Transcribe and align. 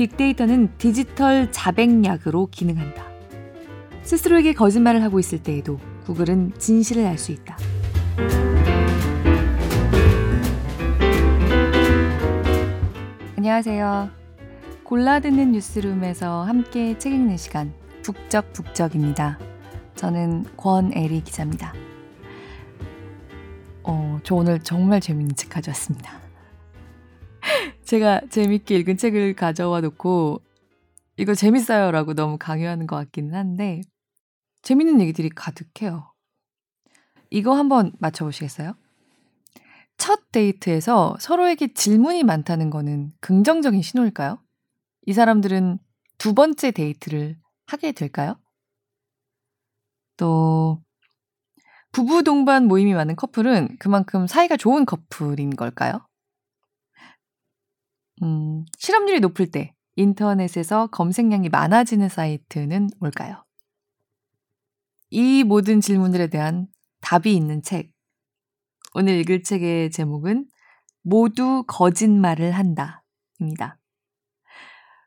빅데이터는 0.00 0.78
디지털 0.78 1.52
자백약으로 1.52 2.48
기능한다. 2.50 3.04
스스로에게 4.00 4.54
거짓말을 4.54 5.02
하고 5.02 5.20
있을 5.20 5.42
때에도 5.42 5.78
구글은 6.04 6.54
진실을 6.56 7.04
알 7.04 7.18
수 7.18 7.32
있다. 7.32 7.58
안녕하세요. 13.36 14.08
골라 14.84 15.20
듣는 15.20 15.52
뉴스룸에서 15.52 16.44
함께 16.44 16.96
책 16.96 17.12
읽는 17.12 17.36
시간 17.36 17.74
북적북적입니다. 18.02 19.38
저는 19.96 20.46
권애리 20.56 21.20
기자입니다. 21.24 21.74
어, 23.82 24.18
저 24.22 24.34
오늘 24.34 24.60
정말 24.60 25.02
재밌는 25.02 25.36
책 25.36 25.50
가져왔습니다. 25.50 26.19
제가 27.90 28.20
재밌게 28.30 28.76
읽은 28.76 28.98
책을 28.98 29.34
가져와 29.34 29.80
놓고 29.80 30.40
이거 31.16 31.34
재밌어요 31.34 31.90
라고 31.90 32.14
너무 32.14 32.38
강요하는 32.38 32.86
것 32.86 32.94
같기는 32.94 33.34
한데 33.34 33.80
재밌는 34.62 35.00
얘기들이 35.00 35.28
가득해요. 35.30 36.12
이거 37.30 37.56
한번 37.56 37.90
맞춰보시겠어요? 37.98 38.74
첫 39.98 40.30
데이트에서 40.30 41.16
서로에게 41.18 41.74
질문이 41.74 42.22
많다는 42.22 42.70
거는 42.70 43.10
긍정적인 43.18 43.82
신호일까요? 43.82 44.38
이 45.06 45.12
사람들은 45.12 45.80
두 46.16 46.32
번째 46.32 46.70
데이트를 46.70 47.38
하게 47.66 47.90
될까요? 47.90 48.36
또, 50.16 50.80
부부 51.90 52.22
동반 52.22 52.68
모임이 52.68 52.94
많은 52.94 53.16
커플은 53.16 53.78
그만큼 53.80 54.28
사이가 54.28 54.56
좋은 54.56 54.86
커플인 54.86 55.56
걸까요? 55.56 56.06
음, 58.22 58.64
실업률이 58.78 59.20
높을 59.20 59.50
때 59.50 59.74
인터넷에서 59.96 60.86
검색량이 60.88 61.48
많아지는 61.48 62.08
사이트는 62.08 62.90
뭘까요? 62.98 63.44
이 65.10 65.44
모든 65.44 65.80
질문들에 65.80 66.28
대한 66.28 66.68
답이 67.00 67.34
있는 67.34 67.62
책. 67.62 67.92
오늘 68.94 69.14
읽을 69.20 69.42
책의 69.42 69.90
제목은 69.90 70.46
모두 71.02 71.64
거짓말을 71.66 72.52
한다. 72.52 73.02
입니다. 73.40 73.78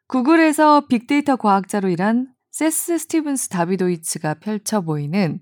구글에서 0.07 0.87
빅데이터 0.87 1.35
과학자로 1.35 1.89
일한 1.89 2.33
세스 2.51 2.97
스티븐스 2.97 3.49
다비도이츠가 3.49 4.35
펼쳐 4.35 4.81
보이는 4.81 5.39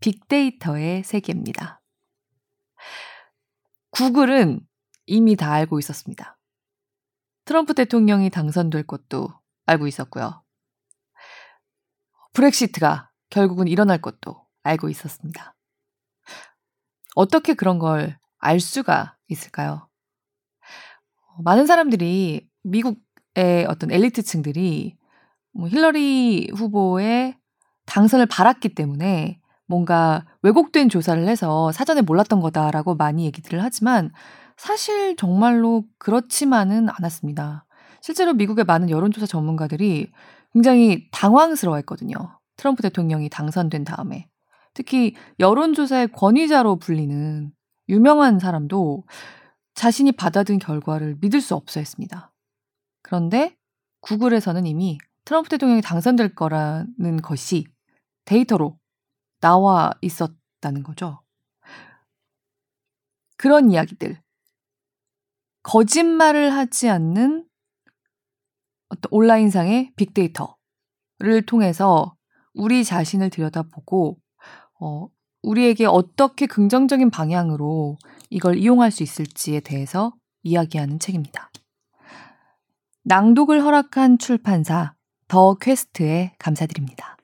빅데이터의 0.00 1.04
세계입니다. 1.04 1.80
구글은 3.90 4.60
이미 5.06 5.36
다 5.36 5.52
알고 5.52 5.78
있었습니다. 5.78 6.39
트럼프 7.50 7.74
대통령이 7.74 8.30
당선될 8.30 8.84
것도 8.84 9.28
알고 9.66 9.88
있었고요. 9.88 10.44
브렉시트가 12.32 13.10
결국은 13.28 13.66
일어날 13.66 14.00
것도 14.00 14.46
알고 14.62 14.88
있었습니다. 14.88 15.56
어떻게 17.16 17.54
그런 17.54 17.80
걸 17.80 18.20
알 18.40 18.58
수가 18.58 19.16
있을까요? 19.28 19.88
많은 21.44 21.66
사람들이 21.66 22.48
미국의 22.62 23.66
어떤 23.68 23.90
엘리트층들이 23.90 24.96
뭐 25.52 25.68
힐러리 25.68 26.50
후보의 26.54 27.36
당선을 27.86 28.26
바랐기 28.26 28.74
때문에 28.74 29.40
뭔가 29.66 30.24
왜곡된 30.42 30.88
조사를 30.88 31.26
해서 31.28 31.70
사전에 31.72 32.00
몰랐던 32.02 32.40
거다라고 32.40 32.94
많이 32.94 33.24
얘기들을 33.26 33.60
하지만 33.60 34.12
사실 34.60 35.16
정말로 35.16 35.84
그렇지만은 35.96 36.90
않았습니다. 36.90 37.64
실제로 38.02 38.34
미국의 38.34 38.66
많은 38.66 38.90
여론조사 38.90 39.24
전문가들이 39.24 40.12
굉장히 40.52 41.08
당황스러워 41.12 41.78
했거든요. 41.78 42.38
트럼프 42.58 42.82
대통령이 42.82 43.30
당선된 43.30 43.84
다음에. 43.84 44.28
특히 44.74 45.14
여론조사의 45.38 46.08
권위자로 46.12 46.76
불리는 46.76 47.50
유명한 47.88 48.38
사람도 48.38 49.04
자신이 49.72 50.12
받아든 50.12 50.58
결과를 50.58 51.16
믿을 51.22 51.40
수 51.40 51.54
없어 51.54 51.80
했습니다. 51.80 52.30
그런데 53.00 53.56
구글에서는 54.02 54.66
이미 54.66 54.98
트럼프 55.24 55.48
대통령이 55.48 55.80
당선될 55.80 56.34
거라는 56.34 57.22
것이 57.22 57.64
데이터로 58.26 58.78
나와 59.40 59.90
있었다는 60.02 60.82
거죠. 60.82 61.22
그런 63.38 63.70
이야기들. 63.70 64.20
거짓말을 65.62 66.52
하지 66.52 66.88
않는 66.88 67.44
어떤 68.88 69.08
온라인상의 69.10 69.92
빅데이터를 69.96 71.44
통해서 71.46 72.14
우리 72.54 72.84
자신을 72.84 73.30
들여다보고 73.30 74.18
어, 74.80 75.08
우리에게 75.42 75.86
어떻게 75.86 76.46
긍정적인 76.46 77.10
방향으로 77.10 77.98
이걸 78.30 78.56
이용할 78.56 78.90
수 78.90 79.02
있을지에 79.02 79.60
대해서 79.60 80.12
이야기하는 80.42 80.98
책입니다. 80.98 81.50
낭독을 83.04 83.62
허락한 83.62 84.18
출판사 84.18 84.94
더 85.28 85.54
퀘스트에 85.54 86.34
감사드립니다. 86.38 87.16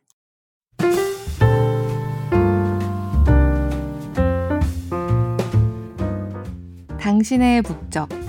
당신의 7.00 7.62
북적 7.62 8.25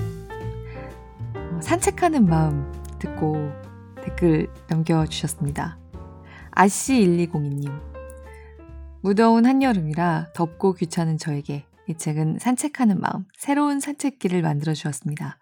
산책하는 1.68 2.26
마음 2.28 2.72
듣고 2.98 3.52
댓글 4.02 4.48
남겨주셨습니다. 4.70 5.78
아씨1202님 6.52 7.70
무더운 9.02 9.46
한여름이라 9.46 10.32
덥고 10.34 10.76
귀찮은 10.76 11.18
저에게 11.18 11.66
이 11.90 11.94
책은 11.94 12.40
산책하는 12.40 13.02
마음, 13.02 13.26
새로운 13.38 13.82
산책길을 13.82 14.44
만들어 14.44 14.74
주었습니다. 14.74 15.40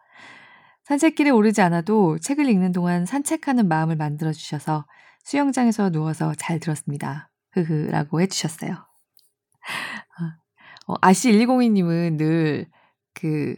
산책길에 0.85 1.29
오르지 1.29 1.61
않아도 1.61 2.17
책을 2.17 2.49
읽는 2.49 2.71
동안 2.71 3.05
산책하는 3.05 3.67
마음을 3.67 3.95
만들어 3.95 4.33
주셔서 4.33 4.87
수영장에서 5.25 5.91
누워서 5.91 6.33
잘 6.33 6.59
들었습니다. 6.59 7.29
흐흐 7.51 7.91
라고 7.91 8.19
해주셨어요. 8.21 8.71
아, 8.71 10.37
어, 10.87 10.95
아씨120님은 10.95 12.17
늘 12.17 12.65
그, 13.13 13.57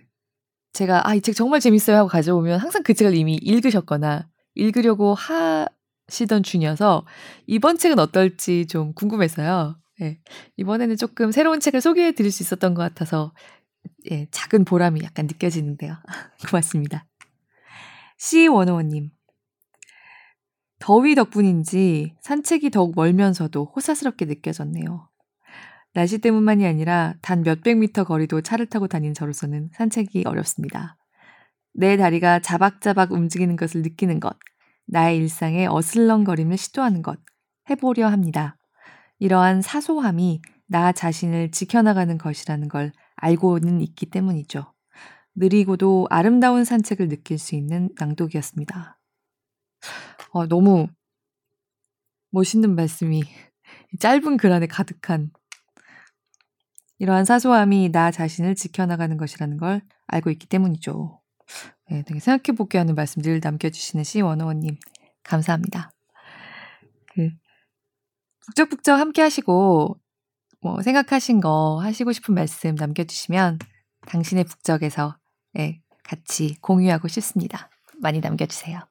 제가, 0.78 1.08
아, 1.10 1.16
이 1.16 1.22
책 1.22 1.36
정말 1.36 1.60
재밌어요 1.60 1.98
하고 1.98 2.08
가져오면 2.08 2.60
항상 2.60 2.84
그 2.84 2.94
책을 2.94 3.16
이미 3.16 3.36
읽으셨거나 3.42 4.30
읽으려고 4.56 5.16
하시던 5.16 6.44
중이어서 6.44 7.06
이번 7.48 7.78
책은 7.78 7.98
어떨지 8.00 8.68
좀 8.68 8.94
궁금해서요. 8.94 9.76
예. 10.02 10.20
이번에는 10.58 10.96
조금 10.98 11.32
새로운 11.32 11.60
책을 11.60 11.82
소개해 11.82 12.12
드릴 12.14 12.32
수 12.32 12.44
있었던 12.44 12.76
것 12.76 12.84
같아서 12.84 13.34
예, 14.12 14.28
작은 14.30 14.66
보람이 14.66 15.02
약간 15.04 15.26
느껴지는데요. 15.26 15.96
고맙습니다. 16.52 17.06
C105님. 18.20 19.10
더위 20.80 21.16
덕분인지 21.16 22.16
산책이 22.22 22.70
더욱 22.70 22.94
멀면서도 22.96 23.72
호사스럽게 23.76 24.26
느껴졌네요. 24.26 25.10
날씨 25.98 26.20
때문만이 26.20 26.64
아니라 26.68 27.16
단 27.24 27.42
몇백 27.42 27.80
미터 27.80 28.04
거리도 28.04 28.42
차를 28.42 28.68
타고 28.68 28.88
다닌 28.88 29.16
저로서는 29.16 29.72
산책이 29.74 30.26
어렵습니다. 30.28 30.96
내 31.74 31.98
다리가 31.98 32.38
자박자박 32.38 33.14
움직이는 33.14 33.56
것을 33.56 33.82
느끼는 33.82 34.20
것, 34.20 34.38
나의 34.86 35.18
일상에 35.18 35.66
어슬렁거림을 35.66 36.56
시도하는 36.56 37.02
것, 37.02 37.20
해보려 37.72 38.10
합니다. 38.10 38.58
이러한 39.18 39.64
사소함이 39.64 40.44
나 40.68 40.92
자신을 40.92 41.50
지켜나가는 41.50 42.16
것이라는 42.20 42.68
걸 42.68 42.92
알고는 43.16 43.82
있기 43.82 44.12
때문이죠. 44.12 44.72
느리고도 45.34 46.06
아름다운 46.12 46.64
산책을 46.64 47.08
느낄 47.08 47.40
수 47.40 47.56
있는 47.56 47.90
낭독이었습니다. 47.98 49.00
어, 50.30 50.46
너무 50.46 50.90
멋있는 52.30 52.76
말씀이 52.76 53.24
짧은 54.00 54.38
글 54.38 54.52
안에 54.52 54.68
가득한 54.68 55.32
이러한 57.00 57.26
사소함이 57.26 57.90
나 57.92 58.12
자신을 58.12 58.56
지켜나가는 58.56 59.16
것이라는 59.18 59.58
걸 59.58 59.82
알고 60.08 60.30
있기 60.32 60.48
때문이죠. 60.48 61.22
네, 61.90 62.04
되게 62.04 62.20
생각해보게 62.20 62.78
하는 62.78 62.96
말씀 62.96 63.22
늘 63.22 63.40
남겨주시는 63.42 64.04
시원호원님 64.04 64.78
감사합니다. 65.24 65.92
그 67.14 67.30
북적북적 68.46 69.00
함께 69.00 69.22
하시고 69.22 69.98
뭐 70.62 70.82
생각하신 70.82 71.40
거 71.40 71.80
하시고 71.82 72.12
싶은 72.14 72.34
말씀 72.34 72.76
남겨주시면 72.76 73.60
당신의 74.08 74.46
북적에서 74.46 75.18
네, 75.54 75.82
같이 76.04 76.56
공유하고 76.62 77.08
싶습니다. 77.08 77.70
많이 78.00 78.20
남겨주세요. 78.20 78.87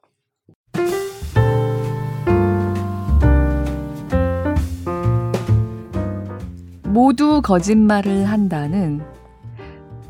모두 6.96 7.42
거짓말을 7.42 8.24
한다는 8.24 9.02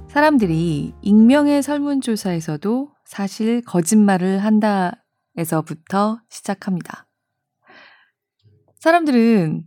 사람들이 0.07 0.95
익명의 1.03 1.61
설문조사에서도 1.61 2.93
사실 3.05 3.61
거짓말을 3.63 4.39
한다는 4.39 4.93
에서부터 5.37 6.21
시작합니다. 6.31 7.09
사람들은 8.79 9.67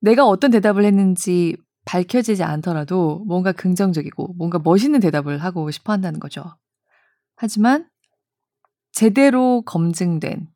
내가 0.00 0.26
어떤 0.26 0.50
대답을 0.50 0.84
했는지 0.84 1.56
밝혀지지 1.84 2.42
않더라도 2.42 3.22
뭔가 3.28 3.52
긍정적이고 3.52 4.34
뭔가 4.36 4.58
멋있는 4.58 4.98
대답을 4.98 5.38
하고 5.38 5.70
싶어 5.70 5.92
한다는 5.92 6.18
거죠. 6.18 6.42
하지만 7.36 7.88
제대로 8.90 9.62
검증된, 9.62 10.48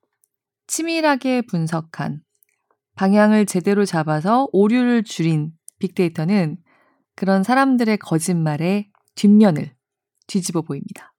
치밀하게 0.67 1.43
분석한, 1.43 2.24
방향을 2.95 3.47
제대로 3.47 3.85
잡아서 3.85 4.49
오류를 4.53 5.03
줄인 5.03 5.53
빅데이터는 5.79 6.59
그런 7.17 7.43
사람들의 7.43 7.97
거짓말의 7.99 8.91
뒷면을 9.15 9.75
뒤집어 10.27 10.63
보입니다. 10.63 11.15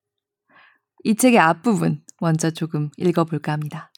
이 1.03 1.15
책의 1.15 1.39
앞부분 1.39 2.01
먼저 2.19 2.49
조금 2.49 2.89
읽어볼까 2.97 3.51
합니다. 3.51 3.91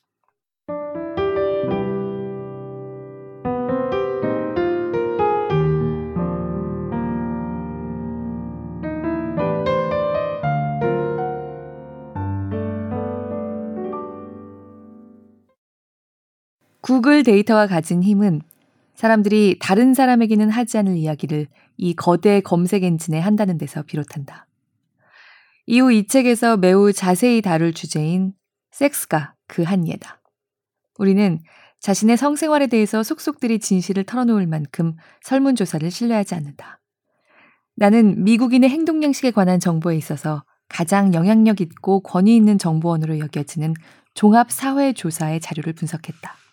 구글 16.82 17.24
데이터가 17.24 17.68
가진 17.68 18.04
힘은 18.04 18.42
사람들이 18.96 19.58
다른 19.60 19.94
사람에게는 19.94 20.50
하지 20.50 20.78
않을 20.80 20.96
이야기를 20.96 21.48
이 21.78 21.94
거대 21.94 22.42
검색 22.42 22.84
엔진에 22.84 23.20
한다는 23.20 23.58
데서 23.58 23.84
비롯한다. 23.84 24.48
이후 25.68 25.92
이 25.92 26.08
책에서 26.08 26.58
매우 26.58 26.94
자세히 26.94 27.42
다룰 27.42 27.74
주제인 27.74 28.34
섹스가 28.72 29.36
그 29.48 29.64
한 29.64 29.88
예다. 29.88 30.22
우리는 30.98 31.40
자신의 31.80 32.18
성생활에 32.18 32.68
대해서 32.68 33.04
속속들이 33.04 33.60
진실을 33.60 34.04
털어놓을 34.04 34.48
만큼 34.48 34.96
설문조사를 35.22 35.90
신뢰하지 35.92 36.36
않는다. 36.36 36.80
나는 37.76 38.24
미국인의 38.24 38.70
행동 38.70 39.04
양식에 39.04 39.32
관한 39.32 39.60
정보에 39.60 39.96
있어서 39.96 40.44
가장 40.70 41.14
영향력 41.14 41.62
있고 41.62 42.02
권위 42.02 42.36
있는 42.36 42.58
정보원으로 42.58 43.20
여겨지는 43.20 43.76
종합사회조사의 44.16 45.40
자료를 45.40 45.74
분석했다. 45.74 46.47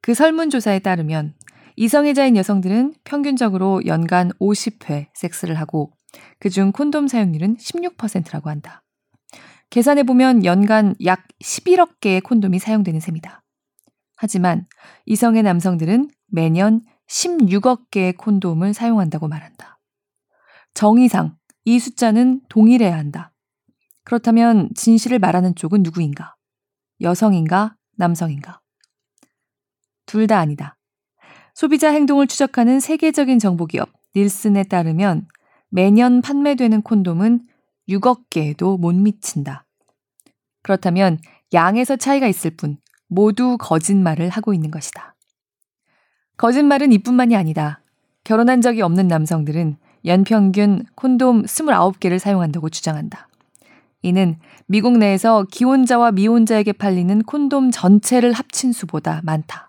그 0.00 0.14
설문조사에 0.14 0.80
따르면 0.80 1.34
이성애자인 1.76 2.36
여성들은 2.36 2.94
평균적으로 3.04 3.82
연간 3.86 4.30
50회 4.40 5.06
섹스를 5.14 5.54
하고 5.54 5.92
그중 6.40 6.72
콘돔 6.72 7.08
사용률은 7.08 7.56
16%라고 7.56 8.50
한다. 8.50 8.82
계산해 9.70 10.04
보면 10.04 10.44
연간 10.44 10.94
약 11.04 11.26
11억 11.42 12.00
개의 12.00 12.20
콘돔이 12.20 12.58
사용되는 12.58 12.98
셈이다. 13.00 13.42
하지만 14.16 14.66
이성의 15.06 15.42
남성들은 15.42 16.10
매년 16.26 16.82
16억 17.08 17.90
개의 17.90 18.14
콘돔을 18.14 18.74
사용한다고 18.74 19.28
말한다. 19.28 19.78
정의상 20.74 21.36
이 21.64 21.78
숫자는 21.78 22.40
동일해야 22.48 22.96
한다. 22.96 23.32
그렇다면 24.04 24.70
진실을 24.74 25.18
말하는 25.18 25.54
쪽은 25.54 25.82
누구인가? 25.82 26.34
여성인가? 27.00 27.76
남성인가? 27.96 28.60
둘 30.08 30.26
다 30.26 30.38
아니다. 30.38 30.76
소비자 31.54 31.90
행동을 31.90 32.26
추적하는 32.26 32.80
세계적인 32.80 33.38
정보기업 33.38 33.90
닐슨에 34.16 34.64
따르면 34.64 35.28
매년 35.68 36.22
판매되는 36.22 36.82
콘돔은 36.82 37.46
6억 37.88 38.30
개에도 38.30 38.76
못 38.78 38.94
미친다. 38.94 39.66
그렇다면 40.62 41.18
양에서 41.52 41.96
차이가 41.96 42.26
있을 42.26 42.50
뿐 42.50 42.78
모두 43.06 43.56
거짓말을 43.58 44.28
하고 44.30 44.54
있는 44.54 44.70
것이다. 44.70 45.14
거짓말은 46.36 46.92
이뿐만이 46.92 47.36
아니다. 47.36 47.80
결혼한 48.24 48.60
적이 48.60 48.82
없는 48.82 49.08
남성들은 49.08 49.76
연평균 50.04 50.84
콘돔 50.94 51.42
29개를 51.42 52.18
사용한다고 52.18 52.70
주장한다. 52.70 53.28
이는 54.02 54.38
미국 54.66 54.96
내에서 54.96 55.44
기혼자와 55.50 56.12
미혼자에게 56.12 56.72
팔리는 56.72 57.22
콘돔 57.24 57.72
전체를 57.72 58.32
합친 58.32 58.72
수보다 58.72 59.20
많다. 59.24 59.67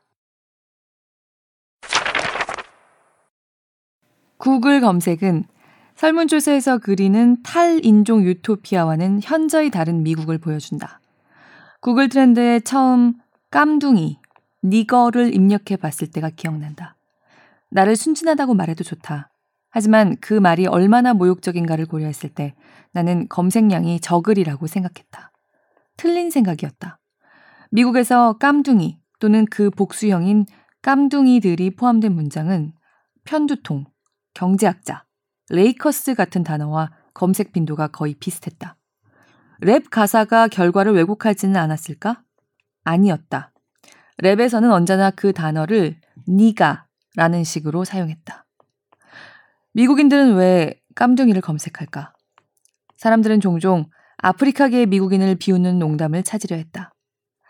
구글 4.40 4.80
검색은 4.80 5.44
설문조사에서 5.96 6.78
그리는 6.78 7.44
탈인종 7.44 8.24
유토피아와는 8.24 9.20
현저히 9.22 9.70
다른 9.70 10.02
미국을 10.02 10.38
보여준다. 10.38 11.02
구글 11.82 12.08
트렌드에 12.08 12.62
처음 12.62 13.16
깜둥이, 13.52 14.18
니거를 14.64 15.36
입력해 15.36 15.76
봤을 15.76 16.10
때가 16.10 16.30
기억난다. 16.30 16.96
나를 17.70 17.98
순진하다고 17.98 18.54
말해도 18.54 18.86
좋다. 18.86 19.30
하지만 19.72 20.16
그 20.22 20.34
말이 20.34 20.68
얼마나 20.68 21.14
모욕적인가를 21.14 21.86
고려했을 21.86 22.30
때 22.30 22.56
나는 22.94 23.28
검색량이 23.28 24.00
적으리라고 24.00 24.68
생각했다. 24.68 25.34
틀린 25.98 26.32
생각이었다. 26.32 26.98
미국에서 27.72 28.38
깜둥이 28.38 29.00
또는 29.20 29.46
그 29.52 29.70
복수형인 29.70 30.46
깜둥이들이 30.82 31.76
포함된 31.76 32.14
문장은 32.14 32.72
편두통, 33.26 33.84
경제학자, 34.40 35.04
레이커스 35.50 36.16
같은 36.16 36.46
단어와 36.46 36.92
검색 37.14 37.52
빈도가 37.52 37.90
거의 37.90 38.14
비슷했다. 38.14 38.78
랩 39.60 39.90
가사가 39.90 40.48
결과를 40.48 40.94
왜곡하지는 40.94 41.58
않았을까? 41.58 42.24
아니었다. 42.86 43.52
랩에서는 44.24 44.72
언제나 44.72 45.12
그 45.12 45.34
단어를 45.34 46.00
니가 46.26 46.88
라는 47.18 47.44
식으로 47.44 47.84
사용했다. 47.84 48.46
미국인들은 49.74 50.36
왜 50.36 50.80
깜둥이를 50.96 51.42
검색할까? 51.42 52.14
사람들은 52.96 53.42
종종 53.42 53.90
아프리카계의 54.20 54.86
미국인을 54.86 55.36
비웃는 55.36 55.80
농담을 55.80 56.24
찾으려 56.24 56.56
했다. 56.56 56.94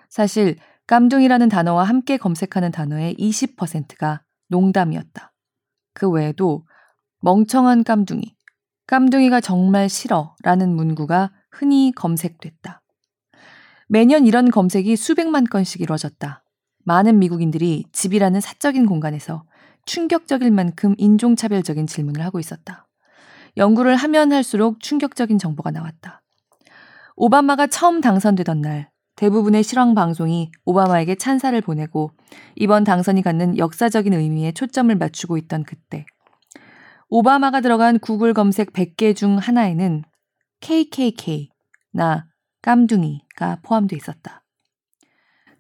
사실 0.09 0.57
깜둥이라는 0.88 1.50
단어와 1.50 1.83
함께 1.83 2.18
검색하는 2.18 2.71
단어의 2.71 3.13
20%가 3.19 4.24
농담이었다. 4.47 5.31
그 5.94 6.09
외에도 6.09 6.65
멍청한 7.21 7.83
깜둥이, 7.83 8.35
깜둥이가 8.88 9.42
정말 9.42 9.90
싫어 9.90 10.35
라는 10.42 10.73
문구가 10.76 11.31
흔히 11.52 11.92
검색됐다. 11.94 12.81
매년 13.88 14.26
이런 14.26 14.49
검색이 14.49 14.95
수백만 14.95 15.44
건씩 15.44 15.81
이루어졌다. 15.81 16.44
많은 16.85 17.19
미국인들이 17.19 17.85
집이라는 17.92 18.40
사적인 18.40 18.85
공간에서 18.85 19.44
충격적일 19.85 20.52
만큼 20.52 20.95
인종차별적인 20.97 21.88
질문을 21.88 22.23
하고 22.23 22.40
있었다. 22.40 22.88
연구를 23.57 23.95
하면 23.95 24.31
할수록 24.31 24.80
충격적인 24.80 25.40
정보가 25.40 25.71
나왔다. 25.71 26.21
오바마가 27.16 27.68
처음 27.68 27.99
당선되던 27.99 28.61
날, 28.61 28.90
대부분의 29.18 29.64
실황 29.64 29.94
방송이 29.94 30.52
오바마에게 30.64 31.16
찬사를 31.16 31.59
보내고 31.59 32.11
이번 32.56 32.85
당선이 32.85 33.23
갖는 33.23 33.57
역사적인 33.57 34.14
의미에 34.14 34.54
초점을 34.54 34.95
맞추고 34.95 35.38
있던 35.38 35.64
그때, 35.64 36.06
오바마가 37.09 37.61
들어간 37.61 37.97
구글 37.97 38.33
검색 38.33 38.71
100개 38.71 39.16
중 39.16 39.37
하나에는 39.37 40.04
KKK, 40.61 41.49
나, 41.92 42.28
깜둥이가 42.61 43.59
포함되어 43.63 43.97
있었다. 43.97 44.44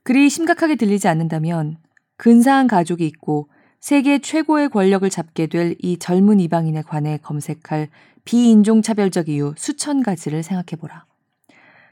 그리 0.03 0.29
심각하게 0.29 0.75
들리지 0.75 1.07
않는다면 1.07 1.77
근사한 2.17 2.67
가족이 2.67 3.05
있고 3.07 3.49
세계 3.79 4.19
최고의 4.19 4.69
권력을 4.69 5.09
잡게 5.09 5.47
될 5.47 5.75
이 5.81 5.97
젊은 5.97 6.39
이방인에 6.39 6.83
관해 6.83 7.17
검색할 7.17 7.89
비인종차별적 8.25 9.29
이유 9.29 9.53
수천 9.57 10.03
가지를 10.03 10.43
생각해보라. 10.43 11.05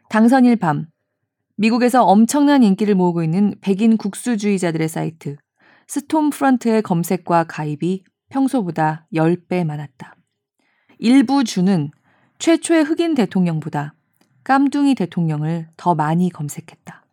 당선일 0.10 0.58
밤, 0.58 0.88
미국에서 1.56 2.04
엄청난 2.04 2.62
인기를 2.62 2.94
모으고 2.94 3.24
있는 3.24 3.56
백인 3.62 3.98
국수주의자들의 3.98 4.88
사이트, 4.88 5.38
스톰프런트의 5.88 6.84
검색과 6.84 7.46
가입이 7.46 8.04
평소보다 8.30 9.08
10배 9.14 9.66
많았다. 9.66 10.16
일부 11.00 11.44
주는 11.44 11.92
최초의 12.40 12.84
흑인 12.84 13.16
대통령보다 13.16 13.94
깜둥이 14.44 14.96
대통령을 14.96 15.68
더 15.76 15.96
많이 15.96 16.30
검색했다. 16.30 17.04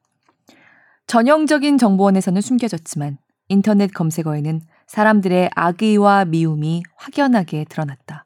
전형적인 1.07 1.79
정보원에서는 1.79 2.41
숨겨졌지만 2.41 3.19
인터넷 3.49 3.93
검색어에는 3.93 4.61
사람들의 4.87 5.51
악의와 5.55 6.27
미움이 6.27 6.83
확연하게 6.97 7.65
드러났다. 7.69 8.25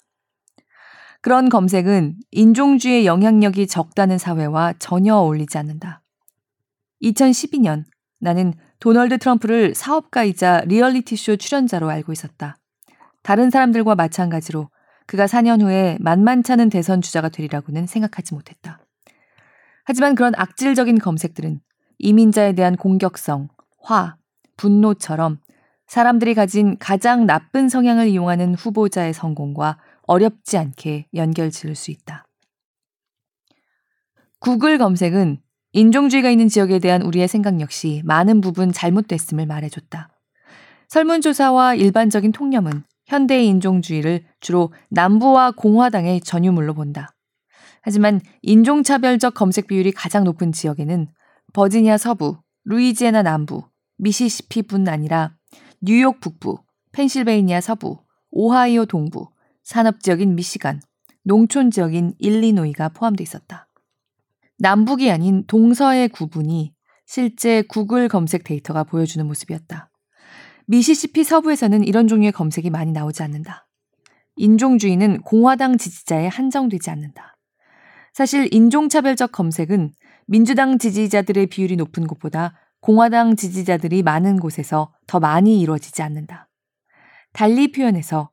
그런 1.21 1.49
검색은 1.49 2.17
인종주의 2.31 3.07
영향력이 3.07 3.67
적다는 3.67 4.19
사회와 4.19 4.75
전혀 4.79 5.17
어울리지 5.17 5.59
않는다. 5.59 6.03
2012년 7.03 7.85
나는 8.21 8.53
도널드 8.79 9.19
트럼프를 9.19 9.75
사업가이자 9.75 10.63
리얼리티쇼 10.67 11.37
출연자로 11.37 11.89
알고 11.89 12.13
있었다. 12.13 12.58
다른 13.29 13.51
사람들과 13.51 13.95
마찬가지로 13.95 14.71
그가 15.07 15.27
4년 15.27 15.61
후에 15.61 15.99
만만찮은 16.01 16.71
대선 16.71 17.03
주자가 17.03 17.29
되리라고는 17.29 17.87
생각하지 17.87 18.33
못했다. 18.33 18.81
하지만 19.85 20.15
그런 20.15 20.33
악질적인 20.35 20.99
검색들은 20.99 21.61
이민자에 21.99 22.55
대한 22.55 22.75
공격성, 22.75 23.49
화, 23.83 24.17
분노처럼 24.57 25.41
사람들이 25.87 26.33
가진 26.33 26.79
가장 26.79 27.27
나쁜 27.27 27.69
성향을 27.69 28.09
이용하는 28.09 28.55
후보자의 28.55 29.13
성공과 29.13 29.77
어렵지 30.05 30.57
않게 30.57 31.09
연결 31.13 31.51
지을 31.51 31.75
수 31.75 31.91
있다. 31.91 32.25
구글 34.39 34.79
검색은 34.79 35.43
인종주의가 35.73 36.31
있는 36.31 36.49
지역에 36.49 36.79
대한 36.79 37.03
우리의 37.03 37.29
생각 37.29 37.61
역시 37.61 38.01
많은 38.07 38.41
부분 38.41 38.73
잘못됐음을 38.73 39.45
말해줬다. 39.45 40.09
설문조사와 40.89 41.75
일반적인 41.75 42.33
통념은 42.33 42.85
현대의 43.09 43.47
인종주의를 43.49 44.25
주로 44.39 44.73
남부와 44.91 45.53
공화당의 45.53 46.21
전유물로 46.21 46.75
본다. 46.75 47.15
하지만 47.81 48.21
인종차별적 48.43 49.35
검색 49.35 49.67
비율이 49.67 49.93
가장 49.93 50.25
높은 50.25 50.53
지역에는 50.53 51.09
버지니아 51.55 51.97
서부, 51.97 52.39
루이지애나 52.65 53.23
남부, 53.23 53.65
미시시피뿐 53.97 54.87
아니라 54.89 55.35
뉴욕 55.81 56.21
북부, 56.21 56.59
펜실베이니아 56.93 57.63
서부, 57.63 57.99
오하이오 58.31 58.85
동부, 58.85 59.31
산업지역인 59.65 60.35
미시간, 60.35 60.81
농촌 61.25 61.71
지역인 61.71 62.15
일리노이가 62.19 62.91
포함돼 62.91 63.23
있었다. 63.23 63.69
남북이 64.59 65.11
아닌 65.11 65.45
동서의 65.47 66.11
구분이 66.11 66.75
실제 67.07 67.63
구글 67.63 68.09
검색 68.09 68.45
데이터가 68.45 68.85
보여주는 68.85 69.27
모습이었다. 69.27 69.91
미시시피 70.69 71.25
서부에서는 71.25 71.83
이런 71.85 72.09
종류의 72.09 72.33
검색이 72.33 72.69
많이 72.69 72.93
나오지 72.93 73.23
않는다. 73.23 73.67
인종주의는 74.37 75.23
공화당 75.23 75.79
지지자에 75.79 76.27
한정되지 76.27 76.91
않는다. 76.91 77.37
사실 78.13 78.53
인종차별적 78.53 79.33
검색은 79.33 79.93
민주당 80.27 80.77
지지자들의 80.77 81.47
비율이 81.47 81.77
높은 81.77 82.07
곳보다 82.07 82.55
공화당 82.81 83.35
지지자들이 83.35 84.03
많은 84.03 84.39
곳에서 84.39 84.93
더 85.07 85.19
많이 85.21 85.59
이루어지지 85.59 86.03
않는다. 86.03 86.51
달리 87.33 87.73
표현해서 87.73 88.31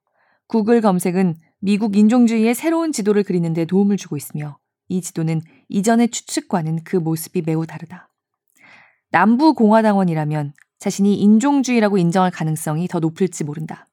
구글 0.48 0.82
검색은 0.82 1.36
미국 1.60 1.96
인종주의의 1.96 2.54
새로운 2.54 2.92
지도를 2.92 3.24
그리는 3.24 3.54
데 3.54 3.63
도움을 3.63 3.96
주고 3.96 4.18
있으며 4.18 4.58
이 4.89 5.01
지도는 5.01 5.42
이전의 5.70 6.10
추측과는 6.10 6.84
그 6.84 6.98
모습이 6.98 7.44
매우 7.46 7.65
다르다. 7.65 8.10
남부 9.10 9.54
공화당원이라면 9.54 10.54
자신이 10.79 11.15
인종주의라고 11.15 11.98
인정할 11.98 12.32
가능성이 12.32 12.88
더 12.88 13.00
높을지 13.00 13.44
모른다. 13.44 13.88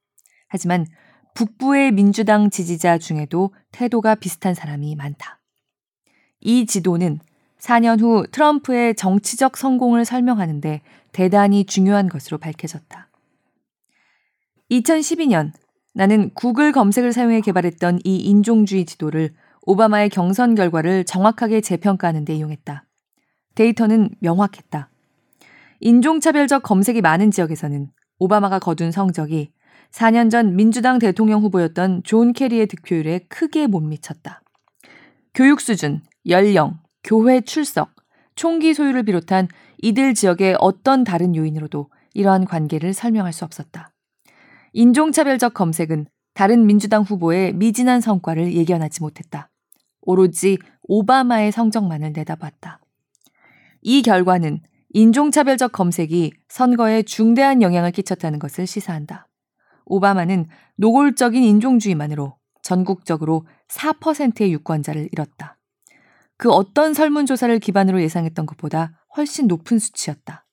하지만 0.49 0.87
북부의 1.35 1.93
민주당 1.93 2.51
지지자 2.51 2.99
중에도 2.99 3.55
태도가 3.71 4.17
비슷한 4.17 4.55
사람이 4.55 4.95
많다. 4.97 5.41
이 6.41 6.67
지도는 6.67 7.21
4년 7.59 8.01
후 8.01 8.27
트럼프의 8.31 8.97
정치적 8.97 9.57
성공을 9.57 10.05
설명하는데 10.05 10.83
대단히 11.13 11.65
중요한 11.65 12.09
것으로 12.09 12.39
밝혀졌다. 12.39 13.09
2012년 14.71 15.53
나는 15.95 16.31
구글 16.35 16.73
검색을 16.73 17.13
사용해 17.13 17.41
개발했던 17.43 18.01
이 18.05 18.17
인종주의 18.17 18.85
지도를 18.85 19.35
오바마의 19.63 20.09
경선 20.09 20.55
결과를 20.55 21.05
정확하게 21.05 21.61
재평가하는 21.61 22.25
데 22.25 22.35
이용했다. 22.35 22.85
데이터는 23.55 24.11
명확했다. 24.21 24.91
인종차별적 25.83 26.63
검색이 26.63 27.01
많은 27.01 27.33
지역에서는 27.33 27.89
오바마가 28.21 28.61
거둔 28.61 28.93
성적이 28.93 29.51
4년 29.91 30.31
전 30.31 30.55
민주당 30.55 31.01
대통령 31.01 31.43
후보였던 31.43 32.05
존 32.05 32.33
케리의 32.33 32.69
득표율에 32.69 33.27
크게 33.29 33.67
못 33.67 33.81
미쳤다. 33.81 34.43
교육 35.35 35.61
수준, 35.61 36.01
연령, 36.29 36.79
교회 37.03 37.41
출석, 37.41 37.97
총기 38.37 38.75
소유를 38.75 39.03
비롯한 39.03 39.49
이들 39.83 40.15
지역의 40.15 40.57
어떤 40.61 41.03
다른 41.03 41.35
요인으로도 41.35 41.91
이러한 42.15 42.45
관계를 42.45 42.93
설명할 42.95 43.33
수 43.33 43.45
없었다. 43.45 43.91
인종차별적 44.75 45.53
검색은 45.53 46.07
다른 46.35 46.65
민주당 46.65 47.03
후보의 47.03 47.55
미진한 47.55 48.01
성과를 48.01 48.55
예견하지 48.55 49.03
못했다. 49.03 49.51
오로지 50.01 50.59
오바마의 50.85 51.51
성적만을 51.51 52.13
내다봤다. 52.13 52.79
이 53.83 54.03
결과는 54.03 54.61
인종차별적 54.95 55.73
검색이 55.73 56.33
선거에 56.49 57.03
중대한 57.03 57.63
영향을 57.63 57.93
끼쳤다는 57.93 58.39
것을 58.39 58.67
시사한다. 58.67 59.29
오바마는 59.87 60.47
노골적인 60.77 61.43
인종주의만으로 61.43 62.37
전국적으로 62.63 63.47
4%의 63.69 64.53
유권자를 64.53 65.09
잃었다. 65.11 65.59
그 66.37 66.51
어떤 66.51 66.95
설문조사를 66.95 67.59
기반으로 67.59 68.03
예상했던 68.03 68.47
것보다 68.47 69.05
훨씬 69.17 69.47
높은 69.47 69.79
수치였다. 69.79 70.45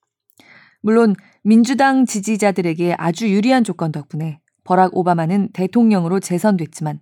물론 0.81 1.15
민주당 1.43 2.05
지지자들에게 2.05 2.95
아주 2.97 3.29
유리한 3.29 3.63
조건 3.63 3.91
덕분에 3.91 4.39
버락 4.63 4.95
오바마는 4.95 5.49
대통령으로 5.53 6.19
재선됐지만 6.19 6.99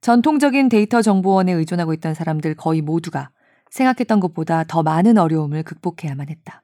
전통적인 0.00 0.68
데이터 0.68 1.02
정보원에 1.02 1.52
의존하고 1.52 1.92
있던 1.94 2.14
사람들 2.14 2.54
거의 2.54 2.82
모두가 2.82 3.30
생각했던 3.74 4.20
것보다 4.20 4.62
더 4.64 4.84
많은 4.84 5.18
어려움을 5.18 5.64
극복해야만 5.64 6.28
했다. 6.28 6.62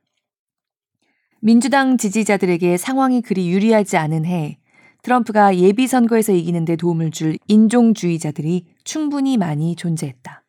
민주당 1.40 1.97
지지자들에게 1.97 2.76
상황이 2.76 3.21
그리 3.21 3.50
유리하지 3.50 3.97
않은 3.97 4.25
해에 4.25 4.59
트럼프가 5.02 5.57
예비 5.57 5.87
선거에서 5.87 6.33
이기는데 6.33 6.76
도움을 6.76 7.11
줄 7.11 7.37
인종주의자들이 7.49 8.67
충분히 8.85 9.37
많이 9.38 9.75
존재했다. 9.75 10.45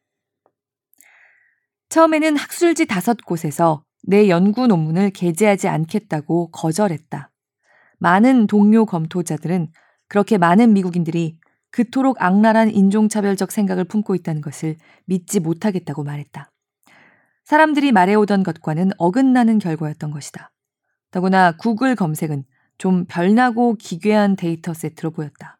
처음에는 1.89 2.37
학술지 2.37 2.85
다섯 2.85 3.17
곳에서 3.25 3.83
내 4.03 4.29
연구 4.29 4.67
논문을 4.67 5.11
게재하지 5.11 5.67
않겠다고 5.67 6.51
거절했다. 6.51 7.31
많은 7.97 8.47
동료 8.47 8.85
검토자들은 8.85 9.71
그렇게 10.07 10.37
많은 10.37 10.73
미국인들이 10.73 11.39
그토록 11.71 12.21
악랄한 12.21 12.71
인종차별적 12.71 13.51
생각을 13.51 13.85
품고 13.85 14.13
있다는 14.15 14.41
것을 14.41 14.75
믿지 15.05 15.39
못하겠다고 15.39 16.03
말했다. 16.03 16.50
사람들이 17.43 17.91
말해오던 17.91 18.43
것과는 18.43 18.91
어긋나는 18.97 19.59
결과였던 19.59 20.11
것이다. 20.11 20.51
더구나 21.11 21.51
구글 21.53 21.95
검색은 21.95 22.43
좀 22.77 23.05
별나고 23.05 23.75
기괴한 23.75 24.35
데이터 24.35 24.73
세트로 24.73 25.11
보였다. 25.11 25.57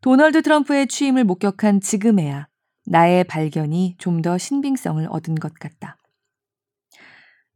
도널드 0.00 0.42
트럼프의 0.42 0.86
취임을 0.88 1.24
목격한 1.24 1.80
지금에야 1.80 2.48
나의 2.86 3.24
발견이 3.24 3.96
좀 3.98 4.22
더 4.22 4.38
신빙성을 4.38 5.06
얻은 5.10 5.34
것 5.36 5.54
같다. 5.54 5.96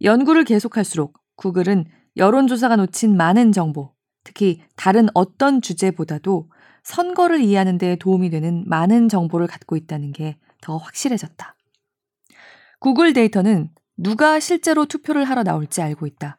연구를 0.03 0.45
계속할수록 0.45 1.19
구글은 1.37 1.85
여론조사가 2.17 2.77
놓친 2.77 3.17
많은 3.17 3.53
정보, 3.53 3.95
특히 4.25 4.63
다른 4.77 5.09
어떤 5.15 5.61
주제보다도 5.63 6.51
선거를 6.83 7.41
이해하는 7.41 7.79
데 7.79 7.97
도움이 7.97 8.31
되는 8.31 8.65
많은 8.67 9.09
정보를 9.09 9.47
갖고 9.47 9.77
있다는 9.77 10.13
게 10.13 10.37
더 10.61 10.77
확실해졌다. 10.77 11.57
구글 12.81 13.13
데이터는 13.13 13.69
누가 13.99 14.41
실제로 14.41 14.87
투표를 14.87 15.25
하러 15.25 15.43
나올지 15.43 15.83
알고 15.83 16.07
있다. 16.07 16.39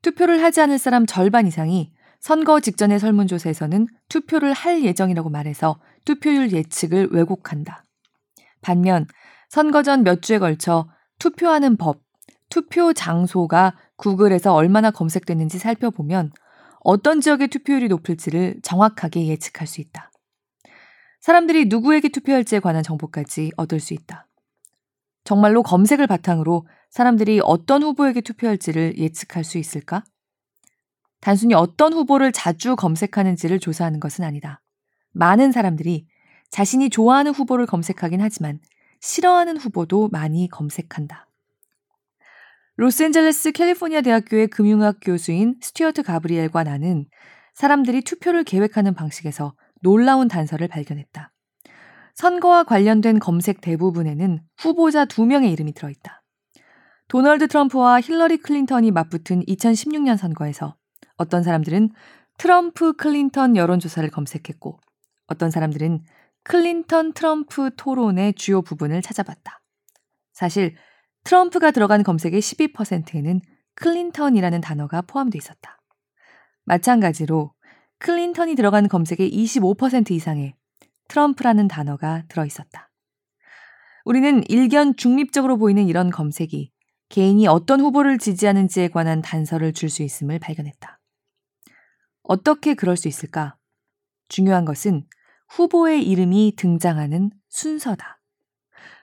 투표를 0.00 0.42
하지 0.42 0.62
않을 0.62 0.78
사람 0.78 1.04
절반 1.04 1.46
이상이 1.46 1.92
선거 2.20 2.58
직전의 2.58 2.98
설문조사에서는 2.98 3.86
투표를 4.08 4.54
할 4.54 4.82
예정이라고 4.82 5.28
말해서 5.28 5.78
투표율 6.06 6.52
예측을 6.52 7.10
왜곡한다. 7.12 7.84
반면 8.62 9.06
선거 9.50 9.82
전 9.82 10.04
몇 10.04 10.22
주에 10.22 10.38
걸쳐 10.38 10.88
투표하는 11.18 11.76
법, 11.76 12.00
투표 12.48 12.94
장소가 12.94 13.76
구글에서 13.96 14.54
얼마나 14.54 14.90
검색됐는지 14.90 15.58
살펴보면 15.58 16.32
어떤 16.80 17.20
지역의 17.20 17.48
투표율이 17.48 17.88
높을지를 17.88 18.60
정확하게 18.62 19.26
예측할 19.26 19.66
수 19.66 19.82
있다. 19.82 20.10
사람들이 21.20 21.66
누구에게 21.66 22.08
투표할지에 22.08 22.60
관한 22.60 22.82
정보까지 22.82 23.52
얻을 23.58 23.80
수 23.80 23.92
있다. 23.92 24.27
정말로 25.28 25.62
검색을 25.62 26.06
바탕으로 26.06 26.66
사람들이 26.88 27.42
어떤 27.44 27.82
후보에게 27.82 28.22
투표할지를 28.22 28.96
예측할 28.96 29.44
수 29.44 29.58
있을까? 29.58 30.02
단순히 31.20 31.52
어떤 31.52 31.92
후보를 31.92 32.32
자주 32.32 32.76
검색하는지를 32.76 33.58
조사하는 33.58 34.00
것은 34.00 34.24
아니다. 34.24 34.62
많은 35.12 35.52
사람들이 35.52 36.06
자신이 36.48 36.88
좋아하는 36.88 37.32
후보를 37.32 37.66
검색하긴 37.66 38.22
하지만 38.22 38.58
싫어하는 39.02 39.58
후보도 39.58 40.08
많이 40.08 40.48
검색한다. 40.48 41.28
로스앤젤레스 42.76 43.52
캘리포니아 43.52 44.00
대학교의 44.00 44.46
금융학 44.46 44.96
교수인 45.02 45.56
스튜어트 45.60 46.04
가브리엘과 46.04 46.64
나는 46.64 47.04
사람들이 47.52 48.00
투표를 48.00 48.44
계획하는 48.44 48.94
방식에서 48.94 49.54
놀라운 49.82 50.26
단서를 50.28 50.68
발견했다. 50.68 51.30
선거와 52.18 52.64
관련된 52.64 53.20
검색 53.20 53.60
대부분에는 53.60 54.40
후보자 54.56 55.04
두 55.04 55.24
명의 55.24 55.52
이름이 55.52 55.72
들어있다. 55.72 56.24
도널드 57.06 57.46
트럼프와 57.46 58.00
힐러리 58.00 58.38
클린턴이 58.38 58.90
맞붙은 58.90 59.44
2016년 59.44 60.16
선거에서 60.16 60.74
어떤 61.16 61.44
사람들은 61.44 61.90
트럼프 62.36 62.94
클린턴 62.94 63.54
여론조사를 63.54 64.10
검색했고 64.10 64.80
어떤 65.28 65.52
사람들은 65.52 66.02
클린턴 66.42 67.12
트럼프 67.12 67.70
토론의 67.76 68.34
주요 68.34 68.62
부분을 68.62 69.00
찾아봤다. 69.00 69.60
사실 70.32 70.74
트럼프가 71.22 71.70
들어간 71.70 72.02
검색의 72.02 72.40
12%에는 72.40 73.40
클린턴이라는 73.76 74.60
단어가 74.60 75.02
포함되어 75.02 75.38
있었다. 75.38 75.80
마찬가지로 76.64 77.52
클린턴이 78.00 78.56
들어간 78.56 78.88
검색의 78.88 79.30
25% 79.30 80.10
이상에 80.10 80.57
트럼프라는 81.08 81.68
단어가 81.68 82.22
들어 82.28 82.44
있었다. 82.44 82.90
우리는 84.04 84.42
일견 84.48 84.96
중립적으로 84.96 85.58
보이는 85.58 85.86
이런 85.88 86.10
검색이 86.10 86.70
개인이 87.08 87.46
어떤 87.48 87.80
후보를 87.80 88.18
지지하는지에 88.18 88.88
관한 88.88 89.22
단서를 89.22 89.72
줄 89.72 89.88
수 89.90 90.02
있음을 90.02 90.38
발견했다. 90.38 91.00
어떻게 92.22 92.74
그럴 92.74 92.96
수 92.96 93.08
있을까? 93.08 93.56
중요한 94.28 94.64
것은 94.64 95.06
후보의 95.48 96.06
이름이 96.06 96.54
등장하는 96.56 97.30
순서다. 97.48 98.20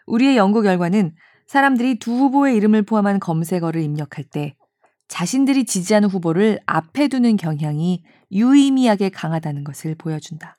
우리의 0.06 0.38
연구 0.38 0.62
결과는 0.62 1.16
사람들이 1.48 2.00
두 2.00 2.12
후보의 2.12 2.56
이름을 2.58 2.84
포함한 2.84 3.20
검색어를 3.20 3.82
입력할 3.82 4.26
때 4.26 4.56
자신들이 5.08 5.66
지지하는 5.66 6.10
후보를 6.10 6.60
앞에 6.66 7.08
두는 7.08 7.38
경향이 7.38 8.04
유의미하게 8.32 9.10
강하다는 9.10 9.64
것을 9.64 9.96
보여준다. 9.96 10.58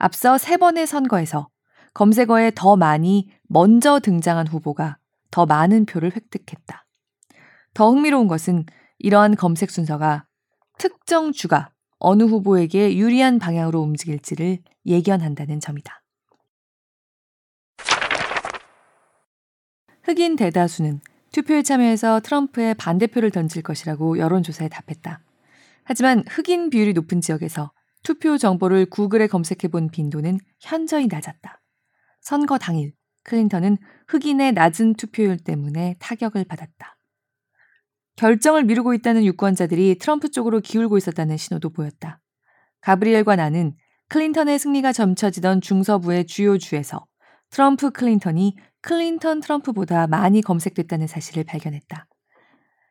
앞서 0.00 0.38
세 0.38 0.56
번의 0.56 0.86
선거에서 0.86 1.50
검색어에 1.92 2.52
더 2.54 2.74
많이 2.74 3.30
먼저 3.48 4.00
등장한 4.00 4.46
후보가 4.46 4.96
더 5.30 5.44
많은 5.44 5.84
표를 5.84 6.16
획득했다. 6.16 6.86
더 7.74 7.90
흥미로운 7.90 8.26
것은 8.26 8.64
이러한 8.98 9.36
검색 9.36 9.70
순서가 9.70 10.24
특정 10.78 11.32
주가 11.32 11.70
어느 11.98 12.22
후보에게 12.22 12.96
유리한 12.96 13.38
방향으로 13.38 13.80
움직일지를 13.80 14.60
예견한다는 14.86 15.60
점이다. 15.60 16.02
흑인 20.04 20.36
대다수는 20.36 21.00
투표에 21.30 21.62
참여해서 21.62 22.20
트럼프의 22.20 22.74
반대표를 22.74 23.30
던질 23.30 23.62
것이라고 23.62 24.18
여론조사에 24.18 24.70
답했다. 24.70 25.20
하지만 25.84 26.24
흑인 26.26 26.70
비율이 26.70 26.94
높은 26.94 27.20
지역에서 27.20 27.70
투표 28.02 28.38
정보를 28.38 28.86
구글에 28.86 29.26
검색해 29.26 29.68
본 29.70 29.90
빈도는 29.90 30.38
현저히 30.60 31.06
낮았다. 31.06 31.62
선거 32.20 32.58
당일 32.58 32.92
클린턴은 33.24 33.78
흑인의 34.08 34.52
낮은 34.52 34.94
투표율 34.94 35.38
때문에 35.38 35.96
타격을 35.98 36.44
받았다. 36.44 36.96
결정을 38.16 38.64
미루고 38.64 38.94
있다는 38.94 39.24
유권자들이 39.24 39.98
트럼프 39.98 40.30
쪽으로 40.30 40.60
기울고 40.60 40.98
있었다는 40.98 41.36
신호도 41.36 41.70
보였다. 41.70 42.20
가브리엘과 42.80 43.36
나는 43.36 43.74
클린턴의 44.08 44.58
승리가 44.58 44.92
점쳐지던 44.92 45.60
중서부의 45.60 46.26
주요 46.26 46.58
주에서 46.58 47.06
트럼프 47.50 47.90
클린턴이 47.90 48.56
클린턴 48.82 49.40
트럼프보다 49.40 50.06
많이 50.06 50.40
검색됐다는 50.40 51.06
사실을 51.06 51.44
발견했다. 51.44 52.06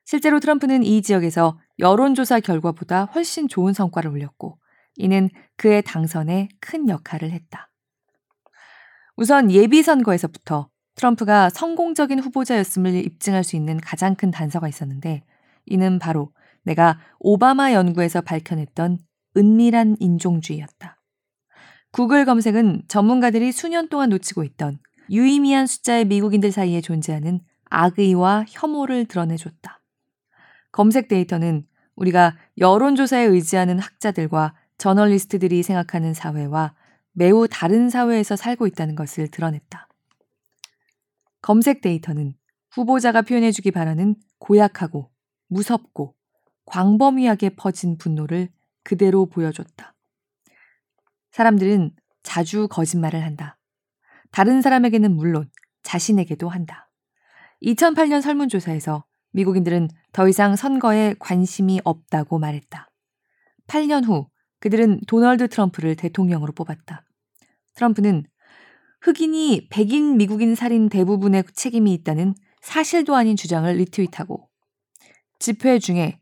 실제로 0.05 0.39
트럼프는 0.39 0.83
이 0.83 1.01
지역에서 1.01 1.59
여론조사 1.77 2.39
결과보다 2.39 3.05
훨씬 3.05 3.47
좋은 3.47 3.73
성과를 3.73 4.09
올렸고 4.09 4.59
이는 4.99 5.29
그의 5.55 5.81
당선에 5.81 6.49
큰 6.59 6.89
역할을 6.89 7.31
했다. 7.31 7.71
우선 9.15 9.49
예비선거에서부터 9.49 10.69
트럼프가 10.95 11.49
성공적인 11.49 12.19
후보자였음을 12.19 12.93
입증할 12.95 13.43
수 13.43 13.55
있는 13.55 13.79
가장 13.79 14.15
큰 14.15 14.29
단서가 14.29 14.67
있었는데 14.67 15.23
이는 15.65 15.99
바로 15.99 16.33
내가 16.63 16.99
오바마 17.19 17.71
연구에서 17.73 18.21
밝혀냈던 18.21 18.99
은밀한 19.37 19.95
인종주의였다. 19.99 21.01
구글 21.91 22.25
검색은 22.25 22.83
전문가들이 22.89 23.53
수년 23.53 23.87
동안 23.87 24.09
놓치고 24.09 24.43
있던 24.43 24.79
유의미한 25.09 25.65
숫자의 25.65 26.05
미국인들 26.05 26.51
사이에 26.51 26.81
존재하는 26.81 27.39
악의와 27.69 28.45
혐오를 28.49 29.05
드러내줬다. 29.05 29.81
검색 30.71 31.07
데이터는 31.07 31.65
우리가 31.95 32.35
여론조사에 32.57 33.23
의지하는 33.23 33.79
학자들과 33.79 34.53
저널리스트들이 34.79 35.61
생각하는 35.61 36.13
사회와 36.13 36.73
매우 37.11 37.47
다른 37.47 37.89
사회에서 37.89 38.35
살고 38.35 38.65
있다는 38.65 38.95
것을 38.95 39.27
드러냈다. 39.27 39.87
검색 41.41 41.81
데이터는 41.81 42.33
후보자가 42.71 43.21
표현해주기 43.21 43.71
바라는 43.71 44.15
고약하고 44.39 45.11
무섭고 45.47 46.15
광범위하게 46.65 47.51
퍼진 47.55 47.97
분노를 47.97 48.49
그대로 48.83 49.25
보여줬다. 49.27 49.95
사람들은 51.31 51.91
자주 52.23 52.67
거짓말을 52.69 53.23
한다. 53.23 53.57
다른 54.31 54.61
사람에게는 54.61 55.15
물론 55.15 55.49
자신에게도 55.83 56.47
한다. 56.47 56.89
2008년 57.63 58.21
설문조사에서 58.21 59.03
미국인들은 59.31 59.89
더 60.13 60.27
이상 60.29 60.55
선거에 60.55 61.15
관심이 61.19 61.81
없다고 61.83 62.39
말했다. 62.39 62.89
8년 63.67 64.05
후 64.07 64.29
그들은 64.59 65.01
도널드 65.07 65.47
트럼프를 65.49 65.95
대통령으로 65.95 66.53
뽑았다. 66.53 67.03
트럼프는 67.75 68.25
흑인이 69.01 69.69
백인 69.69 70.17
미국인 70.17 70.55
살인 70.55 70.89
대부분의 70.89 71.45
책임이 71.53 71.93
있다는 71.93 72.35
사실도 72.61 73.15
아닌 73.15 73.35
주장을 73.35 73.73
리트윗하고 73.73 74.49
집회 75.39 75.79
중에 75.79 76.19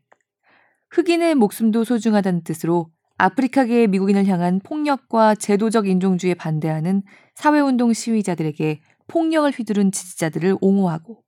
흑인의 0.90 1.34
목숨도 1.34 1.84
소중하다는 1.84 2.44
뜻으로 2.44 2.90
아프리카계의 3.18 3.88
미국인을 3.88 4.26
향한 4.26 4.60
폭력과 4.60 5.34
제도적 5.34 5.88
인종주의에 5.88 6.34
반대하는 6.34 7.02
사회운동 7.34 7.92
시위자들에게 7.92 8.80
폭력을 9.08 9.50
휘두른 9.50 9.90
지지자들을 9.90 10.58
옹호하고 10.60 11.24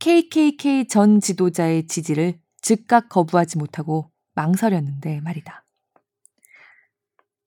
KKK 0.00 0.88
전 0.88 1.20
지도자의 1.20 1.86
지지를 1.86 2.40
즉각 2.60 3.08
거부하지 3.08 3.58
못하고 3.58 4.10
망설였는데 4.34 5.20
말이다. 5.20 5.64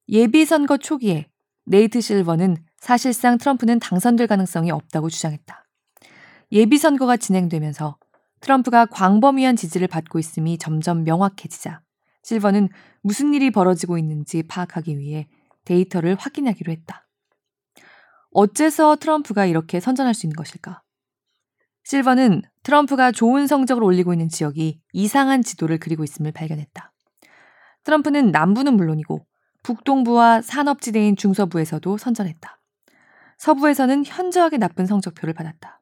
예비선거 0.10 0.78
초기에 0.78 1.30
네이트 1.66 2.02
실버는 2.02 2.58
사실상 2.78 3.38
트럼프는 3.38 3.80
당선될 3.80 4.28
가능성이 4.28 4.72
없다고 4.72 5.10
주장했다. 5.10 5.66
예비선거가 6.52 7.18
진행되면서 7.18 7.98
트럼프가 8.42 8.86
광범위한 8.88 9.56
지지를 9.56 9.88
받고 9.88 10.20
있음이 10.20 10.58
점점 10.58 11.04
명확해지자 11.04 11.82
실버는 12.24 12.70
무슨 13.02 13.34
일이 13.34 13.52
벌어지고 13.52 13.98
있는지 13.98 14.44
파악하기 14.44 14.98
위해 14.98 15.28
데이터를 15.64 16.16
확인하기로 16.16 16.72
했다. 16.74 17.08
어째서 18.32 18.98
트럼프가 18.98 19.46
이렇게 19.46 19.80
선전할 19.80 20.14
수 20.14 20.26
있는 20.26 20.36
것일까? 20.36 20.82
실버는 21.86 22.42
트럼프가 22.64 23.12
좋은 23.12 23.48
성적을 23.48 23.84
올리고 23.84 24.14
있는 24.14 24.28
지역이 24.28 24.82
이상한 24.92 25.44
지도를 25.44 25.78
그리고 25.80 26.04
있음을 26.04 26.32
발견했다. 26.32 26.92
트럼프는 27.84 28.32
남부는 28.32 28.76
물론이고 28.76 29.26
북동부와 29.64 30.42
산업지대인 30.42 31.16
중서부에서도 31.16 31.98
선전했다. 31.98 32.60
서부에서는 33.38 34.06
현저하게 34.06 34.58
나쁜 34.58 34.86
성적표를 34.86 35.34
받았다. 35.34 35.82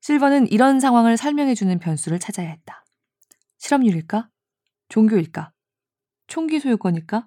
실버는 0.00 0.48
이런 0.48 0.80
상황을 0.80 1.16
설명해주는 1.16 1.78
변수를 1.78 2.18
찾아야 2.18 2.48
했다. 2.50 2.84
실업률일까? 3.58 4.28
종교일까? 4.88 5.52
총기 6.26 6.60
소유권일까? 6.60 7.26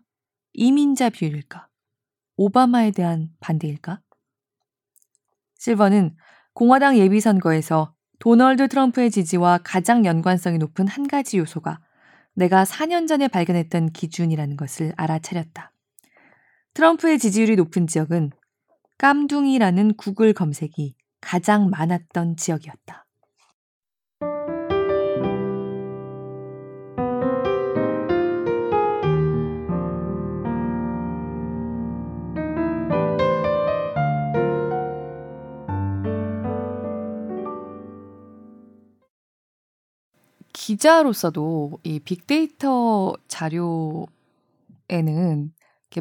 이민자 0.54 1.10
비율일까? 1.10 1.68
오바마에 2.38 2.92
대한 2.92 3.30
반대일까? 3.40 4.02
실버는 5.58 6.16
공화당 6.54 6.98
예비선거에서 6.98 7.94
도널드 8.20 8.68
트럼프의 8.68 9.12
지지와 9.12 9.60
가장 9.64 10.06
연관성이 10.06 10.58
높은 10.58 10.88
한 10.88 11.08
가지 11.08 11.38
요소가 11.38 11.80
내가 12.42 12.64
4년 12.64 13.08
전에 13.08 13.28
발견했던 13.28 13.92
기준이라는 13.92 14.58
것을 14.58 14.94
알아차렸다. 14.98 15.72
트럼프의 16.74 17.20
지지율이 17.20 17.56
높은 17.56 17.86
지역은 17.86 18.32
깜둥이라는 18.98 19.96
구글 19.96 20.34
검색이 20.34 20.96
가장 21.20 21.70
많았던 21.70 22.38
지역이었다. 22.38 23.06
기자로서도 40.62 41.80
이 41.84 42.00
빅데이터 42.00 43.16
자료에는 43.28 44.06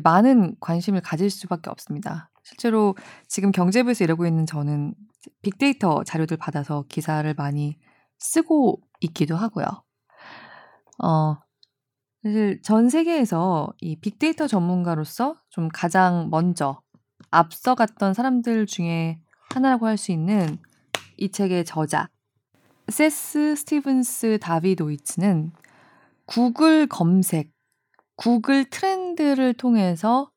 많은 0.02 0.56
관심을 0.60 1.00
가질 1.00 1.30
수밖에 1.30 1.70
없습니다. 1.70 2.30
실제로 2.42 2.94
지금 3.26 3.52
경제부에서 3.52 4.04
일하고 4.04 4.26
있는 4.26 4.44
저는 4.44 4.94
빅데이터 5.40 6.04
자료들 6.04 6.36
받아서 6.36 6.84
기사를 6.90 7.32
많이 7.34 7.78
쓰고 8.18 8.82
있기도 9.00 9.34
하고요. 9.34 9.64
어, 11.02 11.38
사실 12.22 12.60
전 12.60 12.90
세계에서 12.90 13.72
이 13.80 13.96
빅데이터 13.96 14.46
전문가로서 14.46 15.36
좀 15.48 15.68
가장 15.68 16.28
먼저 16.30 16.82
앞서갔던 17.30 18.12
사람들 18.12 18.66
중에 18.66 19.22
하나라고 19.54 19.86
할 19.86 19.96
수 19.96 20.12
있는 20.12 20.58
이 21.16 21.30
책의 21.30 21.64
저자 21.64 22.10
세스 22.90 23.54
스티븐스 23.54 24.38
다비도이츠는 24.40 25.52
구글 26.26 26.86
검색, 26.88 27.52
구글 28.16 28.68
트렌드를 28.68 29.54
통해서 29.54 30.30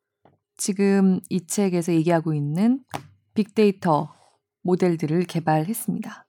지금 0.56 1.20
이 1.30 1.46
책에서 1.46 1.94
얘기하고 1.94 2.34
있는 2.34 2.84
빅데이터 3.34 4.14
모델들을 4.62 5.24
개발했습니다. 5.26 6.28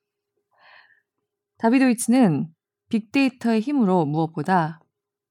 다비도이츠는 1.58 2.48
빅데이터의 2.88 3.60
힘으로 3.60 4.06
무엇보다 4.06 4.80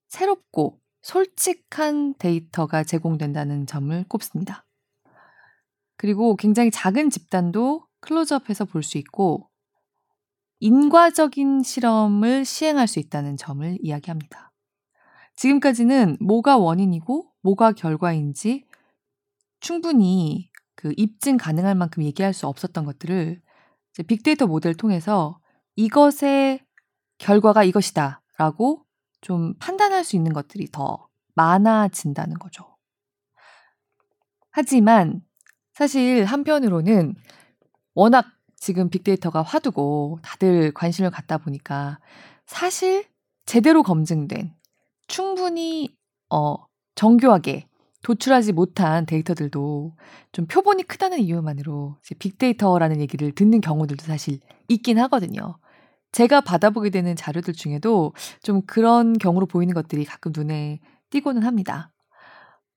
새롭고 0.09 0.79
솔직한 1.01 2.13
데이터가 2.15 2.83
제공된다는 2.83 3.65
점을 3.65 4.03
꼽습니다. 4.07 4.65
그리고 5.97 6.35
굉장히 6.35 6.71
작은 6.71 7.09
집단도 7.09 7.87
클로즈업해서 8.01 8.65
볼 8.65 8.83
수 8.83 8.97
있고 8.97 9.49
인과적인 10.63 11.61
실험을 11.61 12.45
시행할 12.45 12.87
수 12.87 12.99
있다는 12.99 13.35
점을 13.35 13.77
이야기합니다. 13.81 14.53
지금까지는 15.35 16.15
뭐가 16.21 16.57
원인이고 16.57 17.29
뭐가 17.41 17.73
결과인지 17.73 18.63
충분히 19.59 20.49
그 20.75 20.93
입증 20.95 21.35
가능할 21.35 21.75
만큼 21.75 22.03
얘기할 22.03 22.33
수 22.33 22.47
없었던 22.47 22.85
것들을 22.85 23.41
빅데이터 24.07 24.47
모델을 24.47 24.75
통해서 24.75 25.37
이것의 25.75 26.61
결과가 27.17 27.65
이것이다 27.65 28.21
라고 28.37 28.85
좀 29.19 29.55
판단할 29.57 30.05
수 30.05 30.15
있는 30.15 30.31
것들이 30.31 30.71
더 30.71 31.09
많아진다는 31.35 32.39
거죠. 32.39 32.77
하지만 34.49 35.23
사실 35.73 36.23
한편으로는 36.23 37.15
워낙 37.95 38.27
지금 38.63 38.89
빅데이터가 38.89 39.41
화두고 39.41 40.19
다들 40.21 40.71
관심을 40.71 41.11
갖다 41.11 41.37
보니까 41.37 41.99
사실 42.45 43.03
제대로 43.45 43.83
검증된 43.83 44.53
충분히 45.07 45.93
어 46.29 46.55
정교하게 46.95 47.67
도출하지 48.03 48.53
못한 48.53 49.05
데이터들도 49.05 49.97
좀 50.31 50.45
표본이 50.47 50.83
크다는 50.83 51.19
이유만으로 51.19 51.97
빅데이터라는 52.19 53.01
얘기를 53.01 53.33
듣는 53.33 53.59
경우들도 53.59 54.05
사실 54.05 54.39
있긴 54.69 54.97
하거든요. 54.97 55.57
제가 56.13 56.39
받아보게 56.39 56.89
되는 56.89 57.17
자료들 57.17 57.53
중에도 57.53 58.13
좀 58.43 58.61
그런 58.65 59.17
경우로 59.17 59.45
보이는 59.45 59.73
것들이 59.73 60.05
가끔 60.05 60.31
눈에 60.33 60.79
띄고는 61.09 61.43
합니다. 61.43 61.91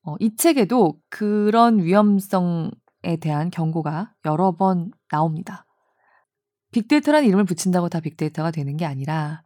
어, 0.03 0.17
이 0.19 0.35
책에도 0.35 0.99
그런 1.11 1.79
위험성에 1.79 2.71
대한 3.21 3.51
경고가 3.53 4.13
여러 4.25 4.51
번 4.51 4.91
나옵니다. 5.13 5.66
빅데이터라는 6.77 7.27
이름을 7.27 7.45
붙인다고 7.45 7.89
다 7.89 8.01
빅데이터가 8.01 8.51
되는 8.51 8.77
게 8.77 8.85
아니라 8.85 9.43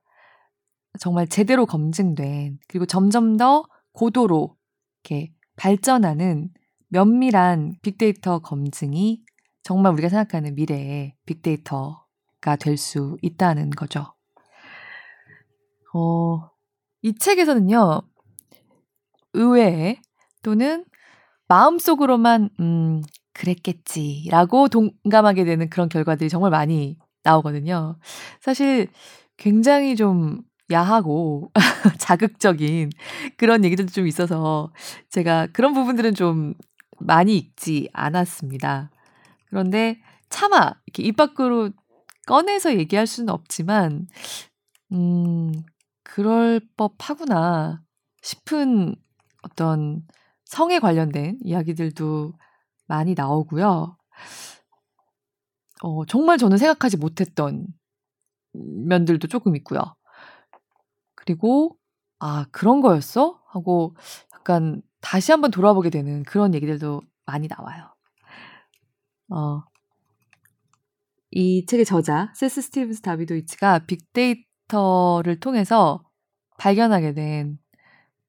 정말 0.99 1.29
제대로 1.29 1.65
검증된 1.65 2.59
그리고 2.67 2.87
점점 2.87 3.37
더 3.37 3.63
고도로 3.93 4.57
이렇게 5.05 5.33
발전하는 5.55 6.51
면밀한 6.89 7.77
빅데이터 7.83 8.41
검증이 8.41 9.23
정말 9.63 9.93
우리가 9.93 10.09
생각하는 10.09 10.57
미래의 10.57 11.15
빅데이터가 11.27 12.57
될 12.59 12.77
수 12.77 13.17
있다는 13.23 13.71
거죠. 13.71 14.13
어, 15.95 16.51
이 17.03 17.15
책에서는요, 17.15 18.03
의외에 19.35 20.01
또는 20.43 20.85
마음속으로만, 21.47 22.51
음, 22.59 23.03
그랬겠지라고 23.35 24.69
동감하게 24.69 25.45
되는 25.45 25.71
그런 25.71 25.89
결과들이 25.89 26.29
정말 26.29 26.51
많이 26.51 26.99
나오거든요. 27.23 27.97
사실 28.41 28.89
굉장히 29.37 29.97
좀 29.97 30.43
야하고 30.71 31.51
자극적인 31.99 32.91
그런 33.37 33.65
얘기들도 33.65 33.93
좀 33.93 34.07
있어서 34.07 34.73
제가 35.11 35.49
그런 35.53 35.75
부분들은 35.75 36.15
좀 36.15 36.55
많이 37.01 37.37
읽지 37.37 37.89
않았습니다. 37.93 38.91
그런데 39.49 40.01
차마 40.29 40.73
이렇게 40.87 41.03
입 41.03 41.17
밖으로 41.17 41.71
꺼내서 42.27 42.77
얘기할 42.77 43.07
수는 43.07 43.33
없지만, 43.33 44.07
음, 44.93 45.53
그럴 46.05 46.61
법 46.77 46.95
하구나 46.99 47.83
싶은 48.23 48.95
어떤 49.43 50.03
성에 50.45 50.79
관련된 50.79 51.39
이야기들도 51.43 52.33
많이 52.87 53.15
나오고요. 53.15 53.97
어, 55.83 56.05
정말 56.07 56.39
저는 56.39 56.59
생각하지 56.59 56.99
못했던 56.99 57.67
면들도 58.53 59.29
조금 59.29 59.57
있고요. 59.57 59.81
그리고 61.15 61.77
'아 62.19 62.47
그런 62.53 62.81
거였어?' 62.81 63.41
하고 63.49 63.95
약간 64.35 64.83
다시 65.01 65.33
한번 65.33 65.51
돌아보게 65.51 65.91
되는 65.91 66.23
그런 66.25 66.55
얘기들도 66.55 67.03
많이 67.27 67.49
나와요. 67.49 67.95
어. 69.31 69.63
이 71.31 71.65
책의 71.67 71.85
저자 71.85 72.33
세스 72.35 72.61
스티븐스 72.63 73.03
다비도이치가 73.03 73.87
빅데이터를 73.87 75.39
통해서 75.41 76.03
발견하게 76.59 77.15
된 77.15 77.59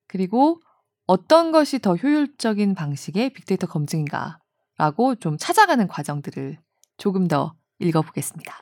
그리고 0.07 0.59
어떤 1.07 1.51
것이 1.51 1.79
더 1.79 1.95
효율적인 1.95 2.75
방식의 2.75 3.31
빅데이터 3.33 3.67
검증인가라고 3.67 5.15
좀 5.19 5.37
찾아가는 5.37 5.87
과정들을 5.87 6.59
조금 7.01 7.27
더 7.27 7.55
읽어 7.79 8.03
보겠습니다. 8.03 8.59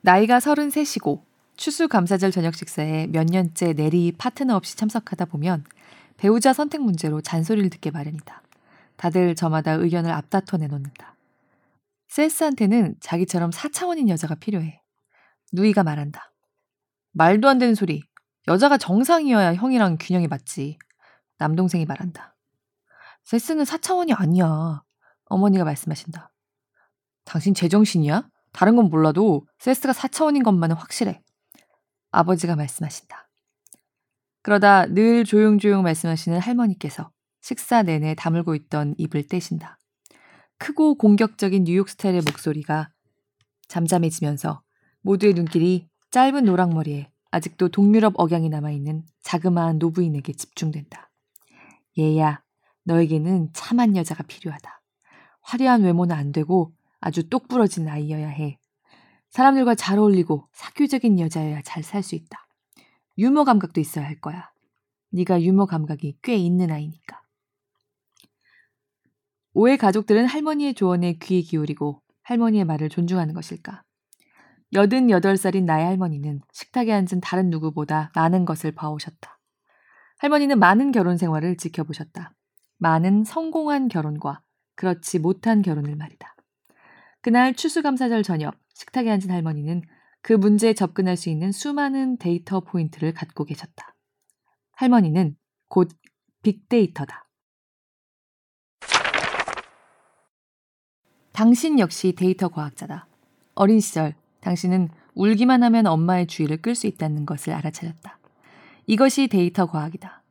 나이가 0.00 0.40
33이고 0.40 1.20
추수감사절 1.56 2.32
저녁 2.32 2.56
식사에 2.56 3.06
몇 3.06 3.26
년째 3.26 3.74
내리 3.74 4.10
파트너 4.10 4.56
없이 4.56 4.76
참석하다 4.76 5.26
보면 5.26 5.64
배우자 6.16 6.52
선택 6.52 6.82
문제로 6.82 7.20
잔소리를 7.20 7.70
듣게 7.70 7.92
마련이다. 7.92 8.42
다들 8.96 9.34
저마다 9.34 9.72
의견을 9.72 10.10
앞다퉈 10.10 10.56
내놓는다. 10.58 11.16
세스한테는 12.08 12.96
자기처럼 13.00 13.50
4차원인 13.50 14.08
여자가 14.08 14.34
필요해. 14.36 14.80
누이가 15.52 15.82
말한다. 15.82 16.32
말도 17.12 17.48
안 17.48 17.58
되는 17.58 17.74
소리. 17.74 18.02
여자가 18.48 18.78
정상이어야 18.78 19.54
형이랑 19.54 19.98
균형이 20.00 20.28
맞지. 20.28 20.78
남동생이 21.38 21.84
말한다. 21.84 22.36
세스는 23.24 23.64
4차원이 23.64 24.14
아니야. 24.18 24.82
어머니가 25.26 25.64
말씀하신다. 25.64 26.32
당신 27.24 27.54
제정신이야? 27.54 28.28
다른 28.52 28.76
건 28.76 28.88
몰라도 28.88 29.46
세스가 29.58 29.92
4차원인 29.92 30.44
것만은 30.44 30.76
확실해. 30.76 31.22
아버지가 32.12 32.56
말씀하신다. 32.56 33.28
그러다 34.42 34.86
늘 34.86 35.24
조용조용 35.24 35.82
말씀하시는 35.82 36.38
할머니께서 36.38 37.10
식사 37.46 37.84
내내 37.84 38.16
다물고 38.16 38.56
있던 38.56 38.96
입을 38.98 39.28
떼신다. 39.28 39.78
크고 40.58 40.96
공격적인 40.96 41.62
뉴욕 41.62 41.88
스타일의 41.88 42.22
목소리가 42.22 42.90
잠잠해지면서 43.68 44.62
모두의 45.02 45.34
눈길이 45.34 45.88
짧은 46.10 46.44
노랑머리에 46.44 47.08
아직도 47.30 47.68
동유럽 47.68 48.14
억양이 48.16 48.48
남아있는 48.48 49.04
자그마한 49.22 49.78
노부인에게 49.78 50.32
집중된다. 50.32 51.12
얘야, 51.96 52.42
너에게는 52.82 53.50
참한 53.52 53.94
여자가 53.94 54.24
필요하다. 54.24 54.82
화려한 55.42 55.84
외모는 55.84 56.16
안 56.16 56.32
되고 56.32 56.74
아주 56.98 57.28
똑부러진 57.28 57.86
아이여야 57.86 58.26
해. 58.26 58.58
사람들과 59.28 59.76
잘 59.76 60.00
어울리고 60.00 60.48
사교적인 60.52 61.20
여자여야 61.20 61.62
잘 61.62 61.84
살 61.84 62.02
수 62.02 62.16
있다. 62.16 62.44
유머 63.18 63.44
감각도 63.44 63.80
있어야 63.80 64.04
할 64.04 64.20
거야. 64.20 64.50
네가 65.12 65.40
유머 65.42 65.66
감각이 65.66 66.18
꽤 66.22 66.34
있는 66.34 66.72
아이니까. 66.72 67.24
오해 69.58 69.78
가족들은 69.78 70.26
할머니의 70.26 70.74
조언에 70.74 71.14
귀 71.14 71.40
기울이고 71.40 72.02
할머니의 72.24 72.66
말을 72.66 72.90
존중하는 72.90 73.32
것일까? 73.32 73.84
88살인 74.74 75.64
나의 75.64 75.86
할머니는 75.86 76.42
식탁에 76.52 76.92
앉은 76.92 77.22
다른 77.22 77.48
누구보다 77.48 78.12
많은 78.14 78.44
것을 78.44 78.72
봐오셨다. 78.72 79.38
할머니는 80.18 80.58
많은 80.58 80.92
결혼 80.92 81.16
생활을 81.16 81.56
지켜보셨다. 81.56 82.34
많은 82.76 83.24
성공한 83.24 83.88
결혼과 83.88 84.42
그렇지 84.74 85.20
못한 85.20 85.62
결혼을 85.62 85.96
말이다. 85.96 86.36
그날 87.22 87.54
추수감사절 87.54 88.24
저녁 88.24 88.58
식탁에 88.74 89.10
앉은 89.10 89.30
할머니는 89.30 89.80
그 90.20 90.34
문제에 90.34 90.74
접근할 90.74 91.16
수 91.16 91.30
있는 91.30 91.50
수많은 91.50 92.18
data 92.18 92.60
point를 92.60 93.14
갖고 93.14 93.46
계셨다. 93.46 93.96
할머니는 94.72 95.34
곧 95.70 95.88
빅데이터다. 96.42 97.25
당신 101.36 101.78
역시 101.78 102.12
데이터 102.12 102.48
과학자다. 102.48 103.06
어린 103.56 103.78
시절 103.78 104.14
당신은 104.40 104.88
울기만 105.14 105.62
하면 105.64 105.86
엄마의 105.86 106.26
주의를 106.26 106.62
끌 106.62 106.74
수 106.74 106.86
있다는 106.86 107.26
것을 107.26 107.52
알아차렸다. 107.52 108.18
이것이 108.86 109.28
데이터 109.28 109.66
과학이다. 109.66 110.22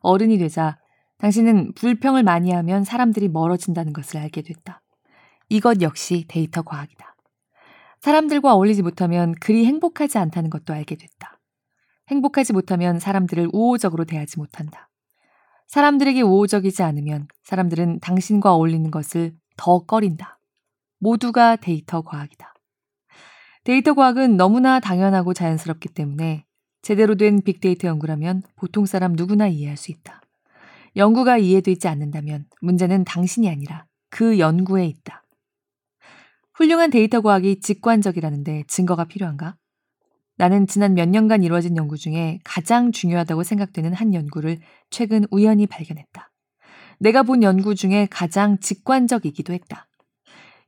어른이 0.00 0.36
되자 0.36 0.76
당신은 1.16 1.72
불평을 1.76 2.24
많이 2.24 2.52
하면 2.52 2.84
사람들이 2.84 3.28
멀어진다는 3.28 3.94
것을 3.94 4.20
알게 4.20 4.42
됐다. 4.42 4.82
이것 5.48 5.80
역시 5.80 6.26
데이터 6.28 6.60
과학이다. 6.60 7.16
사람들과 8.00 8.52
어울리지 8.52 8.82
못하면 8.82 9.34
그리 9.40 9.64
행복하지 9.64 10.18
않다는 10.18 10.50
것도 10.50 10.74
알게 10.74 10.96
됐다. 10.96 11.40
행복하지 12.08 12.52
못하면 12.52 12.98
사람들을 12.98 13.48
우호적으로 13.54 14.04
대하지 14.04 14.38
못한다. 14.38 14.90
사람들에게 15.68 16.20
우호적이지 16.20 16.82
않으면 16.82 17.28
사람들은 17.44 18.00
당신과 18.00 18.52
어울리는 18.52 18.90
것을 18.90 19.32
더 19.56 19.78
꺼린다. 19.86 20.36
모두가 21.00 21.56
데이터 21.56 22.02
과학이다. 22.02 22.54
데이터 23.64 23.94
과학은 23.94 24.36
너무나 24.36 24.80
당연하고 24.80 25.34
자연스럽기 25.34 25.88
때문에 25.88 26.44
제대로 26.82 27.16
된 27.16 27.42
빅데이터 27.42 27.88
연구라면 27.88 28.42
보통 28.56 28.86
사람 28.86 29.14
누구나 29.14 29.48
이해할 29.48 29.76
수 29.76 29.90
있다. 29.90 30.22
연구가 30.96 31.38
이해되지 31.38 31.88
않는다면 31.88 32.46
문제는 32.62 33.04
당신이 33.04 33.48
아니라 33.48 33.86
그 34.10 34.38
연구에 34.38 34.86
있다. 34.86 35.24
훌륭한 36.54 36.90
데이터 36.90 37.20
과학이 37.20 37.60
직관적이라는 37.60 38.54
데 38.54 38.64
증거가 38.66 39.04
필요한가? 39.04 39.56
나는 40.36 40.66
지난 40.66 40.94
몇 40.94 41.06
년간 41.08 41.42
이루어진 41.42 41.76
연구 41.76 41.98
중에 41.98 42.40
가장 42.44 42.92
중요하다고 42.92 43.42
생각되는 43.42 43.92
한 43.92 44.14
연구를 44.14 44.58
최근 44.88 45.26
우연히 45.30 45.66
발견했다. 45.66 46.32
내가 46.98 47.22
본 47.22 47.42
연구 47.42 47.74
중에 47.74 48.08
가장 48.10 48.58
직관적이기도 48.58 49.52
했다. 49.52 49.89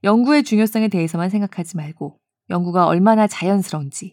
연구의 0.05 0.43
중요성에 0.43 0.89
대해서만 0.89 1.31
생각하지 1.31 1.77
말고 1.77 2.19
연구가 2.51 2.87
얼마나 2.87 3.27
자연스러운지, 3.27 4.13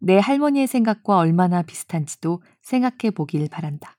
내 0.00 0.18
할머니의 0.18 0.66
생각과 0.66 1.16
얼마나 1.16 1.62
비슷한지도 1.62 2.42
생각해 2.62 3.10
보길 3.14 3.48
바란다. 3.48 3.96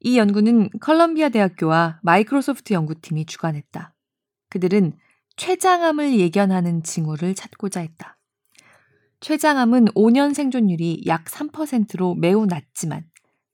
이 0.00 0.18
연구는 0.18 0.70
컬럼비아 0.80 1.30
대학교와 1.30 2.00
마이크로소프트 2.02 2.74
연구팀이 2.74 3.26
주관했다. 3.26 3.94
그들은 4.50 4.92
췌장암을 5.36 6.18
예견하는 6.18 6.82
징후를 6.82 7.34
찾고자 7.34 7.80
했다. 7.80 8.18
췌장암은 9.20 9.86
5년 9.94 10.34
생존율이 10.34 11.04
약 11.06 11.24
3%로 11.24 12.14
매우 12.14 12.46
낮지만 12.46 13.04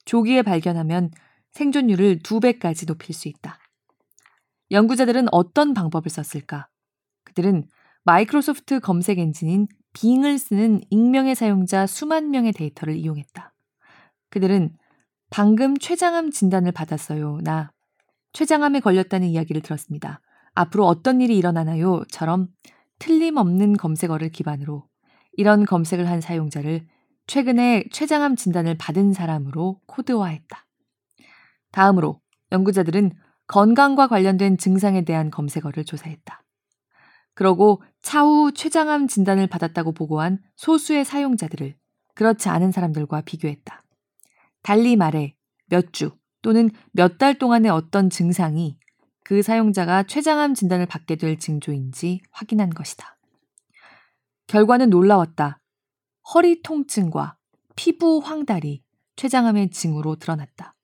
조기에 0.05 0.43
발견하면 0.43 1.11
생존율을 1.53 2.19
2배까지 2.21 2.87
높일 2.87 3.15
수 3.15 3.29
있다. 3.29 3.59
연구자들은 4.71 5.29
어떤 5.33 5.75
방법을 5.75 6.11
썼을까? 6.11 6.69
그들은 7.25 7.67
마이크로소프트 8.05 8.81
검색 8.81 9.19
엔진인 9.19 9.69
빙을 9.93 10.39
쓰는 10.39 10.81
익명의 10.91 11.35
사용자 11.35 11.87
수만 11.87 12.31
명의 12.31 12.53
데이터를 12.53 12.97
이용했다. 12.97 13.53
그들은 14.31 14.77
방금 15.31 15.77
췌장암 15.77 16.31
진단을 16.31 16.73
받았어요. 16.73 17.41
나 17.43 17.71
췌장암에 18.33 18.81
걸렸다는 18.81 19.29
이야기를 19.29 19.63
들었습니다. 19.63 20.21
앞으로 20.55 20.87
어떤 20.87 21.21
일이 21.21 21.37
일어나나요? 21.37 22.03
처럼 22.11 22.49
틀림없는 22.99 23.77
검색어를 23.77 24.31
기반으로 24.31 24.87
이런 25.35 25.65
검색을 25.65 26.09
한 26.09 26.21
사용자를 26.21 26.87
최근에 27.27 27.85
췌장암 27.91 28.37
진단을 28.37 28.77
받은 28.79 29.13
사람으로 29.13 29.81
코드화했다. 29.87 30.67
다음으로 31.71 32.21
연구자들은 32.53 33.13
건강과 33.47 34.09
관련된 34.09 34.59
증상에 34.59 35.05
대한 35.05 35.31
검색어를 35.31 35.85
조사했다. 35.85 36.42
그러고 37.35 37.83
차후 38.03 38.53
췌장암 38.53 39.09
진단을 39.09 39.47
받았다고 39.47 39.93
보고한 39.93 40.39
소수의 40.57 41.05
사용자들을 41.05 41.77
그렇지 42.15 42.49
않은 42.49 42.73
사람들과 42.73 43.23
비교했다. 43.23 43.83
달리 44.63 44.97
말해 44.97 45.35
몇 45.67 45.93
주 45.93 46.17
또는 46.43 46.71
몇 46.93 47.19
달 47.19 47.39
동안의 47.39 47.71
어떤 47.71 48.11
증상이 48.11 48.79
그 49.25 49.43
사용자가 49.43 50.03
췌장암 50.03 50.55
진단을 50.55 50.87
받게 50.87 51.17
될 51.17 51.39
징조인지 51.39 52.21
확인한 52.33 52.71
것이다. 52.71 53.17
결과는 54.49 54.91
놀라웠다. 54.91 55.61
허리 56.35 56.61
통증과 56.63 57.37
피부 57.77 58.19
황달이 58.19 58.83
췌장암의 59.17 59.71
징후로 59.71 60.17
드러났다. 60.17 60.75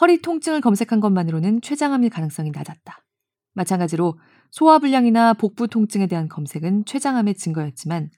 허리 0.00 0.22
통증을 0.22 0.60
검색한 0.60 1.00
것만으로는 1.00 1.60
췌장암일 1.60 2.10
가능성이 2.10 2.50
낮았다. 2.50 3.04
마찬가지로 3.54 4.18
소화불량이나 4.52 5.32
복부 5.34 5.66
통증에 5.66 6.06
대한 6.06 6.28
검색은 6.28 6.84
췌장암의 6.84 7.34
증거였지만 7.34 8.10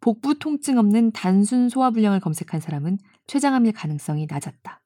복부 0.00 0.38
통증 0.38 0.78
없는 0.78 1.12
단순 1.12 1.68
소화불량을 1.68 2.18
검색한 2.20 2.60
사람은 2.60 2.98
췌장암일 3.26 3.72
가능성이 3.72 4.26
낮았다. 4.28 4.82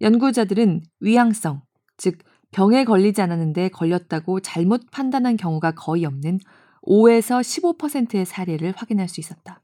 연구자들은 0.00 0.82
위양성, 1.00 1.62
즉 1.98 2.18
병에 2.52 2.84
걸리지 2.84 3.20
않았는데 3.20 3.68
걸렸다고 3.68 4.40
잘못 4.40 4.90
판단한 4.90 5.36
경우가 5.36 5.72
거의 5.72 6.06
없는 6.06 6.38
5에서 6.86 7.40
15%의 7.76 8.24
사례를 8.24 8.72
확인할 8.74 9.08
수 9.08 9.20
있었다. 9.20 9.62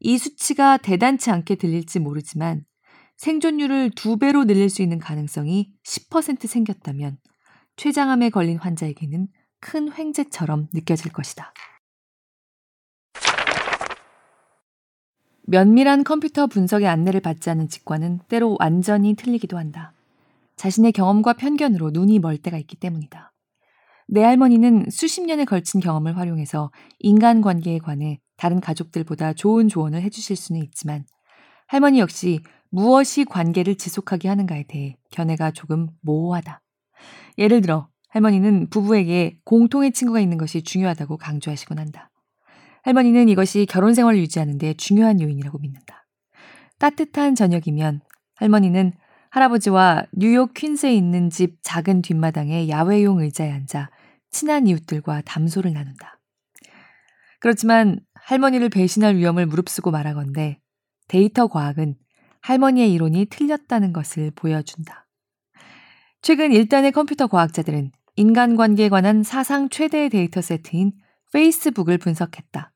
이 0.00 0.18
수치가 0.18 0.78
대단치 0.78 1.30
않게 1.30 1.54
들릴지 1.54 2.00
모르지만 2.00 2.64
생존율을 3.18 3.92
두 3.94 4.18
배로 4.18 4.44
늘릴 4.44 4.68
수 4.68 4.82
있는 4.82 4.98
가능성이 4.98 5.72
10% 5.84 6.48
생겼다면 6.48 7.18
췌장암에 7.76 8.30
걸린 8.30 8.58
환자에게는 8.58 9.28
큰 9.64 9.90
횡재처럼 9.90 10.68
느껴질 10.74 11.10
것이다. 11.10 11.54
면밀한 15.46 16.04
컴퓨터 16.04 16.46
분석의 16.46 16.86
안내를 16.86 17.20
받지 17.20 17.48
않은 17.48 17.68
직관은 17.68 18.20
때로 18.28 18.58
완전히 18.60 19.14
틀리기도 19.14 19.56
한다. 19.56 19.94
자신의 20.56 20.92
경험과 20.92 21.32
편견으로 21.32 21.90
눈이 21.92 22.18
멀 22.18 22.36
때가 22.36 22.58
있기 22.58 22.76
때문이다. 22.76 23.32
내 24.06 24.22
할머니는 24.22 24.90
수십 24.90 25.22
년에 25.22 25.46
걸친 25.46 25.80
경험을 25.80 26.18
활용해서 26.18 26.70
인간관계에 26.98 27.78
관해 27.78 28.20
다른 28.36 28.60
가족들보다 28.60 29.32
좋은 29.32 29.68
조언을 29.68 30.02
해주실 30.02 30.36
수는 30.36 30.62
있지만 30.62 31.06
할머니 31.66 32.00
역시 32.00 32.40
무엇이 32.68 33.24
관계를 33.24 33.76
지속하게 33.76 34.28
하는가에 34.28 34.64
대해 34.64 34.98
견해가 35.10 35.52
조금 35.52 35.88
모호하다. 36.02 36.60
예를 37.38 37.62
들어 37.62 37.88
할머니는 38.14 38.70
부부에게 38.70 39.40
공통의 39.42 39.90
친구가 39.90 40.20
있는 40.20 40.38
것이 40.38 40.62
중요하다고 40.62 41.16
강조하시곤 41.16 41.80
한다. 41.80 42.12
할머니는 42.84 43.28
이것이 43.28 43.66
결혼 43.68 43.92
생활을 43.92 44.20
유지하는 44.20 44.56
데 44.56 44.72
중요한 44.74 45.20
요인이라고 45.20 45.58
믿는다. 45.58 46.06
따뜻한 46.78 47.34
저녁이면 47.34 48.02
할머니는 48.36 48.92
할아버지와 49.30 50.06
뉴욕 50.12 50.54
퀸스에 50.54 50.94
있는 50.94 51.28
집 51.28 51.58
작은 51.62 52.02
뒷마당의 52.02 52.68
야외용 52.68 53.20
의자에 53.20 53.50
앉아 53.50 53.90
친한 54.30 54.68
이웃들과 54.68 55.22
담소를 55.22 55.72
나눈다. 55.72 56.20
그렇지만 57.40 57.98
할머니를 58.14 58.68
배신할 58.68 59.16
위험을 59.16 59.46
무릅쓰고 59.46 59.90
말하건대 59.90 60.60
데이터 61.08 61.48
과학은 61.48 61.96
할머니의 62.42 62.92
이론이 62.92 63.26
틀렸다는 63.26 63.92
것을 63.92 64.30
보여준다. 64.36 65.08
최근 66.22 66.52
일단의 66.52 66.92
컴퓨터 66.92 67.26
과학자들은 67.26 67.90
인간관계에 68.16 68.88
관한 68.88 69.22
사상 69.24 69.68
최대의 69.68 70.10
데이터 70.10 70.40
세트인 70.40 70.92
페이스북을 71.32 71.98
분석했다. 71.98 72.72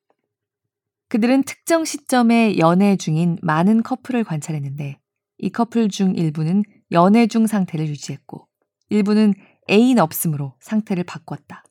그들은 1.08 1.44
특정 1.44 1.84
시점에 1.84 2.58
연애 2.58 2.96
중인 2.96 3.38
많은 3.42 3.82
커플을 3.82 4.24
관찰했는데 4.24 4.98
이 5.38 5.50
커플 5.50 5.88
중 5.88 6.16
일부는 6.16 6.64
연애 6.90 7.28
중 7.28 7.46
상태를 7.46 7.86
유지했고 7.86 8.48
일부는 8.90 9.34
애인 9.70 10.00
없음으로 10.00 10.54
상태를 10.60 11.04
바꿨다. 11.04 11.62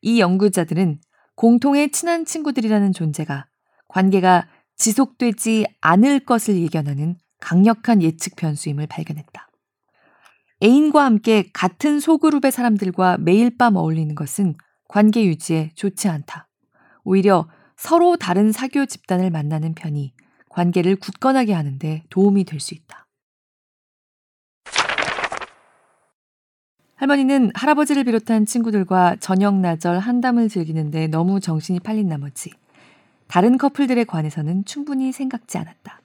이 0.00 0.20
연구자들은 0.20 1.00
공통의 1.36 1.92
친한 1.92 2.24
친구들이라는 2.24 2.92
존재가 2.92 3.46
관계가 3.88 4.48
지속되지 4.76 5.66
않을 5.80 6.20
것을 6.20 6.60
예견하는 6.60 7.16
강력한 7.38 8.02
예측 8.02 8.34
변수임을 8.36 8.88
발견했다. 8.88 9.51
애인과 10.62 11.04
함께 11.04 11.50
같은 11.52 11.98
소그룹의 11.98 12.52
사람들과 12.52 13.18
매일 13.18 13.56
밤 13.56 13.74
어울리는 13.74 14.14
것은 14.14 14.54
관계 14.88 15.24
유지에 15.24 15.72
좋지 15.74 16.08
않다. 16.08 16.48
오히려 17.02 17.48
서로 17.76 18.16
다른 18.16 18.52
사교 18.52 18.86
집단을 18.86 19.30
만나는 19.30 19.74
편이 19.74 20.14
관계를 20.48 20.96
굳건하게 20.96 21.52
하는데 21.52 22.04
도움이 22.10 22.44
될 22.44 22.60
수 22.60 22.74
있다. 22.74 23.08
할머니는 26.94 27.50
할아버지를 27.54 28.04
비롯한 28.04 28.46
친구들과 28.46 29.16
저녁 29.16 29.56
나절 29.56 29.98
한담을 29.98 30.48
즐기는데 30.48 31.08
너무 31.08 31.40
정신이 31.40 31.80
팔린 31.80 32.06
나머지 32.06 32.52
다른 33.26 33.58
커플들에 33.58 34.04
관해서는 34.04 34.64
충분히 34.64 35.10
생각지 35.10 35.58
않았다. 35.58 36.00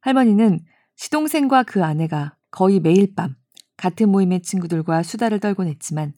할머니는 0.00 0.58
시동생과 0.96 1.62
그 1.62 1.84
아내가 1.84 2.35
거의 2.56 2.80
매일 2.80 3.14
밤 3.14 3.36
같은 3.76 4.08
모임의 4.08 4.40
친구들과 4.40 5.02
수다를 5.02 5.40
떨곤 5.40 5.68
했지만 5.68 6.14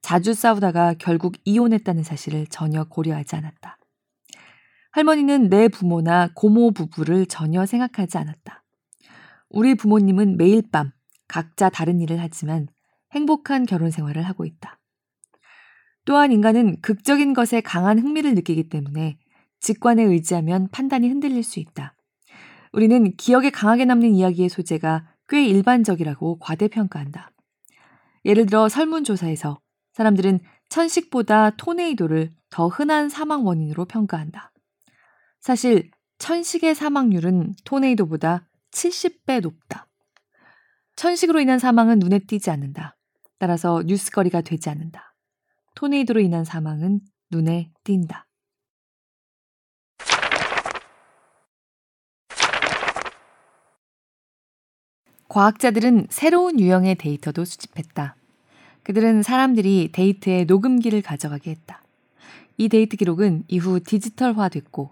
자주 0.00 0.32
싸우다가 0.32 0.94
결국 0.94 1.34
이혼했다는 1.44 2.02
사실을 2.02 2.46
전혀 2.46 2.84
고려하지 2.84 3.36
않았다. 3.36 3.78
할머니는 4.92 5.50
내 5.50 5.68
부모나 5.68 6.30
고모 6.34 6.70
부부를 6.70 7.26
전혀 7.26 7.66
생각하지 7.66 8.16
않았다. 8.16 8.64
우리 9.50 9.74
부모님은 9.74 10.38
매일 10.38 10.62
밤 10.72 10.92
각자 11.28 11.68
다른 11.68 12.00
일을 12.00 12.20
하지만 12.20 12.68
행복한 13.12 13.66
결혼 13.66 13.90
생활을 13.90 14.22
하고 14.22 14.46
있다. 14.46 14.80
또한 16.06 16.32
인간은 16.32 16.80
극적인 16.80 17.34
것에 17.34 17.60
강한 17.60 17.98
흥미를 17.98 18.34
느끼기 18.34 18.70
때문에 18.70 19.18
직관에 19.60 20.02
의지하면 20.04 20.68
판단이 20.72 21.06
흔들릴 21.06 21.42
수 21.44 21.60
있다. 21.60 21.94
우리는 22.72 23.14
기억에 23.18 23.50
강하게 23.50 23.84
남는 23.84 24.14
이야기의 24.14 24.48
소재가 24.48 25.11
꽤 25.32 25.46
일반적이라고 25.46 26.38
과대평가한다. 26.40 27.30
예를 28.26 28.44
들어 28.44 28.68
설문조사에서 28.68 29.58
사람들은 29.94 30.40
천식보다 30.68 31.56
토네이도를 31.56 32.28
더 32.50 32.68
흔한 32.68 33.08
사망 33.08 33.46
원인으로 33.46 33.86
평가한다. 33.86 34.52
사실 35.40 35.90
천식의 36.18 36.74
사망률은 36.74 37.54
토네이도보다 37.64 38.46
70배 38.72 39.40
높다. 39.40 39.88
천식으로 40.96 41.40
인한 41.40 41.58
사망은 41.58 41.98
눈에 41.98 42.18
띄지 42.18 42.50
않는다. 42.50 42.98
따라서 43.38 43.82
뉴스거리가 43.86 44.42
되지 44.42 44.68
않는다. 44.68 45.14
토네이도로 45.76 46.20
인한 46.20 46.44
사망은 46.44 47.00
눈에 47.30 47.72
띈다. 47.84 48.26
과학자들은 55.32 56.08
새로운 56.10 56.60
유형의 56.60 56.96
데이터도 56.96 57.46
수집했다. 57.46 58.16
그들은 58.82 59.22
사람들이 59.22 59.88
데이트에 59.90 60.44
녹음기를 60.44 61.00
가져가게 61.00 61.52
했다. 61.52 61.82
이 62.58 62.68
데이트 62.68 62.98
기록은 62.98 63.44
이후 63.48 63.80
디지털화됐고, 63.80 64.90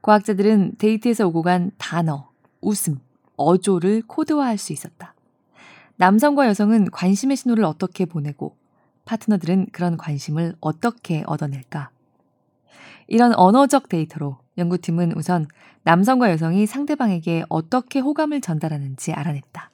과학자들은 0.00 0.76
데이트에서 0.78 1.26
오고 1.26 1.42
간 1.42 1.72
단어, 1.78 2.30
웃음, 2.60 3.00
어조를 3.36 4.04
코드화할 4.06 4.56
수 4.56 4.72
있었다. 4.72 5.16
남성과 5.96 6.46
여성은 6.46 6.92
관심의 6.92 7.36
신호를 7.36 7.64
어떻게 7.64 8.04
보내고, 8.04 8.54
파트너들은 9.04 9.66
그런 9.72 9.96
관심을 9.96 10.54
어떻게 10.60 11.24
얻어낼까? 11.26 11.90
이런 13.08 13.34
언어적 13.34 13.88
데이터로 13.88 14.38
연구팀은 14.58 15.16
우선 15.16 15.48
남성과 15.82 16.30
여성이 16.30 16.66
상대방에게 16.66 17.42
어떻게 17.48 17.98
호감을 17.98 18.42
전달하는지 18.42 19.12
알아냈다. 19.12 19.71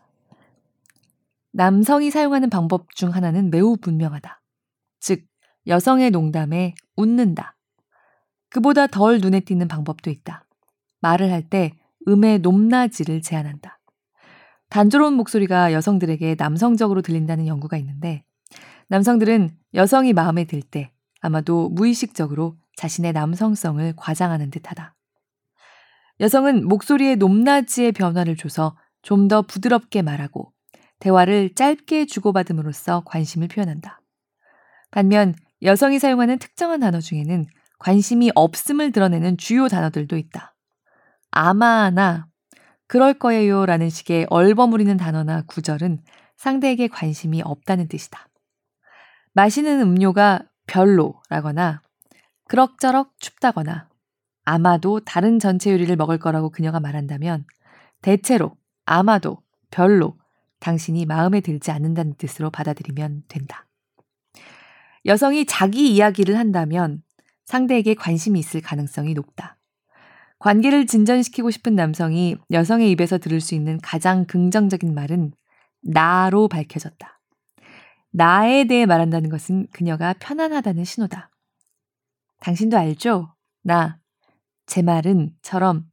남성이 1.52 2.10
사용하는 2.10 2.50
방법 2.50 2.94
중 2.94 3.10
하나는 3.14 3.50
매우 3.50 3.76
분명하다. 3.76 4.40
즉, 5.00 5.24
여성의 5.66 6.10
농담에 6.10 6.74
웃는다. 6.96 7.56
그보다 8.50 8.86
덜 8.86 9.18
눈에 9.20 9.40
띄는 9.40 9.68
방법도 9.68 10.10
있다. 10.10 10.44
말을 11.00 11.30
할 11.32 11.48
때 11.48 11.72
음의 12.06 12.40
높낮이를 12.40 13.22
제한한다. 13.22 13.78
단조로운 14.70 15.14
목소리가 15.14 15.72
여성들에게 15.72 16.36
남성적으로 16.38 17.02
들린다는 17.02 17.46
연구가 17.46 17.76
있는데, 17.78 18.24
남성들은 18.88 19.50
여성이 19.74 20.12
마음에 20.12 20.44
들 20.44 20.62
때 20.62 20.92
아마도 21.20 21.68
무의식적으로 21.70 22.56
자신의 22.76 23.12
남성성을 23.12 23.94
과장하는 23.96 24.50
듯하다. 24.50 24.94
여성은 26.20 26.66
목소리의 26.68 27.16
높낮이의 27.16 27.92
변화를 27.92 28.36
줘서 28.36 28.76
좀 29.02 29.28
더 29.28 29.42
부드럽게 29.42 30.02
말하고 30.02 30.52
대화를 31.00 31.54
짧게 31.54 32.06
주고받음으로써 32.06 33.02
관심을 33.06 33.48
표현한다. 33.48 34.00
반면 34.90 35.34
여성이 35.62 35.98
사용하는 35.98 36.38
특정한 36.38 36.80
단어 36.80 37.00
중에는 37.00 37.46
관심이 37.78 38.30
없음을 38.34 38.92
드러내는 38.92 39.36
주요 39.36 39.68
단어들도 39.68 40.16
있다. 40.16 40.54
아마나 41.30 42.26
그럴 42.86 43.14
거예요 43.14 43.66
라는 43.66 43.90
식의 43.90 44.26
얼버무리는 44.30 44.96
단어나 44.96 45.42
구절은 45.42 46.02
상대에게 46.36 46.88
관심이 46.88 47.42
없다는 47.42 47.88
뜻이다. 47.88 48.28
마시는 49.34 49.80
음료가 49.80 50.42
별로라거나 50.66 51.82
그럭저럭 52.48 53.12
춥다거나 53.18 53.88
아마도 54.44 55.00
다른 55.00 55.38
전체 55.38 55.70
요리를 55.70 55.94
먹을 55.96 56.18
거라고 56.18 56.50
그녀가 56.50 56.80
말한다면 56.80 57.44
대체로 58.00 58.56
아마도 58.86 59.42
별로 59.70 60.16
당신이 60.60 61.06
마음에 61.06 61.40
들지 61.40 61.70
않는다는 61.70 62.14
뜻으로 62.14 62.50
받아들이면 62.50 63.24
된다. 63.28 63.66
여성이 65.06 65.46
자기 65.46 65.94
이야기를 65.94 66.36
한다면 66.36 67.02
상대에게 67.44 67.94
관심이 67.94 68.38
있을 68.38 68.60
가능성이 68.60 69.14
높다. 69.14 69.56
관계를 70.38 70.86
진전시키고 70.86 71.50
싶은 71.50 71.74
남성이 71.74 72.36
여성의 72.50 72.90
입에서 72.92 73.18
들을 73.18 73.40
수 73.40 73.54
있는 73.54 73.78
가장 73.80 74.24
긍정적인 74.26 74.94
말은 74.94 75.32
나로 75.80 76.48
밝혀졌다. 76.48 77.20
나에 78.10 78.64
대해 78.64 78.86
말한다는 78.86 79.30
것은 79.30 79.66
그녀가 79.72 80.14
편안하다는 80.14 80.84
신호다. 80.84 81.30
당신도 82.40 82.76
알죠? 82.76 83.34
나, 83.62 83.98
제 84.66 84.82
말은 84.82 85.32
처럼 85.42 85.86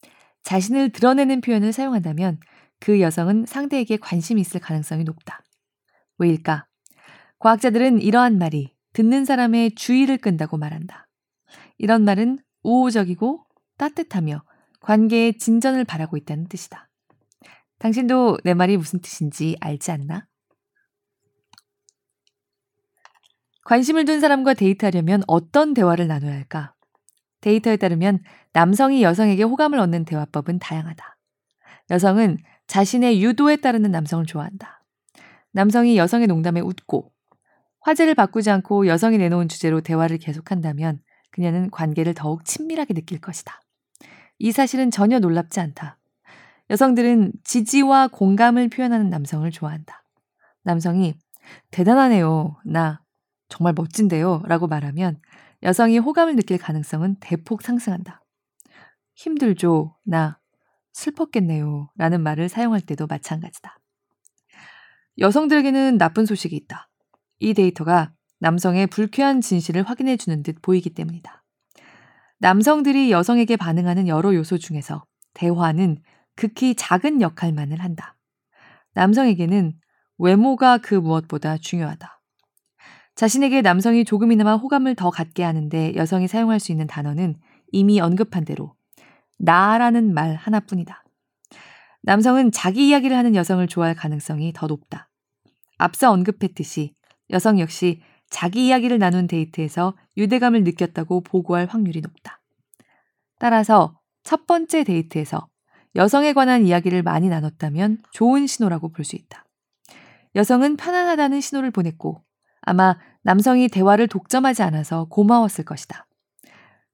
자신을 0.43 0.91
드러내는 0.91 1.41
표현을 1.41 1.73
사용한다면 1.73 2.39
그 2.79 3.01
여성은 3.01 3.45
상대에게 3.45 3.97
관심이 3.97 4.41
있을 4.41 4.59
가능성이 4.59 5.03
높다. 5.03 5.43
왜일까? 6.17 6.67
과학자들은 7.39 8.01
이러한 8.01 8.37
말이 8.37 8.75
듣는 8.93 9.25
사람의 9.25 9.75
주의를 9.75 10.17
끈다고 10.17 10.57
말한다. 10.57 11.07
이런 11.77 12.05
말은 12.05 12.39
우호적이고 12.63 13.45
따뜻하며 13.77 14.43
관계의 14.79 15.37
진전을 15.37 15.83
바라고 15.83 16.17
있다는 16.17 16.47
뜻이다. 16.47 16.89
당신도 17.79 18.39
내 18.43 18.53
말이 18.53 18.77
무슨 18.77 18.99
뜻인지 19.01 19.57
알지 19.59 19.91
않나? 19.91 20.27
관심을 23.65 24.05
둔 24.05 24.19
사람과 24.19 24.53
데이트하려면 24.53 25.23
어떤 25.27 25.73
대화를 25.73 26.07
나눠야 26.07 26.33
할까? 26.33 26.73
데이터에 27.41 27.77
따르면 27.77 28.23
남성이 28.53 29.03
여성에게 29.03 29.43
호감을 29.43 29.79
얻는 29.79 30.05
대화법은 30.05 30.59
다양하다. 30.59 31.17
여성은 31.89 32.37
자신의 32.67 33.23
유도에 33.23 33.57
따르는 33.57 33.91
남성을 33.91 34.25
좋아한다. 34.25 34.83
남성이 35.51 35.97
여성의 35.97 36.27
농담에 36.27 36.59
웃고 36.59 37.11
화제를 37.81 38.15
바꾸지 38.15 38.49
않고 38.49 38.87
여성이 38.87 39.17
내놓은 39.17 39.47
주제로 39.47 39.79
대화를 39.81 40.17
계속한다면 40.17 40.99
그녀는 41.31 41.69
관계를 41.69 42.13
더욱 42.13 42.43
친밀하게 42.45 42.93
느낄 42.93 43.19
것이다. 43.19 43.61
이 44.39 44.51
사실은 44.51 44.91
전혀 44.91 45.19
놀랍지 45.19 45.59
않다. 45.59 45.97
여성들은 46.69 47.33
지지와 47.43 48.07
공감을 48.07 48.69
표현하는 48.69 49.09
남성을 49.09 49.49
좋아한다. 49.51 50.03
남성이 50.63 51.13
대단하네요. 51.71 52.57
나 52.65 53.03
정말 53.49 53.73
멋진데요. 53.73 54.41
라고 54.45 54.67
말하면 54.67 55.19
여성이 55.63 55.99
호감을 55.99 56.35
느낄 56.35 56.57
가능성은 56.57 57.17
대폭 57.19 57.61
상승한다. 57.61 58.23
힘들죠. 59.13 59.95
나 60.03 60.39
슬펐겠네요. 60.95 61.89
라는 61.97 62.23
말을 62.23 62.47
사용할 62.47 62.79
때도 62.81 63.05
마찬가지다. 63.07 63.77
여성들에게는 65.17 65.97
나쁜 65.97 66.25
소식이 66.25 66.55
있다. 66.55 66.89
이 67.39 67.53
데이터가 67.53 68.13
남성의 68.39 68.87
불쾌한 68.87 69.41
진실을 69.41 69.83
확인해 69.83 70.15
주는 70.17 70.41
듯 70.41 70.61
보이기 70.61 70.93
때문이다. 70.93 71.43
남성들이 72.39 73.11
여성에게 73.11 73.57
반응하는 73.57 74.07
여러 74.07 74.33
요소 74.33 74.57
중에서 74.57 75.03
대화는 75.33 76.01
극히 76.35 76.75
작은 76.75 77.21
역할만을 77.21 77.81
한다. 77.81 78.17
남성에게는 78.93 79.73
외모가 80.17 80.77
그 80.77 80.95
무엇보다 80.95 81.57
중요하다. 81.57 82.21
자신에게 83.15 83.61
남성이 83.61 84.05
조금이나마 84.05 84.55
호감을 84.55 84.95
더 84.95 85.09
갖게 85.09 85.43
하는데 85.43 85.93
여성이 85.95 86.27
사용할 86.27 86.59
수 86.59 86.71
있는 86.71 86.87
단어는 86.87 87.35
이미 87.71 87.99
언급한 87.99 88.45
대로 88.45 88.75
나라는 89.37 90.13
말 90.13 90.35
하나뿐이다. 90.35 91.03
남성은 92.03 92.51
자기 92.51 92.89
이야기를 92.89 93.15
하는 93.17 93.35
여성을 93.35 93.65
좋아할 93.67 93.95
가능성이 93.95 94.53
더 94.53 94.67
높다. 94.67 95.09
앞서 95.77 96.11
언급했듯이 96.11 96.93
여성 97.31 97.59
역시 97.59 98.01
자기 98.29 98.67
이야기를 98.67 98.99
나눈 98.99 99.27
데이트에서 99.27 99.95
유대감을 100.17 100.63
느꼈다고 100.63 101.21
보고할 101.21 101.67
확률이 101.67 102.01
높다. 102.01 102.41
따라서 103.39 103.99
첫 104.23 104.47
번째 104.47 104.83
데이트에서 104.83 105.47
여성에 105.95 106.33
관한 106.33 106.65
이야기를 106.65 107.03
많이 107.03 107.29
나눴다면 107.29 108.03
좋은 108.11 108.47
신호라고 108.47 108.91
볼 108.91 109.05
수 109.05 109.15
있다. 109.15 109.45
여성은 110.35 110.75
편안하다는 110.75 111.39
신호를 111.41 111.71
보냈고 111.71 112.23
아마 112.61 112.97
남성이 113.23 113.69
대화를 113.69 114.07
독점하지 114.07 114.63
않아서 114.63 115.05
고마웠을 115.05 115.63
것이다. 115.63 116.04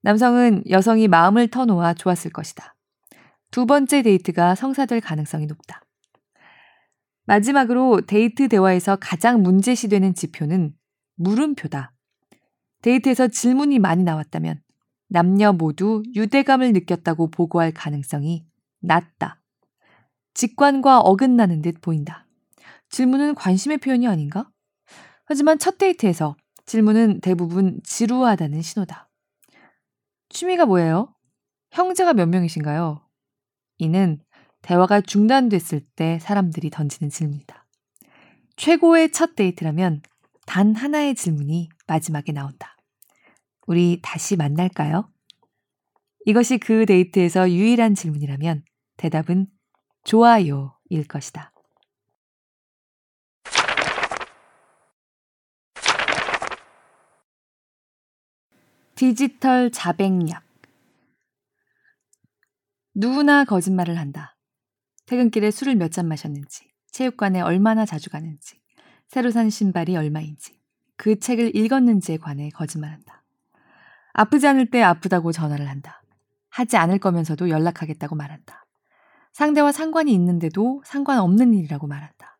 남성은 0.02 0.64
여성이 0.68 1.08
마음을 1.08 1.48
터놓아 1.48 1.94
좋았을 1.94 2.30
것이다. 2.32 2.74
두 3.50 3.66
번째 3.66 4.02
데이트가 4.02 4.54
성사될 4.54 5.00
가능성이 5.00 5.46
높다. 5.46 5.82
마지막으로 7.24 8.00
데이트 8.06 8.48
대화에서 8.48 8.96
가장 9.00 9.42
문제시되는 9.42 10.14
지표는 10.14 10.74
물음표다. 11.16 11.92
데이트에서 12.82 13.28
질문이 13.28 13.78
많이 13.78 14.02
나왔다면 14.02 14.60
남녀 15.08 15.52
모두 15.52 16.02
유대감을 16.14 16.72
느꼈다고 16.72 17.30
보고할 17.30 17.72
가능성이 17.72 18.44
낮다. 18.80 19.40
직관과 20.34 21.00
어긋나는 21.00 21.62
듯 21.62 21.80
보인다. 21.80 22.26
질문은 22.88 23.34
관심의 23.34 23.78
표현이 23.78 24.08
아닌가? 24.08 24.50
하지만 25.26 25.58
첫 25.58 25.78
데이트에서 25.78 26.34
질문은 26.66 27.20
대부분 27.20 27.80
지루하다는 27.84 28.62
신호다. 28.62 29.11
취미가 30.32 30.66
뭐예요? 30.66 31.14
형제가 31.70 32.14
몇 32.14 32.28
명이신가요? 32.28 33.06
이는 33.78 34.18
대화가 34.62 35.00
중단됐을 35.00 35.80
때 35.94 36.18
사람들이 36.20 36.70
던지는 36.70 37.10
질문이다. 37.10 37.66
최고의 38.56 39.12
첫 39.12 39.34
데이트라면 39.34 40.02
단 40.46 40.74
하나의 40.74 41.14
질문이 41.14 41.68
마지막에 41.86 42.32
나온다. 42.32 42.76
우리 43.66 44.00
다시 44.02 44.36
만날까요? 44.36 45.10
이것이 46.24 46.58
그 46.58 46.86
데이트에서 46.86 47.50
유일한 47.50 47.94
질문이라면 47.94 48.64
대답은 48.96 49.46
좋아요일 50.04 51.06
것이다. 51.08 51.51
디지털 58.94 59.70
자백약. 59.70 60.44
누구나 62.94 63.44
거짓말을 63.44 63.98
한다. 63.98 64.36
퇴근길에 65.06 65.50
술을 65.50 65.76
몇 65.76 65.90
잔 65.90 66.06
마셨는지, 66.08 66.70
체육관에 66.90 67.40
얼마나 67.40 67.86
자주 67.86 68.10
가는지, 68.10 68.60
새로 69.08 69.30
산 69.30 69.50
신발이 69.50 69.96
얼마인지, 69.96 70.60
그 70.96 71.18
책을 71.18 71.56
읽었는지에 71.56 72.18
관해 72.18 72.50
거짓말한다. 72.50 73.24
아프지 74.12 74.46
않을 74.46 74.70
때 74.70 74.82
아프다고 74.82 75.32
전화를 75.32 75.68
한다. 75.68 76.02
하지 76.50 76.76
않을 76.76 76.98
거면서도 76.98 77.48
연락하겠다고 77.48 78.14
말한다. 78.14 78.66
상대와 79.32 79.72
상관이 79.72 80.12
있는데도 80.12 80.82
상관없는 80.84 81.54
일이라고 81.54 81.86
말한다. 81.86 82.38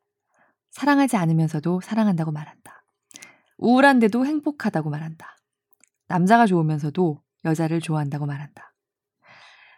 사랑하지 0.70 1.16
않으면서도 1.16 1.80
사랑한다고 1.80 2.30
말한다. 2.30 2.84
우울한데도 3.57 4.26
행복하다고 4.26 4.90
말한다. 4.90 5.34
남자가 6.12 6.46
좋으면서도 6.46 7.22
여자를 7.46 7.80
좋아한다고 7.80 8.26
말한다. 8.26 8.74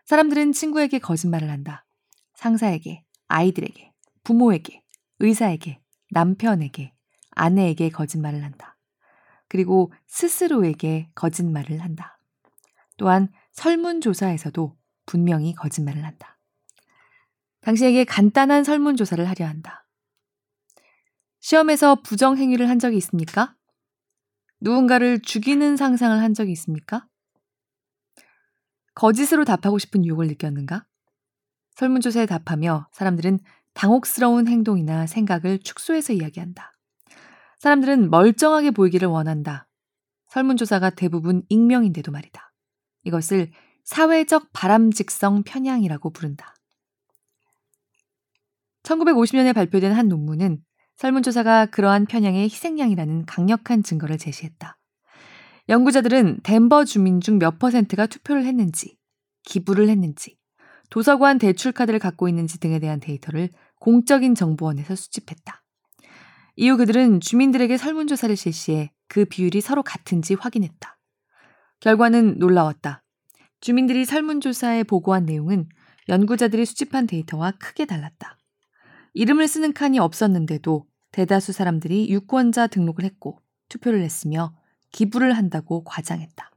사람들은 0.04 0.50
친구에게 0.50 0.98
거짓말을 0.98 1.48
한다. 1.48 1.86
상사에게, 2.34 3.04
아이들에게, 3.28 3.92
부모에게, 4.24 4.82
의사에게, 5.20 5.80
남편에게, 6.10 6.92
아내에게 7.30 7.88
거짓말을 7.90 8.42
한다. 8.42 8.76
그리고 9.48 9.92
스스로에게 10.08 11.08
거짓말을 11.14 11.80
한다. 11.80 12.18
또한 12.96 13.28
설문조사에서도 13.52 14.76
분명히 15.06 15.54
거짓말을 15.54 16.04
한다. 16.04 16.40
당신에게 17.60 18.02
간단한 18.02 18.64
설문조사를 18.64 19.24
하려 19.28 19.46
한다. 19.46 19.86
시험에서 21.38 22.02
부정행위를 22.02 22.68
한 22.68 22.80
적이 22.80 22.96
있습니까? 22.96 23.54
누군가를 24.64 25.20
죽이는 25.20 25.76
상상을 25.76 26.18
한 26.18 26.32
적이 26.32 26.52
있습니까? 26.52 27.06
거짓으로 28.94 29.44
답하고 29.44 29.78
싶은 29.78 30.06
유혹을 30.06 30.26
느꼈는가? 30.28 30.86
설문조사에 31.74 32.24
답하며 32.24 32.88
사람들은 32.90 33.40
당혹스러운 33.74 34.48
행동이나 34.48 35.06
생각을 35.06 35.58
축소해서 35.58 36.14
이야기한다. 36.14 36.72
사람들은 37.58 38.08
멀쩡하게 38.08 38.70
보이기를 38.70 39.06
원한다. 39.06 39.68
설문조사가 40.28 40.90
대부분 40.90 41.42
익명인데도 41.50 42.10
말이다. 42.10 42.50
이것을 43.02 43.50
사회적 43.84 44.48
바람직성 44.54 45.42
편향이라고 45.42 46.10
부른다. 46.10 46.54
1950년에 48.84 49.54
발표된 49.54 49.92
한 49.92 50.08
논문은 50.08 50.64
설문조사가 50.96 51.66
그러한 51.66 52.06
편향의 52.06 52.44
희생양이라는 52.44 53.26
강력한 53.26 53.82
증거를 53.82 54.18
제시했다. 54.18 54.78
연구자들은 55.68 56.40
덴버 56.42 56.84
주민 56.84 57.20
중 57.20 57.38
몇 57.38 57.58
퍼센트가 57.58 58.06
투표를 58.06 58.44
했는지, 58.44 58.96
기부를 59.44 59.88
했는지, 59.88 60.36
도서관 60.90 61.38
대출카드를 61.38 61.98
갖고 61.98 62.28
있는지 62.28 62.60
등에 62.60 62.78
대한 62.78 63.00
데이터를 63.00 63.48
공적인 63.80 64.34
정보원에서 64.34 64.94
수집했다. 64.94 65.62
이후 66.56 66.76
그들은 66.76 67.20
주민들에게 67.20 67.76
설문조사를 67.76 68.36
실시해 68.36 68.92
그 69.08 69.24
비율이 69.24 69.60
서로 69.60 69.82
같은지 69.82 70.34
확인했다. 70.34 70.98
결과는 71.80 72.38
놀라웠다. 72.38 73.02
주민들이 73.60 74.04
설문조사에 74.04 74.84
보고한 74.84 75.24
내용은 75.24 75.68
연구자들이 76.08 76.64
수집한 76.64 77.06
데이터와 77.06 77.52
크게 77.58 77.86
달랐다. 77.86 78.38
이름을 79.14 79.46
쓰는 79.46 79.72
칸이 79.72 80.00
없었는데도 80.00 80.86
대다수 81.12 81.52
사람들이 81.52 82.10
유권자 82.10 82.66
등록을 82.66 83.04
했고 83.04 83.38
투표를 83.68 84.02
했으며 84.02 84.52
기부를 84.90 85.32
한다고 85.32 85.84
과장했다. 85.84 86.50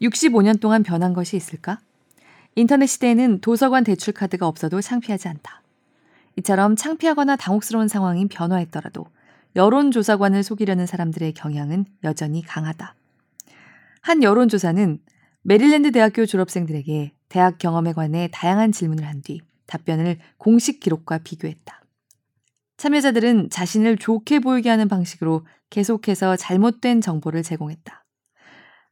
65년 0.00 0.60
동안 0.60 0.84
변한 0.84 1.12
것이 1.12 1.36
있을까? 1.36 1.80
인터넷 2.54 2.86
시대에는 2.86 3.40
도서관 3.40 3.82
대출 3.82 4.14
카드가 4.14 4.46
없어도 4.46 4.80
창피하지 4.80 5.28
않다. 5.28 5.62
이처럼 6.36 6.76
창피하거나 6.76 7.36
당혹스러운 7.36 7.88
상황이 7.88 8.26
변화했더라도 8.28 9.06
여론조사관을 9.56 10.42
속이려는 10.42 10.86
사람들의 10.86 11.32
경향은 11.34 11.86
여전히 12.04 12.42
강하다. 12.42 12.94
한 14.00 14.22
여론조사는 14.22 15.00
메릴랜드 15.42 15.90
대학교 15.90 16.26
졸업생들에게 16.26 17.12
대학 17.28 17.58
경험에 17.58 17.92
관해 17.92 18.28
다양한 18.32 18.70
질문을 18.70 19.04
한 19.04 19.22
뒤 19.22 19.40
답변을 19.66 20.18
공식 20.36 20.80
기록과 20.80 21.18
비교했다. 21.18 21.82
참여자들은 22.76 23.50
자신을 23.50 23.96
좋게 23.96 24.40
보이게 24.40 24.68
하는 24.68 24.88
방식으로 24.88 25.46
계속해서 25.70 26.36
잘못된 26.36 27.00
정보를 27.00 27.42
제공했다. 27.42 28.04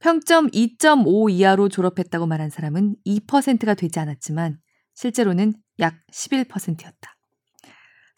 평점 0.01 0.51
2.5 0.51 1.31
이하로 1.31 1.69
졸업했다고 1.69 2.27
말한 2.27 2.51
사람은 2.51 2.97
2%가 3.07 3.75
되지 3.75 4.01
않았지만 4.01 4.59
실제로는 4.95 5.55
약 5.79 5.95
11%였다. 6.13 7.17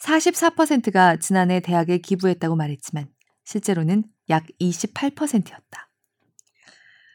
44%가 0.01 1.17
지난해 1.17 1.61
대학에 1.61 1.99
기부했다고 1.99 2.57
말했지만 2.57 3.09
실제로는 3.45 4.05
약 4.31 4.47
28%였다. 4.61 5.91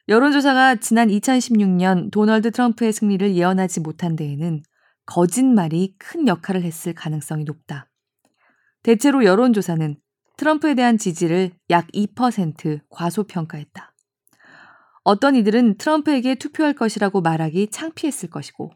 여론조사가 0.07 0.77
지난 0.77 1.07
2016년 1.09 2.11
도널드 2.11 2.51
트럼프의 2.51 2.93
승리를 2.93 3.35
예언하지 3.35 3.79
못한 3.79 4.15
데에는 4.15 4.63
거짓말이 5.09 5.95
큰 5.97 6.27
역할을 6.27 6.61
했을 6.61 6.93
가능성이 6.93 7.43
높다. 7.43 7.89
대체로 8.83 9.25
여론조사는 9.25 9.99
트럼프에 10.37 10.75
대한 10.75 10.99
지지를 10.99 11.51
약 11.71 11.87
2% 11.87 12.81
과소평가했다. 12.89 13.95
어떤 15.03 15.35
이들은 15.35 15.77
트럼프에게 15.77 16.35
투표할 16.35 16.75
것이라고 16.75 17.21
말하기 17.21 17.71
창피했을 17.71 18.29
것이고, 18.29 18.71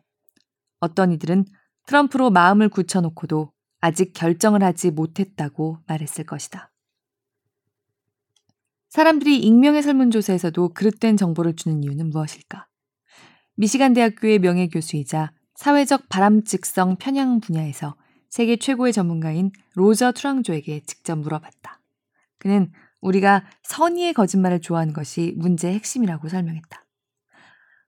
어떤 0.80 1.12
이들은 1.12 1.46
트럼프로 1.86 2.32
마음을 2.32 2.68
굳혀놓고도 2.68 3.52
아직 3.80 4.14
결정을 4.14 4.64
하지 4.64 4.90
못했다고 4.90 5.78
말했을 5.86 6.26
것이다. 6.26 6.72
사람들이 8.90 9.38
익명의 9.38 9.84
설문조사에서도 9.84 10.70
그릇된 10.70 11.16
정보를 11.16 11.56
주는 11.56 11.84
이유는 11.84 12.10
무엇일까? 12.10 12.68
미시간 13.56 13.94
대학교의 13.94 14.40
명예교수이자 14.40 15.32
사회적 15.64 16.10
바람직성 16.10 16.98
편향 16.98 17.40
분야에서 17.40 17.96
세계 18.30 18.58
최고의 18.58 18.92
전문가인 18.92 19.50
로저 19.76 20.12
트랑조에게 20.12 20.82
직접 20.82 21.18
물어봤다. 21.18 21.80
그는 22.38 22.70
우리가 23.00 23.46
선의의 23.62 24.14
거짓말을 24.14 24.60
좋아하는 24.60 24.92
것이 24.92 25.34
문제의 25.38 25.76
핵심이라고 25.76 26.28
설명했다. 26.28 26.86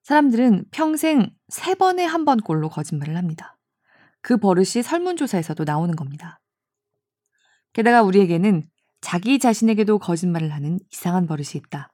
사람들은 0.03 0.67
평생 0.71 1.36
세 1.49 1.76
번에 1.76 2.05
한 2.05 2.23
번꼴로 2.23 2.69
거짓말을 2.69 3.17
합니다. 3.17 3.57
그 4.21 4.38
버릇이 4.38 4.82
설문조사에서도 4.82 5.61
나오는 5.65 5.97
겁니다. 5.97 6.39
게다가 7.73 8.03
우리에게는 8.03 8.63
자기 9.01 9.38
자신에게도 9.38 9.99
거짓말을 9.99 10.53
하는 10.53 10.80
이상한 10.93 11.28
버릇이 11.28 11.55
있다. 11.55 11.91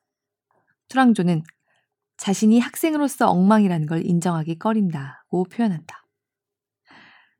투랑조는 0.89 1.41
자신이 2.22 2.59
학생으로서 2.59 3.32
엉망이라는 3.32 3.88
걸 3.88 4.05
인정하기 4.05 4.59
꺼린다고 4.59 5.45
표현한다. 5.45 6.05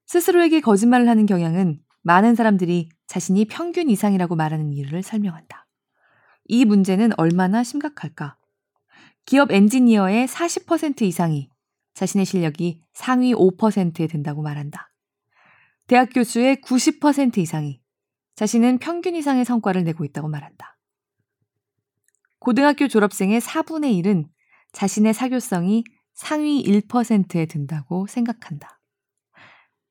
스스로에게 0.08 0.60
거짓말을 0.60 1.08
하는 1.08 1.28
경향은 1.28 1.80
많은 2.02 2.34
사람들이 2.34 2.90
자신이 3.06 3.46
평균 3.46 3.92
이상이라고 3.92 4.36
말하는 4.36 4.74
이유를 4.74 5.04
설명한다. 5.04 5.68
이 6.46 6.66
문제는 6.66 7.12
얼마나 7.18 7.64
심각할까? 7.64 8.38
기업 9.28 9.52
엔지니어의 9.52 10.28
40% 10.28 11.04
이상이 11.04 11.52
자신의 11.94 12.26
실력이 12.26 12.84
상위 12.94 13.36
5%에 13.36 14.08
든다고 14.08 14.42
말한다. 14.42 14.92
대학 15.86 16.10
교수의 16.12 16.56
90% 16.56 17.38
이상이 17.38 17.80
자신은 18.34 18.80
평균 18.80 19.14
이상의 19.14 19.46
성과를 19.46 19.84
내고 19.84 20.06
있다고 20.06 20.28
말한다. 20.28 20.80
고등학교 22.40 22.88
졸업생의 22.88 23.42
4분의 23.42 24.04
1은 24.04 24.26
자신의 24.72 25.14
사교성이 25.14 25.84
상위 26.14 26.64
1%에 26.64 27.46
든다고 27.46 28.08
생각한다. 28.08 28.80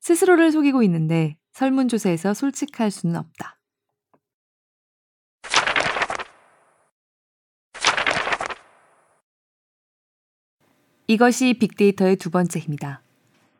스스로를 0.00 0.52
속이고 0.52 0.82
있는데 0.84 1.36
설문조사에서 1.52 2.34
솔직할 2.34 2.90
수는 2.90 3.16
없다. 3.16 3.60
이것이 11.06 11.54
빅데이터의 11.54 12.16
두 12.16 12.30
번째 12.30 12.60
힘이다. 12.60 13.02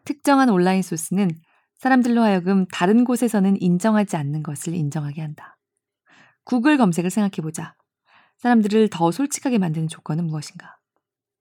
특정한 0.04 0.50
온라인 0.50 0.82
소스는 0.82 1.30
사람들로 1.78 2.22
하여금 2.22 2.66
다른 2.66 3.04
곳에서는 3.04 3.60
인정하지 3.60 4.16
않는 4.16 4.42
것을 4.42 4.74
인정하게 4.74 5.20
한다. 5.20 5.58
구글 6.44 6.76
검색을 6.76 7.10
생각해보자. 7.10 7.74
사람들을 8.38 8.88
더 8.90 9.10
솔직하게 9.10 9.58
만드는 9.58 9.88
조건은 9.88 10.26
무엇인가? 10.26 10.79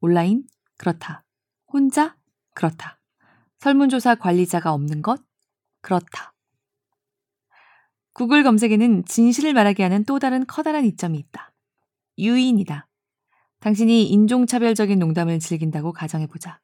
온라인? 0.01 0.43
그렇다. 0.77 1.23
혼자? 1.67 2.15
그렇다. 2.55 2.99
설문조사 3.59 4.15
관리자가 4.15 4.73
없는 4.73 5.01
것? 5.01 5.21
그렇다. 5.81 6.33
구글 8.13 8.43
검색에는 8.43 9.05
진실을 9.05 9.53
말하게 9.53 9.83
하는 9.83 10.03
또 10.05 10.19
다른 10.19 10.45
커다란 10.45 10.85
이점이 10.85 11.17
있다. 11.17 11.53
유인이다. 12.17 12.87
당신이 13.59 14.07
인종차별적인 14.09 14.99
농담을 14.99 15.39
즐긴다고 15.39 15.93
가정해보자. 15.93 16.59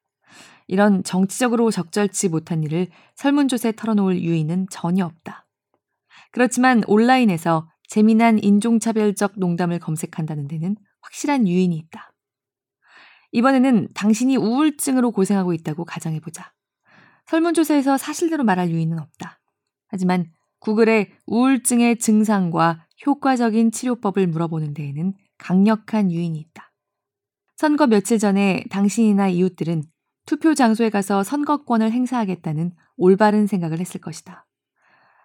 이런 0.67 1.03
정치적으로 1.03 1.71
적절치 1.71 2.29
못한 2.29 2.63
일을 2.63 2.87
설문조사에 3.15 3.73
털어놓을 3.73 4.21
유인은 4.21 4.67
전혀 4.69 5.05
없다. 5.05 5.45
그렇지만 6.31 6.83
온라인에서 6.87 7.69
재미난 7.87 8.39
인종차별적 8.39 9.33
농담을 9.37 9.79
검색한다는 9.79 10.47
데는 10.47 10.75
확실한 11.01 11.47
유인이 11.47 11.75
있다. 11.77 12.11
이번에는 13.35 13.89
당신이 13.93 14.37
우울증으로 14.37 15.11
고생하고 15.11 15.53
있다고 15.53 15.83
가정해보자. 15.83 16.53
설문조사에서 17.25 17.97
사실대로 17.97 18.45
말할 18.45 18.69
유인은 18.69 18.97
없다. 18.97 19.41
하지만 19.87 20.31
구글의 20.59 21.11
우울증의 21.25 21.99
증상과 21.99 22.87
효과적인 23.05 23.73
치료법을 23.73 24.27
물어보는 24.27 24.73
데에는 24.73 25.13
강력한 25.37 26.13
유인이 26.13 26.39
있다. 26.39 26.71
선거 27.57 27.87
며칠 27.87 28.19
전에 28.19 28.63
당신이나 28.69 29.27
이웃들은 29.27 29.83
투표 30.25 30.53
장소에 30.53 30.89
가서 30.89 31.23
선거권을 31.23 31.91
행사하겠다는 31.91 32.71
올바른 32.95 33.47
생각을 33.47 33.81
했을 33.81 33.99
것이다. 33.99 34.47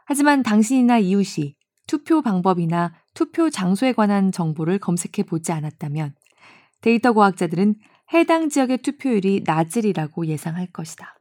하지만 0.04 0.42
당신이나 0.42 0.98
이웃이 0.98 1.54
투표 1.86 2.22
방법이나 2.22 2.92
투표 3.14 3.50
장소에 3.50 3.92
관한 3.92 4.32
정보를 4.32 4.80
검색해 4.80 5.26
보지 5.28 5.52
않았다면 5.52 6.14
데이터 6.80 7.12
과학자들은 7.12 7.76
해당 8.12 8.48
지역의 8.48 8.78
투표율이 8.78 9.42
낮으리라고 9.44 10.26
예상할 10.26 10.66
것이다. 10.72 11.16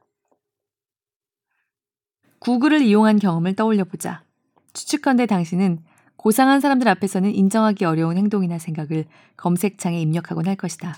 구글을 2.40 2.82
이용한 2.82 3.18
경험을 3.18 3.54
떠올려 3.54 3.84
보자. 3.84 4.24
추측컨대 4.72 5.26
당신은 5.26 5.84
고상한 6.16 6.60
사람들 6.60 6.88
앞에서는 6.88 7.34
인정하기 7.34 7.84
어려운 7.84 8.16
행동이나 8.16 8.58
생각을 8.58 9.06
검색창에 9.36 10.00
입력하곤 10.00 10.46
할 10.46 10.56
것이다. 10.56 10.96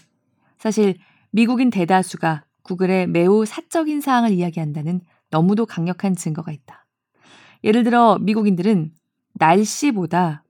사실 0.59 0.99
미국인 1.31 1.71
대다수가 1.71 2.45
구글에 2.63 3.07
매우 3.07 3.45
사적인 3.45 4.01
사항을 4.01 4.31
이야기한다는 4.31 5.01
너무도 5.31 5.67
강력한 5.67 6.15
증거가 6.15 6.53
있다. 6.53 6.87
예를 7.65 7.85
들어 7.85 8.19
미국인들은 8.21 8.93
날씨보다 9.35 10.45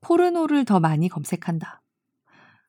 포르노를 0.00 0.64
더 0.64 0.80
많이 0.80 1.08
검색한다. 1.08 1.82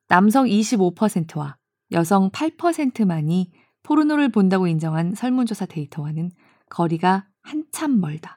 남성 0.08 0.46
25%와 0.46 1.56
여성 1.92 2.30
8%만이 2.30 3.52
포르노를 3.82 4.30
본다고 4.30 4.66
인정한 4.66 5.14
설문조사 5.14 5.66
데이터와는 5.66 6.30
거리가 6.68 7.26
한참 7.42 8.00
멀다. 8.00 8.36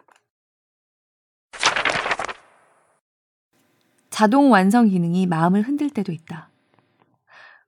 자동 4.09 4.51
완성 4.51 4.87
기능이 4.87 5.25
마음을 5.25 5.61
흔들 5.61 5.89
때도 5.89 6.11
있다. 6.11 6.51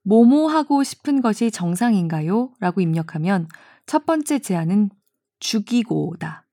뭐뭐 0.04 0.50
하고 0.50 0.84
싶은 0.84 1.22
것이 1.22 1.50
정상인가요? 1.50 2.54
라고 2.60 2.82
입력하면 2.82 3.48
첫 3.86 4.06
번째 4.06 4.40
제안은 4.40 4.90
죽이고다. 5.40 6.46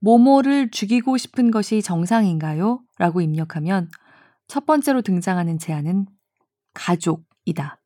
뭐뭐를 0.00 0.70
죽이고 0.70 1.16
싶은 1.16 1.50
것이 1.50 1.82
정상인가요? 1.82 2.80
라고 2.98 3.20
입력하면 3.20 3.90
첫 4.46 4.66
번째로 4.66 5.02
등장하는 5.02 5.58
제안은 5.58 6.06
가족이다. 6.74 7.80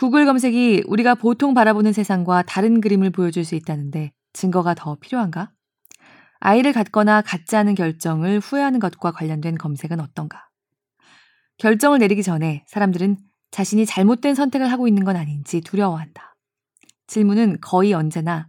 구글 0.00 0.24
검색이 0.24 0.84
우리가 0.86 1.14
보통 1.14 1.52
바라보는 1.52 1.92
세상과 1.92 2.44
다른 2.44 2.80
그림을 2.80 3.10
보여줄 3.10 3.44
수 3.44 3.54
있다는데 3.54 4.12
증거가 4.32 4.72
더 4.72 4.94
필요한가? 4.94 5.50
아이를 6.38 6.72
갖거나 6.72 7.20
갖지 7.20 7.54
않은 7.56 7.74
결정을 7.74 8.38
후회하는 8.38 8.80
것과 8.80 9.12
관련된 9.12 9.58
검색은 9.58 10.00
어떤가? 10.00 10.48
결정을 11.58 11.98
내리기 11.98 12.22
전에 12.22 12.64
사람들은 12.66 13.18
자신이 13.50 13.84
잘못된 13.84 14.34
선택을 14.34 14.72
하고 14.72 14.88
있는 14.88 15.04
건 15.04 15.16
아닌지 15.16 15.60
두려워한다. 15.60 16.34
질문은 17.06 17.58
거의 17.60 17.92
언제나 17.92 18.48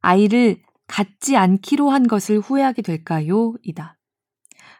아이를 0.00 0.62
갖지 0.86 1.36
않기로 1.36 1.90
한 1.90 2.06
것을 2.06 2.38
후회하게 2.38 2.80
될까요? 2.80 3.52
이다. 3.64 3.98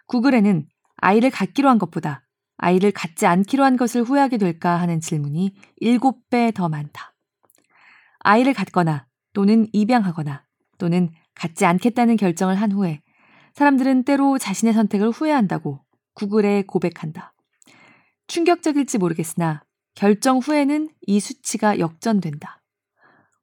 구글에는 0.06 0.66
아이를 0.96 1.28
갖기로 1.28 1.68
한 1.68 1.78
것보다 1.78 2.22
아이를 2.62 2.92
갖지 2.92 3.26
않기로 3.26 3.64
한 3.64 3.78
것을 3.78 4.02
후회하게 4.02 4.36
될까 4.36 4.78
하는 4.78 5.00
질문이 5.00 5.54
7배 5.82 6.54
더 6.54 6.68
많다. 6.68 7.14
아이를 8.18 8.52
갖거나 8.52 9.06
또는 9.32 9.66
입양하거나 9.72 10.44
또는 10.76 11.10
갖지 11.34 11.64
않겠다는 11.64 12.16
결정을 12.16 12.54
한 12.54 12.70
후에 12.70 13.00
사람들은 13.54 14.04
때로 14.04 14.36
자신의 14.36 14.74
선택을 14.74 15.10
후회한다고 15.10 15.80
구글에 16.14 16.64
고백한다. 16.66 17.32
충격적일지 18.26 18.98
모르겠으나 18.98 19.64
결정 19.94 20.38
후에는 20.38 20.90
이 21.06 21.18
수치가 21.18 21.78
역전된다. 21.78 22.62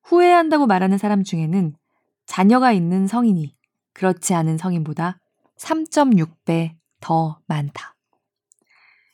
후회한다고 0.03 0.68
말하는 0.68 0.99
사람 0.99 1.24
중에는 1.24 1.76
자녀가 2.28 2.72
있는 2.72 3.07
성인이 3.07 3.57
그렇지 3.93 4.36
않은 4.36 4.59
성인보다 4.59 5.20
3.6배 5.57 6.76
더 6.99 7.39
많다. 7.47 7.97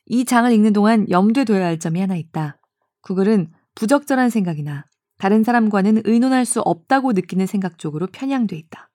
이 0.05 0.25
장을 0.25 0.51
읽는 0.51 0.73
동안 0.73 1.09
염두에 1.09 1.45
둬야 1.45 1.65
할 1.65 1.79
점이 1.79 1.99
하나 1.99 2.15
있다. 2.15 2.59
구글은 3.01 3.51
부적절한 3.75 4.29
생각이나 4.29 4.85
다른 5.17 5.43
사람과는 5.43 6.01
의논할 6.05 6.45
수 6.45 6.61
없다고 6.61 7.13
느끼는 7.13 7.45
생각 7.45 7.77
쪽으로 7.77 8.07
편향돼 8.07 8.55
있다. 8.55 8.89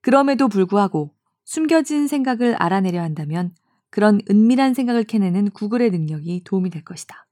그럼에도 0.00 0.48
불구하고 0.48 1.12
숨겨진 1.44 2.06
생각을 2.06 2.54
알아내려 2.54 3.02
한다면 3.02 3.52
그런 3.90 4.20
은밀한 4.30 4.74
생각을 4.74 5.04
캐내는 5.04 5.50
구글의 5.50 5.90
능력이 5.90 6.42
도움이 6.44 6.70
될 6.70 6.84
것이다. 6.84 7.26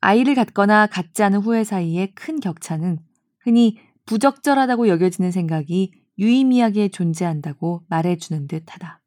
아이를 0.00 0.34
갖거나 0.36 0.86
갖지 0.86 1.24
않은 1.24 1.40
후회 1.40 1.64
사이의 1.64 2.14
큰 2.14 2.38
격차는 2.38 3.00
흔히 3.40 3.78
부적절하다고 4.06 4.88
여겨지는 4.88 5.32
생각이 5.32 5.92
유의미하게 6.18 6.88
존재한다고 6.88 7.82
말해주는 7.88 8.46
듯 8.46 8.64
하다. 8.68 9.00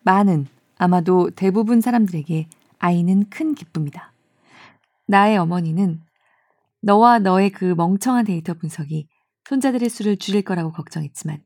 많은, 0.00 0.46
아마도 0.76 1.30
대부분 1.30 1.80
사람들에게 1.80 2.48
아이는 2.78 3.28
큰 3.30 3.54
기쁨이다. 3.54 4.12
나의 5.06 5.38
어머니는 5.38 6.00
너와 6.80 7.18
너의 7.18 7.50
그 7.50 7.74
멍청한 7.76 8.24
데이터 8.24 8.54
분석이 8.54 9.08
손자들의 9.48 9.88
수를 9.88 10.16
줄일 10.16 10.42
거라고 10.42 10.70
걱정했지만 10.72 11.42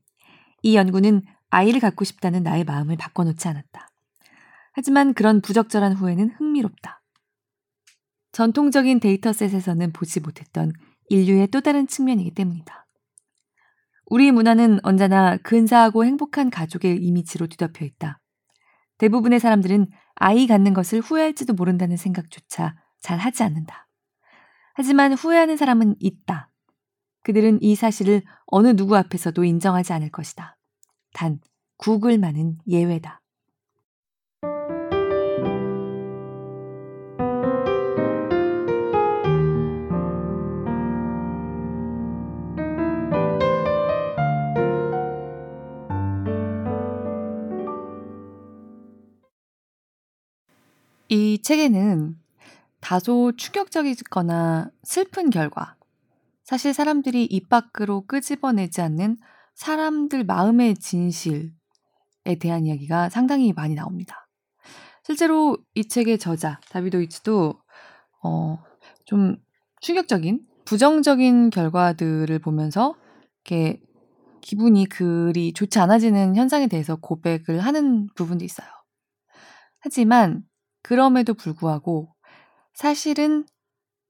이 0.61 0.75
연구는 0.75 1.23
아이를 1.49 1.79
갖고 1.79 2.03
싶다는 2.03 2.43
나의 2.43 2.63
마음을 2.63 2.97
바꿔놓지 2.97 3.47
않았다. 3.47 3.89
하지만 4.73 5.13
그런 5.13 5.41
부적절한 5.41 5.93
후회는 5.93 6.31
흥미롭다. 6.37 7.01
전통적인 8.31 8.99
데이터셋에서는 8.99 9.93
보지 9.93 10.19
못했던 10.19 10.71
인류의 11.09 11.47
또 11.47 11.61
다른 11.61 11.87
측면이기 11.87 12.31
때문이다. 12.31 12.87
우리 14.07 14.31
문화는 14.31 14.79
언제나 14.83 15.37
근사하고 15.37 16.05
행복한 16.05 16.49
가족의 16.49 16.97
이미지로 16.97 17.47
뒤덮여 17.47 17.85
있다. 17.85 18.19
대부분의 18.97 19.39
사람들은 19.39 19.87
아이 20.15 20.47
갖는 20.47 20.73
것을 20.73 20.99
후회할지도 21.01 21.53
모른다는 21.53 21.97
생각조차 21.97 22.75
잘 22.99 23.17
하지 23.17 23.43
않는다. 23.43 23.87
하지만 24.75 25.13
후회하는 25.13 25.57
사람은 25.57 25.95
있다. 25.99 26.49
그들은 27.23 27.61
이 27.61 27.75
사실을 27.75 28.21
어느 28.45 28.75
누구 28.75 28.95
앞에서도 28.97 29.43
인정하지 29.43 29.93
않을 29.93 30.09
것이다. 30.11 30.57
단, 31.13 31.39
구글만은 31.77 32.57
예외다. 32.67 33.22
책에는 51.43 52.15
다소 52.81 53.33
충격적이거나 53.37 54.71
슬픈 54.83 55.29
결과, 55.29 55.75
사실 56.43 56.73
사람들이 56.73 57.25
입 57.25 57.49
밖으로 57.49 58.05
끄집어내지 58.05 58.81
않는 58.81 59.17
사람들 59.55 60.23
마음의 60.25 60.75
진실에 60.75 61.51
대한 62.39 62.65
이야기가 62.65 63.09
상당히 63.09 63.53
많이 63.53 63.75
나옵니다. 63.75 64.27
실제로 65.03 65.57
이 65.75 65.87
책의 65.87 66.17
저자 66.17 66.59
다비도이츠도 66.69 67.53
어, 68.23 68.63
좀 69.05 69.37
충격적인 69.81 70.45
부정적인 70.65 71.49
결과들을 71.49 72.39
보면서 72.39 72.95
이렇게 73.45 73.81
기분이 74.41 74.85
그리 74.87 75.53
좋지 75.53 75.79
않아지는 75.79 76.35
현상에 76.35 76.67
대해서 76.67 76.95
고백을 76.95 77.59
하는 77.59 78.07
부분도 78.15 78.43
있어요. 78.43 78.67
하지만 79.79 80.43
그럼에도 80.83 81.33
불구하고 81.33 82.13
사실은 82.73 83.45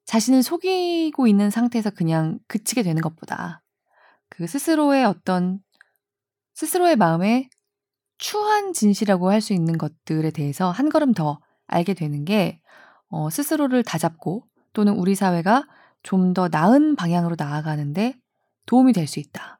자신을 0.05 0.43
속이고 0.43 1.27
있는 1.27 1.49
상태에서 1.49 1.91
그냥 1.91 2.39
그치게 2.47 2.83
되는 2.83 3.01
것보다 3.01 3.61
그 4.29 4.47
스스로의 4.47 5.05
어떤 5.05 5.59
스스로의 6.55 6.95
마음에 6.97 7.47
추한 8.17 8.73
진실이라고 8.73 9.31
할 9.31 9.41
수 9.41 9.53
있는 9.53 9.77
것들에 9.77 10.31
대해서 10.31 10.71
한 10.71 10.89
걸음 10.89 11.13
더 11.13 11.39
알게 11.67 11.93
되는 11.93 12.25
게 12.25 12.59
어, 13.09 13.29
스스로를 13.29 13.83
다잡고 13.83 14.45
또는 14.73 14.93
우리 14.93 15.15
사회가 15.15 15.65
좀 16.03 16.33
더 16.33 16.49
나은 16.49 16.95
방향으로 16.95 17.35
나아가는데 17.37 18.15
도움이 18.65 18.93
될 18.93 19.07
수 19.07 19.19
있다. 19.19 19.59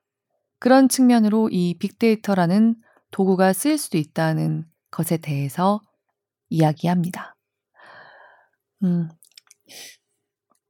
그런 0.60 0.90
측면으로 0.90 1.50
이 1.52 1.78
빅데이터라는 1.78 2.76
도구가 3.12 3.54
쓰일 3.54 3.78
수도 3.78 3.98
있다는 3.98 4.66
것에 4.92 5.18
대해서 5.18 5.82
이야기합니다. 6.54 7.36
음, 8.84 9.10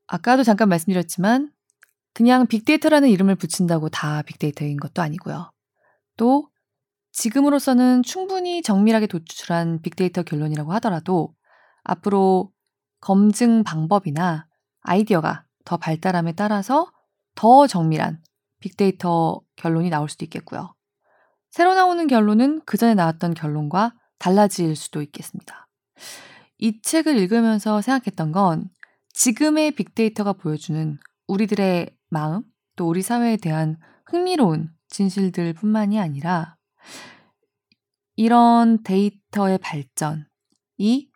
아까도 0.07 0.43
잠깐 0.43 0.69
말씀드렸지만 0.69 1.51
그냥 2.13 2.47
빅데이터라는 2.47 3.09
이름을 3.09 3.35
붙인다고 3.35 3.89
다 3.89 4.21
빅데이터인 4.21 4.77
것도 4.77 5.01
아니고요. 5.01 5.51
또 6.15 6.47
지금으로서는 7.11 8.03
충분히 8.03 8.61
정밀하게 8.61 9.07
도출한 9.07 9.81
빅데이터 9.81 10.23
결론이라고 10.23 10.71
하더라도 10.73 11.33
앞으로 11.83 12.51
검증 13.01 13.63
방법이나 13.63 14.47
아이디어가 14.81 15.45
더 15.65 15.77
발달함에 15.77 16.33
따라서 16.33 16.91
더 17.35 17.67
정밀한 17.67 18.21
빅데이터 18.59 19.41
결론이 19.55 19.89
나올 19.89 20.07
수도 20.07 20.23
있겠고요. 20.25 20.75
새로 21.49 21.73
나오는 21.73 22.07
결론은 22.07 22.61
그 22.65 22.77
전에 22.77 22.93
나왔던 22.93 23.33
결론과 23.33 23.93
달라질 24.17 24.75
수도 24.75 25.01
있겠습니다. 25.01 25.67
이 26.57 26.81
책을 26.81 27.17
읽으면서 27.17 27.81
생각했던 27.81 28.31
건 28.31 28.69
지금의 29.13 29.71
빅데이터가 29.71 30.33
보여주는 30.33 30.97
우리들의 31.27 31.89
마음, 32.09 32.43
또 32.75 32.87
우리 32.87 33.01
사회에 33.01 33.37
대한 33.37 33.77
흥미로운 34.05 34.69
진실들 34.89 35.53
뿐만이 35.53 35.99
아니라 35.99 36.57
이런 38.15 38.83
데이터의 38.83 39.57
발전이 39.57 41.09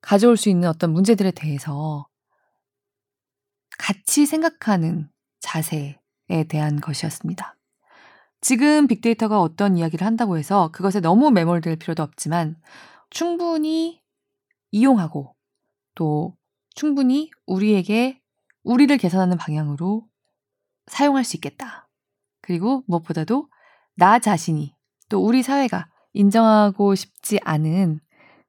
가져올 0.00 0.36
수 0.36 0.50
있는 0.50 0.68
어떤 0.68 0.92
문제들에 0.92 1.30
대해서 1.30 2.06
같이 3.78 4.26
생각하는 4.26 5.08
자세에 5.40 6.44
대한 6.48 6.80
것이었습니다. 6.80 7.56
지금 8.40 8.86
빅데이터가 8.86 9.40
어떤 9.40 9.78
이야기를 9.78 10.06
한다고 10.06 10.36
해서 10.36 10.68
그것에 10.72 11.00
너무 11.00 11.30
매몰될 11.30 11.76
필요도 11.76 12.02
없지만 12.02 12.56
충분히 13.08 14.03
이용하고 14.74 15.36
또 15.94 16.36
충분히 16.74 17.30
우리에게 17.46 18.20
우리를 18.64 18.96
개선하는 18.98 19.36
방향으로 19.36 20.08
사용할 20.86 21.22
수 21.22 21.36
있겠다. 21.36 21.88
그리고 22.40 22.82
무엇보다도 22.88 23.48
나 23.94 24.18
자신이 24.18 24.74
또 25.08 25.24
우리 25.24 25.44
사회가 25.44 25.88
인정하고 26.12 26.96
싶지 26.96 27.38
않은 27.44 28.00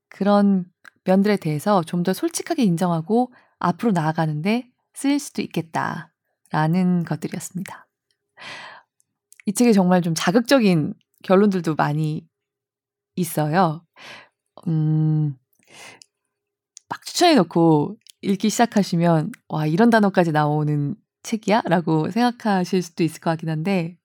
그런 0.10 0.66
면들에 1.04 1.38
대해서 1.38 1.84
좀 1.84 2.02
더 2.02 2.12
솔직하게 2.12 2.64
인정하고 2.64 3.32
앞으로 3.60 3.92
나아가는데 3.92 4.68
쓰일 4.94 5.20
수도 5.20 5.44
있겠다라는 5.44 7.06
것들이었습니다. 7.06 7.88
이 9.46 9.54
책에 9.54 9.74
정말 9.74 10.02
좀 10.02 10.16
자극적인 10.16 10.96
결론들도 11.24 11.76
많이 11.76 12.28
있어요. 13.16 13.86
음, 14.68 15.38
막 16.90 17.06
추천해놓고 17.06 17.98
읽기 18.22 18.50
시작하시면, 18.50 19.32
와, 19.50 19.66
이런 19.66 19.90
단어까지 19.90 20.32
나오는 20.32 20.96
책이야? 21.24 21.62
라고 21.66 22.10
생각하실 22.12 22.82
수도 22.82 23.04
있을 23.04 23.20
것 23.20 23.32
같긴 23.32 23.50
한데, 23.50 23.98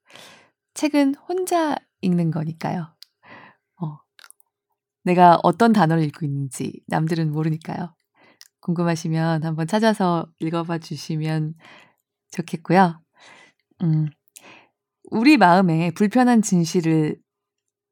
책은 0.75 1.15
혼자 1.29 1.77
읽는 2.01 2.31
거니까요. 2.31 2.95
어, 3.83 3.99
내가 5.05 5.39
어떤 5.43 5.73
단어를 5.73 6.03
읽고 6.05 6.25
있는지 6.25 6.81
남들은 6.87 7.33
모르니까요. 7.33 7.95
궁금하시면 8.61 9.45
한번 9.45 9.67
찾아서 9.67 10.27
읽어봐 10.39 10.79
주시면 10.79 11.55
좋겠고요. 12.31 13.01
음, 13.83 14.09
우리 15.11 15.37
마음에 15.37 15.91
불편한 15.93 16.43
진실을 16.43 17.19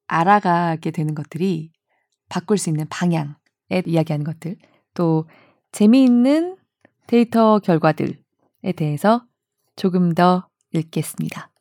알아가게 0.06 0.90
되는 0.90 1.14
것들이 1.14 1.72
바꿀 2.28 2.58
수 2.58 2.70
있는 2.70 2.86
방향에 2.88 3.82
이야기하는 3.86 4.24
것들, 4.24 4.56
또 4.98 5.26
재미있는 5.70 6.56
데이터 7.06 7.60
결과들에 7.60 8.16
대해서 8.74 9.24
조금 9.76 10.12
더 10.12 10.48
읽겠습니다. 10.72 11.52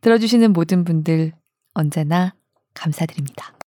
들어주시는 0.00 0.52
모든 0.52 0.82
분들 0.82 1.32
언제나 1.72 2.34
감사드립니다. 2.74 3.59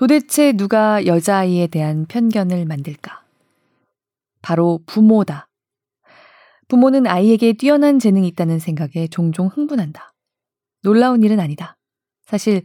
도대체 0.00 0.52
누가 0.52 1.04
여자아이에 1.04 1.66
대한 1.66 2.06
편견을 2.06 2.64
만들까? 2.64 3.22
바로 4.40 4.80
부모다. 4.86 5.46
부모는 6.68 7.06
아이에게 7.06 7.52
뛰어난 7.52 7.98
재능이 7.98 8.26
있다는 8.28 8.60
생각에 8.60 9.08
종종 9.10 9.48
흥분한다. 9.48 10.14
놀라운 10.82 11.22
일은 11.22 11.38
아니다. 11.38 11.76
사실 12.24 12.62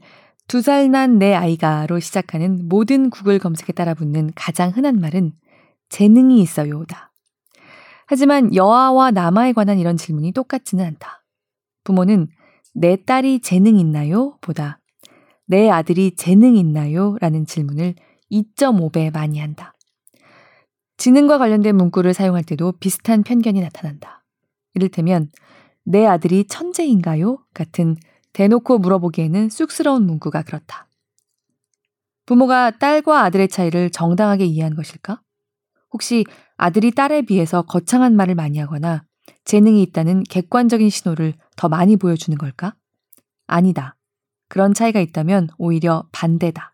두 0.47 0.59
살 0.61 0.89
난 0.89 1.19
내 1.19 1.33
아이가로 1.33 1.99
시작하는 1.99 2.69
모든 2.69 3.09
구글 3.09 3.38
검색에 3.38 3.73
따라 3.75 3.93
붙는 3.95 4.31
가장 4.33 4.69
흔한 4.69 5.01
말은 5.01 5.33
재능이 5.89 6.41
있어요다. 6.41 7.11
하지만 8.07 8.55
여아와 8.55 9.11
남아에 9.11 9.51
관한 9.51 9.77
이런 9.77 9.97
질문이 9.97 10.31
똑같지는 10.31 10.86
않다. 10.86 11.25
부모는 11.83 12.29
내 12.73 12.95
딸이 12.95 13.41
재능 13.41 13.75
있나요? 13.77 14.38
보다 14.39 14.79
내 15.47 15.69
아들이 15.69 16.15
재능 16.15 16.55
있나요? 16.55 17.17
라는 17.19 17.45
질문을 17.45 17.95
2.5배 18.31 19.11
많이 19.11 19.39
한다. 19.39 19.73
지능과 20.97 21.37
관련된 21.37 21.75
문구를 21.75 22.13
사용할 22.13 22.43
때도 22.43 22.73
비슷한 22.79 23.23
편견이 23.23 23.61
나타난다. 23.61 24.23
이를테면, 24.73 25.29
내 25.83 26.05
아들이 26.05 26.45
천재인가요? 26.45 27.39
같은 27.53 27.95
대놓고 28.33 28.79
물어보기에는 28.79 29.49
쑥스러운 29.49 30.05
문구가 30.05 30.41
그렇다. 30.41 30.87
부모가 32.25 32.71
딸과 32.71 33.21
아들의 33.23 33.47
차이를 33.49 33.91
정당하게 33.91 34.45
이해한 34.45 34.75
것일까? 34.75 35.21
혹시 35.91 36.25
아들이 36.57 36.91
딸에 36.91 37.21
비해서 37.21 37.61
거창한 37.61 38.15
말을 38.15 38.35
많이 38.35 38.57
하거나 38.57 39.05
재능이 39.45 39.81
있다는 39.83 40.23
객관적인 40.23 40.89
신호를 40.89 41.35
더 41.55 41.69
많이 41.69 41.97
보여주는 41.97 42.35
걸까? 42.37 42.75
아니다. 43.47 43.95
그런 44.47 44.73
차이가 44.73 44.99
있다면 44.99 45.49
오히려 45.57 46.07
반대다. 46.11 46.73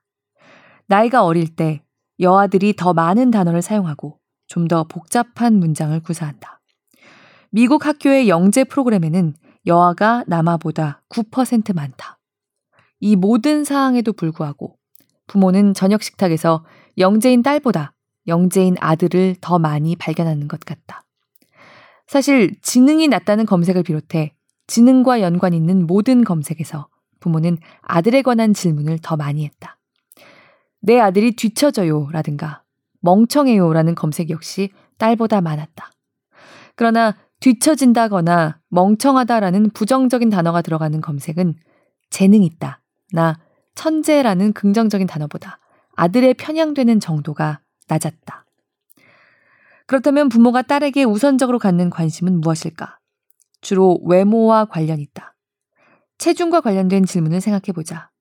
나이가 0.87 1.23
어릴 1.23 1.55
때 1.55 1.83
여아들이 2.19 2.75
더 2.75 2.93
많은 2.93 3.31
단어를 3.31 3.61
사용하고 3.61 4.19
좀 4.47 4.67
더 4.67 4.83
복잡한 4.83 5.55
문장을 5.59 5.97
구사한다. 6.01 6.59
미국 7.51 7.85
학교의 7.85 8.27
영재 8.27 8.65
프로그램에는 8.65 9.33
여아가 9.65 10.25
남아보다 10.27 11.03
9% 11.09 11.73
많다. 11.73 12.19
이 12.99 13.15
모든 13.15 13.63
사항에도 13.63 14.11
불구하고 14.11 14.77
부모는 15.27 15.73
저녁 15.73 16.03
식탁에서 16.03 16.65
영재인 16.97 17.41
딸보다 17.43 17.93
영재인 18.27 18.75
아들을 18.79 19.37
더 19.39 19.57
많이 19.57 19.95
발견하는 19.95 20.47
것 20.49 20.59
같다. 20.59 21.03
사실 22.07 22.59
지능이 22.61 23.07
낮다는 23.07 23.45
검색을 23.45 23.83
비롯해 23.83 24.33
지능과 24.67 25.21
연관 25.21 25.53
있는 25.53 25.87
모든 25.87 26.25
검색에서 26.25 26.87
부모는 27.21 27.57
아들에 27.81 28.21
관한 28.21 28.53
질문을 28.53 28.99
더 29.01 29.15
많이 29.15 29.45
했다. 29.45 29.77
내 30.81 30.99
아들이 30.99 31.35
뒤처져요 31.35 32.09
라든가 32.11 32.63
멍청해요 32.99 33.71
라는 33.71 33.95
검색 33.95 34.29
역시 34.29 34.71
딸보다 34.97 35.39
많았다. 35.39 35.91
그러나 36.75 37.15
뒤처진다거나 37.39 38.59
멍청하다라는 38.69 39.71
부정적인 39.71 40.29
단어가 40.29 40.61
들어가는 40.61 40.99
검색은 41.01 41.55
재능 42.09 42.43
있다, 42.43 42.81
나 43.13 43.39
천재라는 43.75 44.53
긍정적인 44.53 45.07
단어보다 45.07 45.59
아들의 45.95 46.33
편향되는 46.35 46.99
정도가 46.99 47.61
낮았다. 47.87 48.45
그렇다면 49.87 50.29
부모가 50.29 50.61
딸에게 50.61 51.03
우선적으로 51.03 51.59
갖는 51.59 51.89
관심은 51.89 52.41
무엇일까? 52.41 52.99
주로 53.61 53.99
외모와 54.03 54.65
관련 54.65 54.99
있다. 54.99 55.35
체중과 56.21 56.61
관련된 56.61 57.03
질문을 57.03 57.41
생각해 57.41 57.73
보자. 57.73 58.11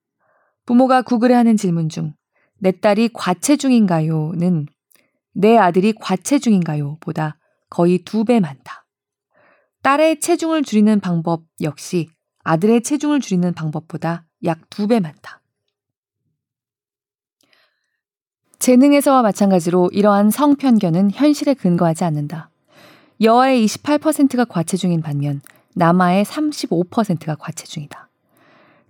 부모가 0.65 1.03
구글에 1.03 1.35
하는 1.35 1.59
질문 1.59 1.91
중, 1.91 2.15
내 2.59 2.73
딸이 2.73 3.11
과체중인가요?는 3.13 4.65
내 5.35 5.59
아들이 5.59 5.93
과체중인가요? 5.93 6.97
보다 7.01 7.39
거의 7.69 7.99
두 7.99 8.25
배 8.25 8.41
많다. 8.41 8.87
딸의 9.83 10.21
체중을 10.21 10.63
줄이는 10.63 11.01
방법 11.01 11.45
역시 11.61 12.09
아들의 12.43 12.83
체중을 12.83 13.21
줄이는 13.21 13.53
방법보다 13.53 14.25
약 14.45 14.61
두 14.71 14.87
배 14.87 14.99
많다. 14.99 15.43
재능에서와 18.61 19.21
마찬가지로 19.21 19.91
이러한 19.93 20.31
성편견은 20.31 21.11
현실에 21.11 21.53
근거하지 21.53 22.05
않는다. 22.05 22.51
여아의 23.21 23.63
28%가 23.67 24.47
과체중인 24.47 25.03
반면 25.03 25.43
남아의 25.75 26.25
35%가 26.25 27.37
과체중이다. 27.37 28.09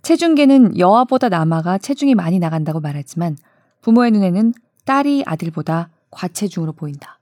체중계는 0.01 0.79
여아보다 0.79 1.29
남아가 1.29 1.77
체중이 1.77 2.15
많이 2.15 2.39
나간다고 2.39 2.79
말하지만 2.79 3.37
부모의 3.81 4.11
눈에는 4.11 4.53
딸이 4.85 5.23
아들보다 5.25 5.89
과체중으로 6.09 6.73
보인다. 6.73 7.19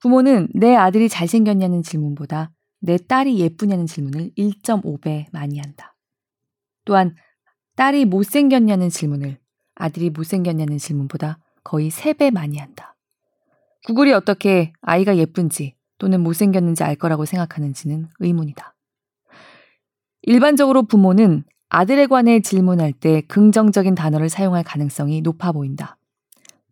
부모는 0.00 0.48
내 0.54 0.74
아들이 0.74 1.08
잘생겼냐는 1.08 1.82
질문보다 1.82 2.50
내 2.80 2.98
딸이 2.98 3.38
예쁘냐는 3.38 3.86
질문을 3.86 4.30
1.5배 4.36 5.26
많이 5.32 5.58
한다. 5.58 5.94
또한 6.84 7.14
딸이 7.76 8.04
못생겼냐는 8.04 8.90
질문을 8.90 9.38
아들이 9.74 10.10
못생겼냐는 10.10 10.78
질문보다 10.78 11.38
거의 11.62 11.90
3배 11.90 12.30
많이 12.32 12.58
한다. 12.58 12.96
구글이 13.86 14.12
어떻게 14.12 14.72
아이가 14.82 15.16
예쁜지 15.16 15.74
또는 16.04 16.20
못생겼는지 16.22 16.84
알 16.84 16.96
거라고 16.96 17.24
생각하는지는 17.24 18.08
의문이다. 18.18 18.74
일반적으로 20.20 20.82
부모는 20.82 21.44
아들에 21.70 22.06
관해 22.08 22.40
질문할 22.40 22.92
때 22.92 23.22
긍정적인 23.22 23.94
단어를 23.94 24.28
사용할 24.28 24.64
가능성이 24.64 25.22
높아 25.22 25.52
보인다. 25.52 25.96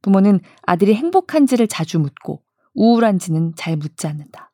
부모는 0.03 0.41
아들이 0.67 0.95
행복한지를 0.95 1.67
자주 1.67 1.99
묻고 1.99 2.43
우울한지는 2.75 3.55
잘 3.57 3.79
묻지 3.79 4.07
않는다. 4.07 4.53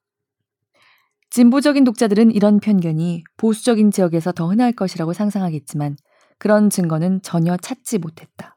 진보적인 1.31 1.83
독자들은 1.83 2.31
이런 2.31 2.61
편견이 2.61 3.25
보수적인 3.37 3.91
지역에서 3.91 4.31
더 4.31 4.47
흔할 4.47 4.71
것이라고 4.71 5.13
상상하겠지만 5.13 5.97
그런 6.39 6.71
증거는 6.71 7.23
전혀 7.23 7.57
찾지 7.57 7.99
못했다. 7.99 8.57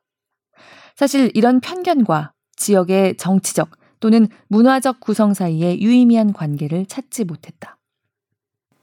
사실 0.95 1.31
이런 1.33 1.59
편견과 1.61 2.33
지역의 2.57 3.17
정치적 3.17 3.80
또는 4.01 4.27
문화적 4.49 4.99
구성 4.99 5.33
사이에 5.33 5.79
유의미한 5.79 6.33
관계를 6.33 6.85
찾지 6.87 7.23
못했다. 7.23 7.77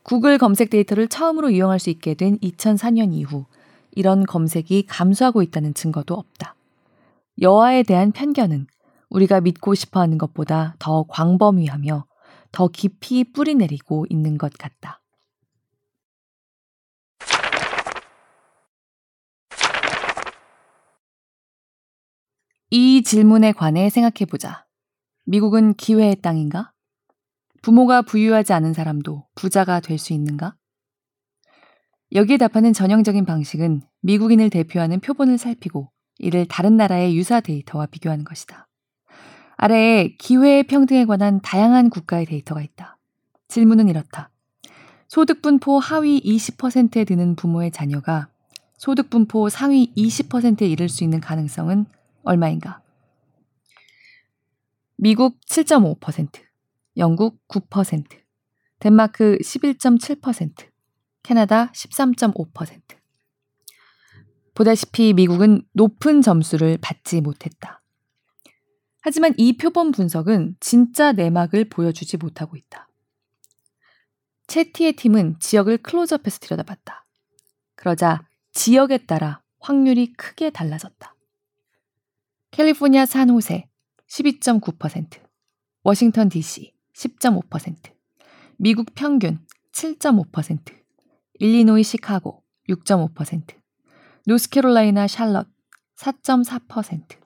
구글 0.05 0.39
검색 0.39 0.71
데이터를 0.71 1.09
처음으로 1.09 1.51
이용할 1.51 1.79
수 1.79 1.91
있게 1.91 2.14
된 2.14 2.39
2004년 2.39 3.12
이후 3.12 3.45
이런 3.91 4.25
검색이 4.25 4.87
감소하고 4.87 5.43
있다는 5.43 5.75
증거도 5.75 6.14
없다. 6.14 6.55
여아에 7.43 7.83
대한 7.83 8.12
편견은 8.12 8.69
우리가 9.11 9.41
믿고 9.41 9.75
싶어 9.75 10.01
하는 10.01 10.19
것보다 10.19 10.77
더 10.79 11.05
광범위하며 11.09 12.07
더 12.53 12.69
깊이 12.69 13.25
뿌리 13.25 13.55
내리고 13.55 14.07
있는 14.09 14.39
것 14.39 14.53
같다. 14.53 15.03
이 22.71 23.03
질문에 23.03 23.53
관해 23.53 23.91
생각해 23.91 24.27
보자. 24.31 24.68
미국은 25.31 25.74
기회의 25.74 26.16
땅인가? 26.16 26.72
부모가 27.61 28.01
부유하지 28.01 28.55
않은 28.55 28.72
사람도 28.72 29.26
부자가 29.35 29.79
될 29.79 29.99
수 29.99 30.14
있는가? 30.14 30.55
여기에 32.14 32.39
답하는 32.39 32.72
전형적인 32.72 33.26
방식은 33.26 33.83
미국인을 34.01 34.49
대표하는 34.49 35.01
표본을 35.01 35.37
살피고 35.37 35.91
이를 36.16 36.47
다른 36.47 36.79
나라의 36.79 37.14
유사 37.14 37.41
데이터와 37.41 37.85
비교하는 37.85 38.24
것이다. 38.24 38.68
아래에 39.59 40.16
기회의 40.16 40.62
평등에 40.62 41.05
관한 41.05 41.43
다양한 41.43 41.91
국가의 41.91 42.24
데이터가 42.24 42.62
있다. 42.62 42.97
질문은 43.49 43.91
이렇다. 43.91 44.31
소득 45.09 45.43
분포 45.43 45.79
하위 45.79 46.22
20%에 46.22 47.05
드는 47.05 47.37
부모의 47.37 47.70
자녀가 47.70 48.29
소득 48.79 49.11
분포 49.11 49.51
상위 49.51 49.93
20%에 49.95 50.66
이를 50.66 50.89
수 50.89 51.05
있는 51.05 51.20
가능성은 51.20 51.85
얼마인가? 52.22 52.81
미국 55.01 55.39
7.5%, 55.43 56.43
영국 56.97 57.41
9%, 57.47 58.05
덴마크 58.81 59.39
11.7%, 59.41 60.69
캐나다 61.23 61.71
13.5%. 61.71 62.83
보다시피 64.55 65.13
미국은 65.13 65.63
높은 65.73 66.21
점수를 66.21 66.79
받지 66.83 67.21
못했다. 67.21 67.81
하지만 69.01 69.35
이 69.37 69.57
표본 69.57 69.93
분석은 69.93 70.57
진짜 70.59 71.13
내막을 71.13 71.69
보여주지 71.69 72.17
못하고 72.17 72.57
있다. 72.57 72.89
채티의 74.49 74.95
팀은 74.95 75.37
지역을 75.39 75.79
클로즈업해서 75.79 76.41
들여다봤다. 76.41 77.07
그러자 77.77 78.27
지역에 78.51 78.99
따라 79.07 79.43
확률이 79.61 80.13
크게 80.15 80.51
달라졌다. 80.51 81.15
캘리포니아 82.51 83.07
산호세 83.07 83.68
12.9%, 84.09 85.21
워싱턴 85.83 86.29
DC 86.29 86.73
10.5%, 86.95 87.77
미국 88.57 88.95
평균 88.95 89.39
7.5%, 89.73 90.75
일리노이 91.35 91.83
시카고 91.83 92.43
6.5%, 92.69 93.55
노스캐롤라이나 94.27 95.07
샬럿 95.07 95.47
4.4%. 95.97 97.19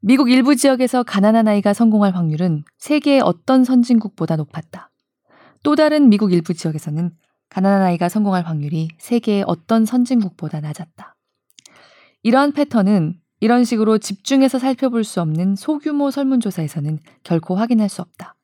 미국 0.00 0.30
일부 0.30 0.54
지역에서 0.54 1.02
가난한 1.02 1.48
아이가 1.48 1.72
성공할 1.72 2.14
확률은 2.14 2.64
세계의 2.76 3.20
어떤 3.20 3.64
선진국보다 3.64 4.36
높았다. 4.36 4.90
또 5.62 5.76
다른 5.76 6.10
미국 6.10 6.32
일부 6.32 6.52
지역에서는 6.52 7.10
가난한 7.48 7.82
아이가 7.82 8.08
성공할 8.08 8.44
확률이 8.44 8.88
세계의 8.98 9.44
어떤 9.46 9.86
선진국보다 9.86 10.60
낮았다. 10.60 11.16
이러한 12.22 12.52
패턴은 12.52 13.18
이런 13.44 13.64
식으로 13.64 13.98
집중해서 13.98 14.58
살펴볼 14.58 15.04
수 15.04 15.20
없는 15.20 15.56
소규모 15.56 16.10
설문조사에서는 16.10 16.98
결코 17.24 17.56
확인할 17.56 17.90
수 17.90 18.00
없다. 18.00 18.36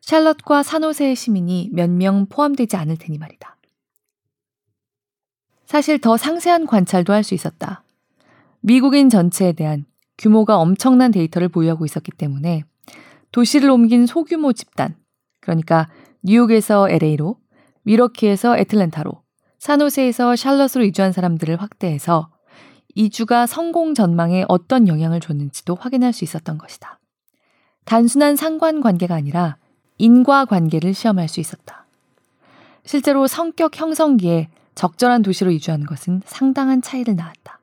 샬럿과 0.00 0.62
산호세의 0.62 1.16
시민이 1.16 1.68
몇 1.74 1.90
명 1.90 2.24
포함되지 2.24 2.76
않을 2.76 2.96
테니 2.96 3.18
말이다. 3.18 3.58
사실 5.66 5.98
더 5.98 6.16
상세한 6.16 6.64
관찰도 6.64 7.12
할 7.12 7.24
수 7.24 7.34
있었다. 7.34 7.84
미국인 8.60 9.10
전체에 9.10 9.52
대한 9.52 9.84
규모가 10.16 10.56
엄청난 10.56 11.10
데이터를 11.10 11.50
보유하고 11.50 11.84
있었기 11.84 12.12
때문에 12.12 12.64
도시를 13.32 13.68
옮긴 13.68 14.06
소규모 14.06 14.54
집단, 14.54 14.96
그러니까 15.40 15.90
뉴욕에서 16.22 16.88
LA로, 16.88 17.36
미러키에서 17.82 18.56
애틀랜타로, 18.56 19.12
산호세에서 19.58 20.36
샬럿으로 20.36 20.84
이주한 20.84 21.12
사람들을 21.12 21.60
확대해서 21.60 22.31
이주가 22.94 23.46
성공 23.46 23.94
전망에 23.94 24.44
어떤 24.48 24.88
영향을 24.88 25.20
줬는지도 25.20 25.74
확인할 25.74 26.12
수 26.12 26.24
있었던 26.24 26.58
것이다. 26.58 26.98
단순한 27.84 28.36
상관 28.36 28.80
관계가 28.80 29.14
아니라 29.14 29.56
인과 29.98 30.44
관계를 30.44 30.94
시험할 30.94 31.28
수 31.28 31.40
있었다. 31.40 31.86
실제로 32.84 33.26
성격 33.26 33.78
형성기에 33.78 34.48
적절한 34.74 35.22
도시로 35.22 35.50
이주하는 35.50 35.86
것은 35.86 36.22
상당한 36.24 36.82
차이를 36.82 37.16
낳았다. 37.16 37.60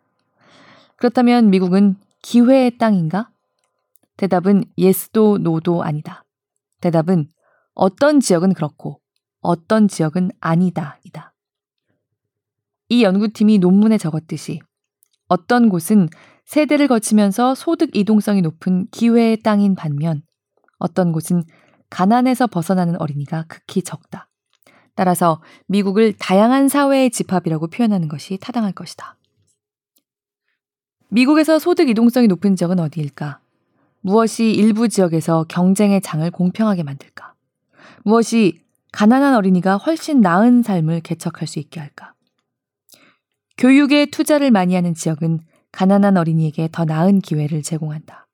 그렇다면 0.95 1.49
미국은 1.49 1.95
기회의 2.21 2.77
땅인가? 2.77 3.30
대답은 4.17 4.63
예스도 4.77 5.38
노도 5.38 5.84
아니다. 5.84 6.25
대답은 6.82 7.30
어떤 7.73 8.19
지역은 8.19 8.53
그렇고 8.53 8.99
어떤 9.41 9.88
지역은 9.88 10.32
아니다. 10.39 10.99
이 12.89 13.03
연구팀이 13.03 13.59
논문에 13.59 13.97
적었듯이 13.97 14.59
어떤 15.30 15.69
곳은 15.69 16.09
세대를 16.45 16.88
거치면서 16.88 17.55
소득 17.55 17.95
이동성이 17.95 18.41
높은 18.41 18.88
기회의 18.91 19.41
땅인 19.41 19.75
반면 19.75 20.23
어떤 20.80 21.11
곳은 21.11 21.43
가난에서 21.89 22.47
벗어나는 22.47 22.99
어린이가 22.99 23.45
극히 23.47 23.84
적다. 23.84 24.27
따라서 24.95 25.41
미국을 25.67 26.13
다양한 26.13 26.67
사회의 26.67 27.09
집합이라고 27.09 27.67
표현하는 27.67 28.07
것이 28.09 28.38
타당할 28.41 28.73
것이다. 28.73 29.17
미국에서 31.09 31.57
소득 31.59 31.89
이동성이 31.89 32.27
높은 32.27 32.55
지역은 32.55 32.80
어디일까? 32.80 33.39
무엇이 34.01 34.51
일부 34.51 34.89
지역에서 34.89 35.45
경쟁의 35.47 36.01
장을 36.01 36.30
공평하게 36.32 36.84
만들까? 36.84 37.34
무엇이 38.03 38.63
가난한 38.91 39.36
어린이가 39.36 39.77
훨씬 39.77 40.21
나은 40.21 40.63
삶을 40.63 41.01
개척할 41.01 41.47
수 41.47 41.59
있게 41.59 41.80
할까? 41.80 42.13
교육에 43.60 44.05
투자를 44.05 44.51
많이 44.51 44.74
하는 44.74 44.95
지역은 44.95 45.41
가난한 45.74 46.16
어린이에게 46.16 46.70
더 46.72 46.86
나은 46.86 47.20
기회를 47.20 47.62
제공한다. 47.62 48.26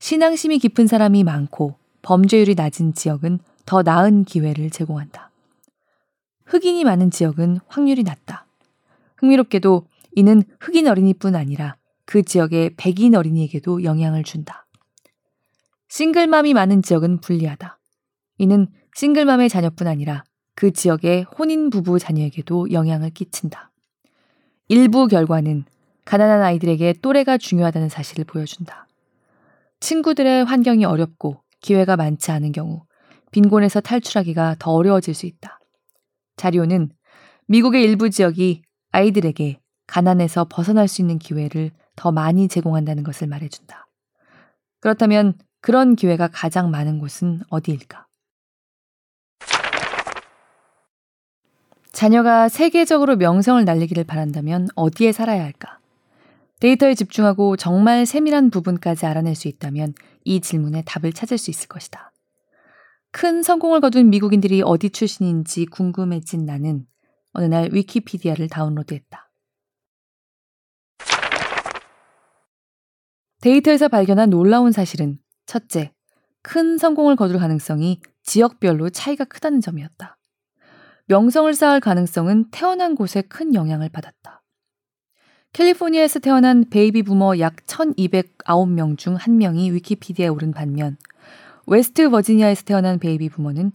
신앙심이 0.00 0.58
깊은 0.58 0.86
사람이 0.86 1.24
많고 1.24 1.76
범죄율이 2.02 2.54
낮은 2.54 2.92
지역은 2.92 3.38
더 3.64 3.82
나은 3.82 4.24
기회를 4.24 4.68
제공한다. 4.68 5.30
흑인이 6.44 6.84
많은 6.84 7.10
지역은 7.10 7.60
확률이 7.68 8.02
낮다. 8.02 8.44
흥미롭게도 9.16 9.86
이는 10.12 10.42
흑인 10.60 10.88
어린이뿐 10.88 11.34
아니라 11.34 11.76
그 12.04 12.22
지역의 12.22 12.74
백인 12.76 13.14
어린이에게도 13.14 13.82
영향을 13.82 14.24
준다. 14.24 14.66
싱글맘이 15.88 16.52
많은 16.52 16.82
지역은 16.82 17.22
불리하다. 17.22 17.78
이는 18.36 18.66
싱글맘의 18.94 19.48
자녀뿐 19.48 19.86
아니라 19.86 20.22
그 20.54 20.70
지역의 20.70 21.24
혼인 21.38 21.70
부부 21.70 21.98
자녀에게도 21.98 22.72
영향을 22.72 23.08
끼친다. 23.08 23.67
일부 24.68 25.08
결과는 25.08 25.64
가난한 26.04 26.42
아이들에게 26.42 26.94
또래가 27.00 27.38
중요하다는 27.38 27.88
사실을 27.88 28.24
보여준다. 28.24 28.86
친구들의 29.80 30.44
환경이 30.44 30.84
어렵고 30.84 31.42
기회가 31.60 31.96
많지 31.96 32.30
않은 32.30 32.52
경우 32.52 32.82
빈곤에서 33.30 33.80
탈출하기가 33.80 34.56
더 34.58 34.72
어려워질 34.72 35.14
수 35.14 35.26
있다. 35.26 35.58
자료는 36.36 36.90
미국의 37.46 37.82
일부 37.82 38.10
지역이 38.10 38.62
아이들에게 38.92 39.60
가난에서 39.86 40.46
벗어날 40.50 40.86
수 40.86 41.00
있는 41.00 41.18
기회를 41.18 41.70
더 41.96 42.12
많이 42.12 42.46
제공한다는 42.48 43.04
것을 43.04 43.26
말해준다. 43.26 43.86
그렇다면 44.80 45.34
그런 45.60 45.96
기회가 45.96 46.28
가장 46.28 46.70
많은 46.70 46.98
곳은 46.98 47.40
어디일까? 47.48 48.07
자녀가 51.98 52.48
세계적으로 52.48 53.16
명성을 53.16 53.64
날리기를 53.64 54.04
바란다면 54.04 54.68
어디에 54.76 55.10
살아야 55.10 55.42
할까? 55.42 55.80
데이터에 56.60 56.94
집중하고 56.94 57.56
정말 57.56 58.06
세밀한 58.06 58.50
부분까지 58.50 59.04
알아낼 59.04 59.34
수 59.34 59.48
있다면 59.48 59.94
이 60.22 60.40
질문에 60.40 60.84
답을 60.86 61.12
찾을 61.12 61.38
수 61.38 61.50
있을 61.50 61.66
것이다. 61.66 62.12
큰 63.10 63.42
성공을 63.42 63.80
거둔 63.80 64.10
미국인들이 64.10 64.62
어디 64.64 64.90
출신인지 64.90 65.66
궁금해진 65.66 66.46
나는 66.46 66.86
어느 67.32 67.46
날 67.46 67.68
위키피디아를 67.72 68.48
다운로드했다. 68.48 69.32
데이터에서 73.40 73.88
발견한 73.88 74.30
놀라운 74.30 74.70
사실은 74.70 75.18
첫째, 75.46 75.92
큰 76.42 76.78
성공을 76.78 77.16
거둘 77.16 77.40
가능성이 77.40 78.00
지역별로 78.22 78.90
차이가 78.90 79.24
크다는 79.24 79.60
점이었다. 79.60 80.17
명성을 81.08 81.52
쌓을 81.54 81.80
가능성은 81.80 82.50
태어난 82.50 82.94
곳에 82.94 83.22
큰 83.22 83.54
영향을 83.54 83.88
받았다. 83.88 84.42
캘리포니아에서 85.54 86.18
태어난 86.18 86.68
베이비 86.68 87.02
부머 87.02 87.38
약 87.38 87.56
1209명 87.64 88.98
중 88.98 89.16
1명이 89.16 89.72
위키피디아에 89.72 90.28
오른 90.28 90.52
반면 90.52 90.98
웨스트 91.66 92.10
버지니아에서 92.10 92.64
태어난 92.64 92.98
베이비 92.98 93.30
부머는 93.30 93.72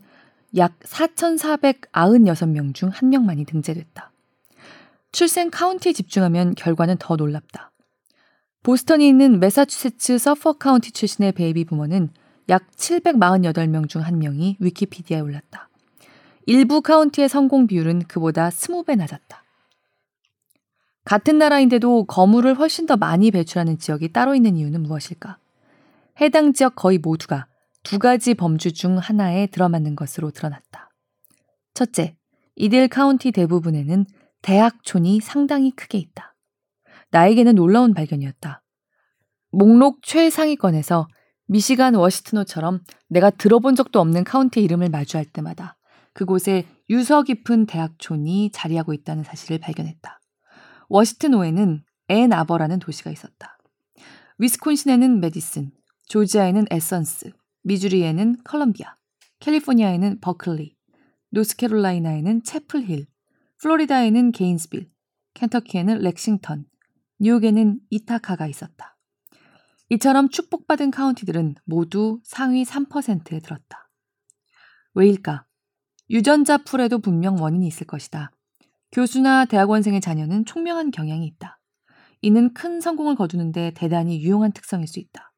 약 0.57 0.77
4,496명 0.81 2.75
중 2.75 2.91
1명만이 2.91 3.47
등재됐다. 3.47 4.11
출생 5.11 5.49
카운티에 5.49 5.93
집중하면 5.93 6.53
결과는 6.53 6.97
더 6.99 7.15
놀랍다. 7.15 7.71
보스턴이 8.61 9.07
있는 9.07 9.39
매사추세츠 9.39 10.19
서퍽 10.19 10.53
카운티 10.53 10.91
출신의 10.91 11.31
베이비 11.31 11.65
부머는 11.65 12.09
약 12.49 12.69
748명 12.77 13.89
중 13.89 14.03
1명이 14.03 14.57
위키피디아에 14.59 15.21
올랐다. 15.21 15.69
일부 16.45 16.81
카운티의 16.81 17.29
성공 17.29 17.67
비율은 17.67 18.03
그보다 18.07 18.49
20배 18.49 18.97
낮았다. 18.97 19.43
같은 21.05 21.37
나라인데도 21.37 22.05
거물을 22.05 22.55
훨씬 22.55 22.85
더 22.85 22.95
많이 22.97 23.31
배출하는 23.31 23.77
지역이 23.77 24.13
따로 24.13 24.35
있는 24.35 24.55
이유는 24.57 24.83
무엇일까? 24.83 25.37
해당 26.21 26.53
지역 26.53 26.75
거의 26.75 26.97
모두가 26.97 27.47
두 27.83 27.99
가지 27.99 28.33
범주 28.33 28.73
중 28.73 28.97
하나에 28.97 29.47
들어맞는 29.47 29.95
것으로 29.95 30.31
드러났다. 30.31 30.89
첫째, 31.73 32.15
이들 32.55 32.87
카운티 32.87 33.31
대부분에는 33.31 34.05
대학촌이 34.41 35.19
상당히 35.21 35.71
크게 35.71 35.97
있다. 35.97 36.35
나에게는 37.11 37.55
놀라운 37.55 37.93
발견이었다. 37.93 38.61
목록 39.51 40.01
최상위권에서 40.03 41.07
미시간 41.47 41.95
워시트노처럼 41.95 42.81
내가 43.09 43.29
들어본 43.29 43.75
적도 43.75 43.99
없는 43.99 44.23
카운티 44.23 44.61
이름을 44.61 44.89
마주할 44.89 45.25
때마다 45.25 45.77
그곳에 46.13 46.65
유서 46.89 47.23
깊은 47.23 47.65
대학촌이 47.65 48.51
자리하고 48.51 48.93
있다는 48.93 49.23
사실을 49.23 49.59
발견했다. 49.59 50.19
워시트노에는 50.89 51.83
앤 52.09 52.33
아버라는 52.33 52.79
도시가 52.79 53.11
있었다. 53.11 53.57
위스콘신에는 54.37 55.19
매디슨, 55.19 55.71
조지아에는 56.07 56.65
애선스, 56.69 57.31
미주리에는 57.63 58.43
컬럼비아, 58.43 58.95
캘리포니아에는 59.39 60.19
버클리, 60.21 60.75
노스캐롤라이나에는 61.31 62.43
채플힐, 62.43 63.07
플로리다에는 63.59 64.31
게인스빌, 64.31 64.91
켄터키에는 65.33 65.99
렉싱턴, 65.99 66.65
뉴욕에는 67.19 67.79
이타카가 67.89 68.47
있었다. 68.47 68.97
이처럼 69.89 70.29
축복받은 70.29 70.91
카운티들은 70.91 71.55
모두 71.65 72.19
상위 72.23 72.63
3%에 72.63 73.39
들었다. 73.39 73.89
왜일까? 74.93 75.45
유전자 76.09 76.57
풀에도 76.57 76.99
분명 76.99 77.41
원인이 77.41 77.65
있을 77.67 77.87
것이다. 77.87 78.31
교수나 78.91 79.45
대학원생의 79.45 80.01
자녀는 80.01 80.45
총명한 80.45 80.91
경향이 80.91 81.25
있다. 81.25 81.59
이는 82.21 82.53
큰 82.53 82.79
성공을 82.79 83.15
거두는데 83.15 83.71
대단히 83.75 84.21
유용한 84.21 84.51
특성일 84.51 84.87
수 84.87 84.99
있다. 84.99 85.33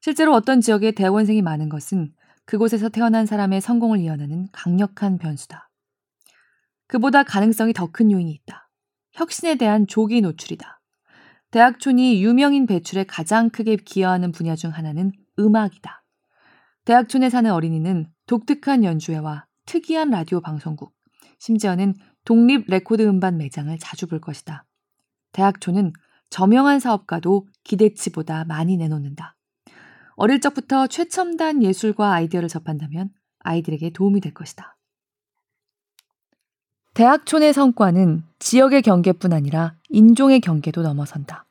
실제로 0.00 0.34
어떤 0.34 0.60
지역에 0.60 0.92
대학원생이 0.92 1.42
많은 1.42 1.68
것은 1.68 2.12
그곳에서 2.44 2.88
태어난 2.88 3.24
사람의 3.24 3.60
성공을 3.60 4.00
이어나는 4.00 4.48
강력한 4.52 5.18
변수다. 5.18 5.70
그보다 6.88 7.22
가능성이 7.22 7.72
더 7.72 7.86
큰 7.86 8.10
요인이 8.10 8.30
있다. 8.32 8.68
혁신에 9.12 9.54
대한 9.54 9.86
조기 9.86 10.20
노출이다. 10.20 10.80
대학촌이 11.50 12.22
유명인 12.24 12.66
배출에 12.66 13.04
가장 13.04 13.50
크게 13.50 13.76
기여하는 13.76 14.32
분야 14.32 14.56
중 14.56 14.70
하나는 14.70 15.12
음악이다. 15.38 16.02
대학촌에 16.84 17.30
사는 17.30 17.50
어린이는 17.50 18.06
독특한 18.26 18.84
연주회와 18.84 19.46
특이한 19.66 20.10
라디오 20.10 20.40
방송국, 20.40 20.94
심지어는 21.38 21.94
독립 22.24 22.64
레코드 22.68 23.02
음반 23.02 23.36
매장을 23.36 23.76
자주 23.78 24.06
볼 24.06 24.20
것이다. 24.20 24.64
대학촌은 25.32 25.92
저명한 26.30 26.80
사업가도 26.80 27.46
기대치보다 27.64 28.44
많이 28.44 28.76
내놓는다. 28.76 29.36
어릴 30.16 30.40
적부터 30.40 30.86
최첨단 30.86 31.62
예술과 31.62 32.12
아이디어를 32.12 32.48
접한다면 32.48 33.10
아이들에게 33.40 33.90
도움이 33.90 34.20
될 34.20 34.32
것이다. 34.34 34.76
대학촌의 36.94 37.52
성과는 37.54 38.22
지역의 38.38 38.82
경계뿐 38.82 39.32
아니라 39.32 39.74
인종의 39.88 40.40
경계도 40.40 40.82
넘어선다. 40.82 41.46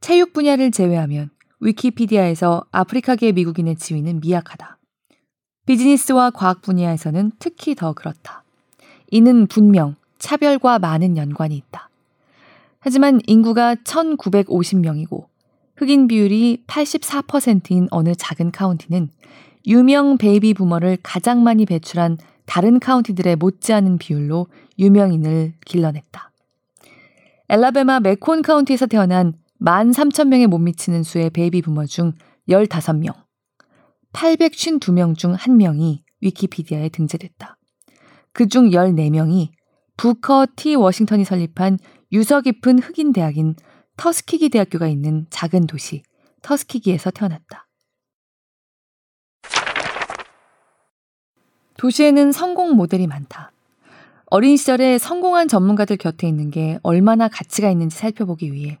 체육 0.00 0.32
분야를 0.32 0.70
제외하면 0.70 1.30
위키피디아에서 1.60 2.66
아프리카계 2.72 3.32
미국인의 3.32 3.76
지위는 3.76 4.20
미약하다. 4.20 4.78
비즈니스와 5.66 6.30
과학 6.30 6.62
분야에서는 6.62 7.32
특히 7.38 7.74
더 7.74 7.92
그렇다. 7.92 8.42
이는 9.10 9.46
분명 9.46 9.94
차별과 10.18 10.78
많은 10.78 11.16
연관이 11.16 11.56
있다. 11.56 11.88
하지만 12.80 13.20
인구가 13.26 13.74
1950명이고 13.76 15.26
흑인 15.76 16.08
비율이 16.08 16.64
84%인 16.66 17.88
어느 17.90 18.14
작은 18.14 18.50
카운티는 18.50 19.08
유명 19.66 20.18
베이비 20.18 20.54
부머를 20.54 20.98
가장 21.02 21.44
많이 21.44 21.64
배출한 21.66 22.18
다른 22.44 22.80
카운티들에 22.80 23.36
못지않은 23.36 23.98
비율로 23.98 24.48
유명인을 24.78 25.54
길러냈다. 25.64 26.32
앨라배마 27.48 28.00
메이컨 28.00 28.42
카운티에서 28.42 28.86
태어난 28.86 29.34
13,000명에 29.60 30.48
못 30.48 30.58
미치는 30.58 31.04
수의 31.04 31.30
베이비 31.30 31.62
부머 31.62 31.86
중 31.86 32.12
15명, 32.48 33.14
852명 34.12 35.16
중 35.16 35.34
1명이 35.34 36.02
위키피디아에 36.20 36.88
등재됐다. 36.90 37.56
그중 38.32 38.70
14명이 38.70 39.50
부커 39.96 40.46
T 40.56 40.74
워싱턴이 40.74 41.24
설립한 41.24 41.78
유서 42.12 42.40
깊은 42.40 42.78
흑인 42.80 43.12
대학인 43.12 43.54
터스키기 43.96 44.48
대학교가 44.50 44.86
있는 44.88 45.26
작은 45.30 45.66
도시 45.66 46.02
터스키기에서 46.42 47.10
태어났다. 47.10 47.68
도시에는 51.76 52.32
성공 52.32 52.76
모델이 52.76 53.06
많다. 53.06 53.52
어린 54.26 54.56
시절에 54.56 54.98
성공한 54.98 55.48
전문가들 55.48 55.96
곁에 55.96 56.26
있는 56.26 56.50
게 56.50 56.78
얼마나 56.82 57.28
가치가 57.28 57.70
있는지 57.70 57.96
살펴보기 57.96 58.52
위해 58.52 58.78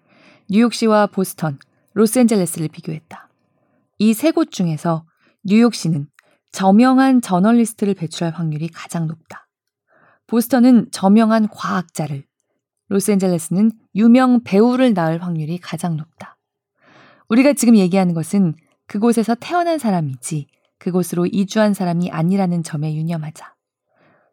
뉴욕시와 0.50 1.08
보스턴, 1.08 1.58
로스앤젤레스를 1.94 2.68
비교했다. 2.68 3.28
이 3.98 4.10
세 4.12 4.30
곳 4.32 4.50
중에서 4.50 5.04
뉴욕시는 5.44 6.06
저명한 6.52 7.20
저널리스트를 7.20 7.94
배출할 7.94 8.34
확률이 8.34 8.68
가장 8.68 9.06
높다. 9.06 9.48
보스턴은 10.26 10.88
저명한 10.92 11.48
과학자를, 11.48 12.24
로스앤젤레스는 12.88 13.72
유명 13.94 14.42
배우를 14.44 14.94
낳을 14.94 15.22
확률이 15.22 15.58
가장 15.58 15.96
높다. 15.96 16.36
우리가 17.28 17.54
지금 17.54 17.76
얘기하는 17.76 18.14
것은 18.14 18.54
그곳에서 18.86 19.34
태어난 19.34 19.78
사람이지 19.78 20.46
그곳으로 20.78 21.26
이주한 21.26 21.74
사람이 21.74 22.10
아니라는 22.10 22.62
점에 22.62 22.94
유념하자. 22.94 23.54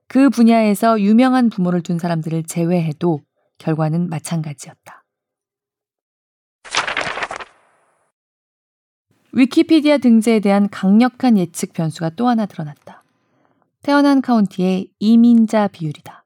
그 0.07 0.29
분야에서 0.29 0.99
유명한 0.99 1.49
부모를 1.49 1.81
둔 1.81 1.99
사람들을 1.99 2.43
제외해도 2.43 3.21
결과는 3.59 4.09
마찬가지였다. 4.09 4.98
위키피디아 9.33 9.99
등재에 9.99 10.39
대한 10.39 10.69
강력한 10.69 11.37
예측 11.37 11.73
변수가 11.73 12.11
또 12.11 12.27
하나 12.27 12.45
드러났다. 12.45 13.03
태어난 13.81 14.21
카운티의 14.21 14.89
이민자 14.99 15.67
비율이다. 15.69 16.25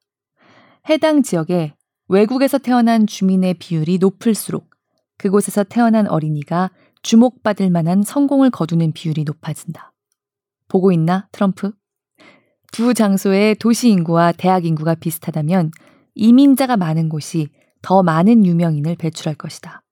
해당 0.89 1.23
지역에 1.23 1.73
외국에서 2.07 2.57
태어난 2.57 3.07
주민의 3.07 3.55
비율이 3.55 3.97
높을수록 3.99 4.69
그곳에서 5.17 5.63
태어난 5.63 6.07
어린이가 6.07 6.71
주목받을 7.01 7.69
만한 7.69 8.03
성공을 8.03 8.49
거두는 8.49 8.93
비율이 8.93 9.23
높아진다. 9.25 9.93
보고 10.67 10.91
있나, 10.91 11.27
트럼프? 11.31 11.73
두 12.71 12.93
장소의 12.93 13.55
도시 13.55 13.89
인구와 13.89 14.31
대학 14.31 14.65
인구가 14.65 14.95
비슷하다면 14.95 15.71
이민자가 16.15 16.77
많은 16.77 17.09
곳이 17.09 17.49
더 17.81 18.01
많은 18.01 18.45
유명인을 18.45 18.95
배출할 18.95 19.35
것이다. 19.35 19.83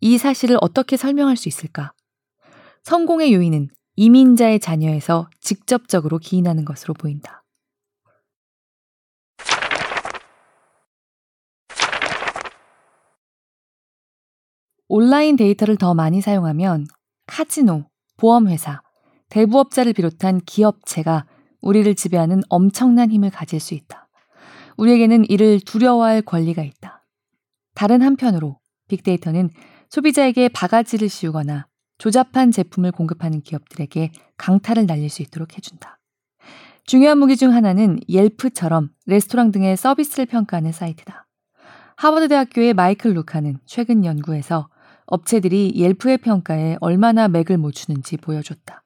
이 0.00 0.18
사실을 0.18 0.58
어떻게 0.60 0.96
설명할 0.96 1.36
수 1.36 1.48
있을까? 1.48 1.92
성공의 2.86 3.34
요인은 3.34 3.68
이민자의 3.96 4.60
자녀에서 4.60 5.28
직접적으로 5.40 6.18
기인하는 6.18 6.64
것으로 6.64 6.94
보인다. 6.94 7.42
온라인 14.86 15.34
데이터를 15.34 15.76
더 15.76 15.94
많이 15.94 16.20
사용하면 16.20 16.86
카지노, 17.26 17.90
보험회사, 18.18 18.82
대부업자를 19.30 19.92
비롯한 19.92 20.42
기업체가 20.46 21.26
우리를 21.62 21.92
지배하는 21.92 22.42
엄청난 22.48 23.10
힘을 23.10 23.30
가질 23.30 23.58
수 23.58 23.74
있다. 23.74 24.08
우리에게는 24.76 25.28
이를 25.28 25.58
두려워할 25.58 26.22
권리가 26.22 26.62
있다. 26.62 27.04
다른 27.74 28.00
한편으로 28.02 28.60
빅데이터는 28.86 29.50
소비자에게 29.90 30.50
바가지를 30.50 31.08
씌우거나 31.08 31.66
조잡한 31.98 32.50
제품을 32.50 32.92
공급하는 32.92 33.40
기업들에게 33.40 34.12
강타를 34.36 34.86
날릴 34.86 35.08
수 35.10 35.22
있도록 35.22 35.56
해준다. 35.56 35.98
중요한 36.84 37.18
무기 37.18 37.36
중 37.36 37.52
하나는 37.52 37.98
옐프처럼 38.08 38.90
레스토랑 39.06 39.50
등의 39.50 39.76
서비스를 39.76 40.26
평가하는 40.26 40.72
사이트다. 40.72 41.26
하버드 41.96 42.28
대학교의 42.28 42.74
마이클 42.74 43.14
루카는 43.14 43.58
최근 43.64 44.04
연구에서 44.04 44.68
업체들이 45.06 45.72
옐프의 45.74 46.18
평가에 46.18 46.76
얼마나 46.80 47.28
맥을 47.28 47.58
못 47.58 47.72
추는지 47.72 48.16
보여줬다. 48.16 48.82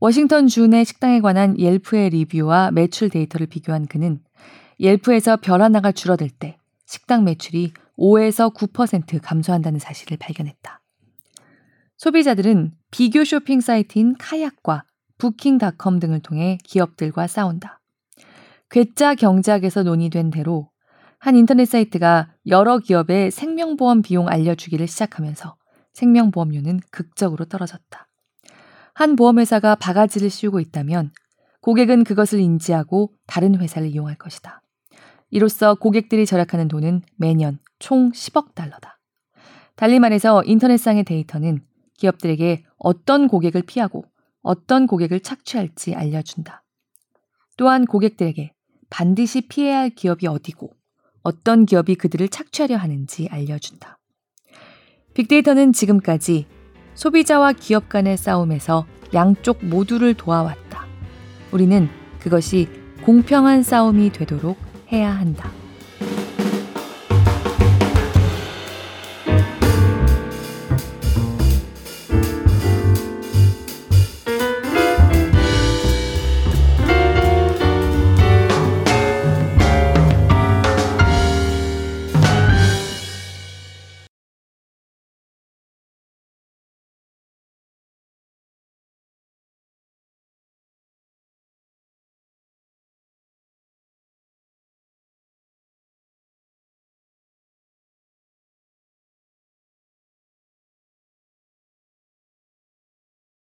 워싱턴 0.00 0.48
주 0.48 0.66
내 0.66 0.82
식당에 0.82 1.20
관한 1.20 1.56
옐프의 1.58 2.10
리뷰와 2.10 2.72
매출 2.72 3.08
데이터를 3.08 3.46
비교한 3.46 3.86
그는 3.86 4.20
옐프에서 4.80 5.36
별 5.36 5.62
하나가 5.62 5.92
줄어들 5.92 6.28
때 6.28 6.58
식당 6.86 7.22
매출이 7.22 7.72
5에서 7.96 8.52
9% 8.52 9.20
감소한다는 9.22 9.78
사실을 9.78 10.16
발견했다. 10.16 10.81
소비자들은 12.02 12.72
비교 12.90 13.22
쇼핑 13.22 13.60
사이트인 13.60 14.16
카약과 14.18 14.82
부킹닷컴 15.18 16.00
등을 16.00 16.18
통해 16.18 16.58
기업들과 16.64 17.28
싸운다. 17.28 17.80
괴짜 18.70 19.14
경제학에서 19.14 19.84
논의된 19.84 20.30
대로 20.30 20.68
한 21.20 21.36
인터넷 21.36 21.64
사이트가 21.64 22.32
여러 22.48 22.78
기업의 22.80 23.30
생명보험 23.30 24.02
비용 24.02 24.26
알려주기를 24.28 24.88
시작하면서 24.88 25.54
생명보험료는 25.92 26.80
극적으로 26.90 27.44
떨어졌다. 27.44 28.08
한 28.94 29.14
보험회사가 29.14 29.76
바가지를 29.76 30.28
씌우고 30.28 30.58
있다면 30.58 31.12
고객은 31.60 32.02
그것을 32.02 32.40
인지하고 32.40 33.12
다른 33.28 33.54
회사를 33.54 33.86
이용할 33.86 34.16
것이다. 34.16 34.60
이로써 35.30 35.76
고객들이 35.76 36.26
절약하는 36.26 36.66
돈은 36.66 37.02
매년 37.16 37.60
총 37.78 38.10
10억 38.10 38.56
달러다. 38.56 38.98
달리 39.76 40.00
말해서 40.00 40.42
인터넷상의 40.42 41.04
데이터는 41.04 41.60
기업들에게 41.98 42.64
어떤 42.78 43.28
고객을 43.28 43.62
피하고 43.62 44.04
어떤 44.42 44.86
고객을 44.86 45.20
착취할지 45.20 45.94
알려준다. 45.94 46.64
또한 47.56 47.86
고객들에게 47.86 48.52
반드시 48.90 49.42
피해야 49.42 49.78
할 49.78 49.90
기업이 49.90 50.26
어디고 50.26 50.70
어떤 51.22 51.64
기업이 51.64 51.94
그들을 51.94 52.28
착취하려 52.28 52.76
하는지 52.76 53.28
알려준다. 53.30 53.98
빅데이터는 55.14 55.72
지금까지 55.72 56.46
소비자와 56.94 57.52
기업 57.52 57.88
간의 57.88 58.16
싸움에서 58.16 58.86
양쪽 59.14 59.64
모두를 59.64 60.14
도와왔다. 60.14 60.86
우리는 61.52 61.88
그것이 62.18 62.68
공평한 63.02 63.62
싸움이 63.62 64.10
되도록 64.12 64.56
해야 64.90 65.10
한다. 65.10 65.61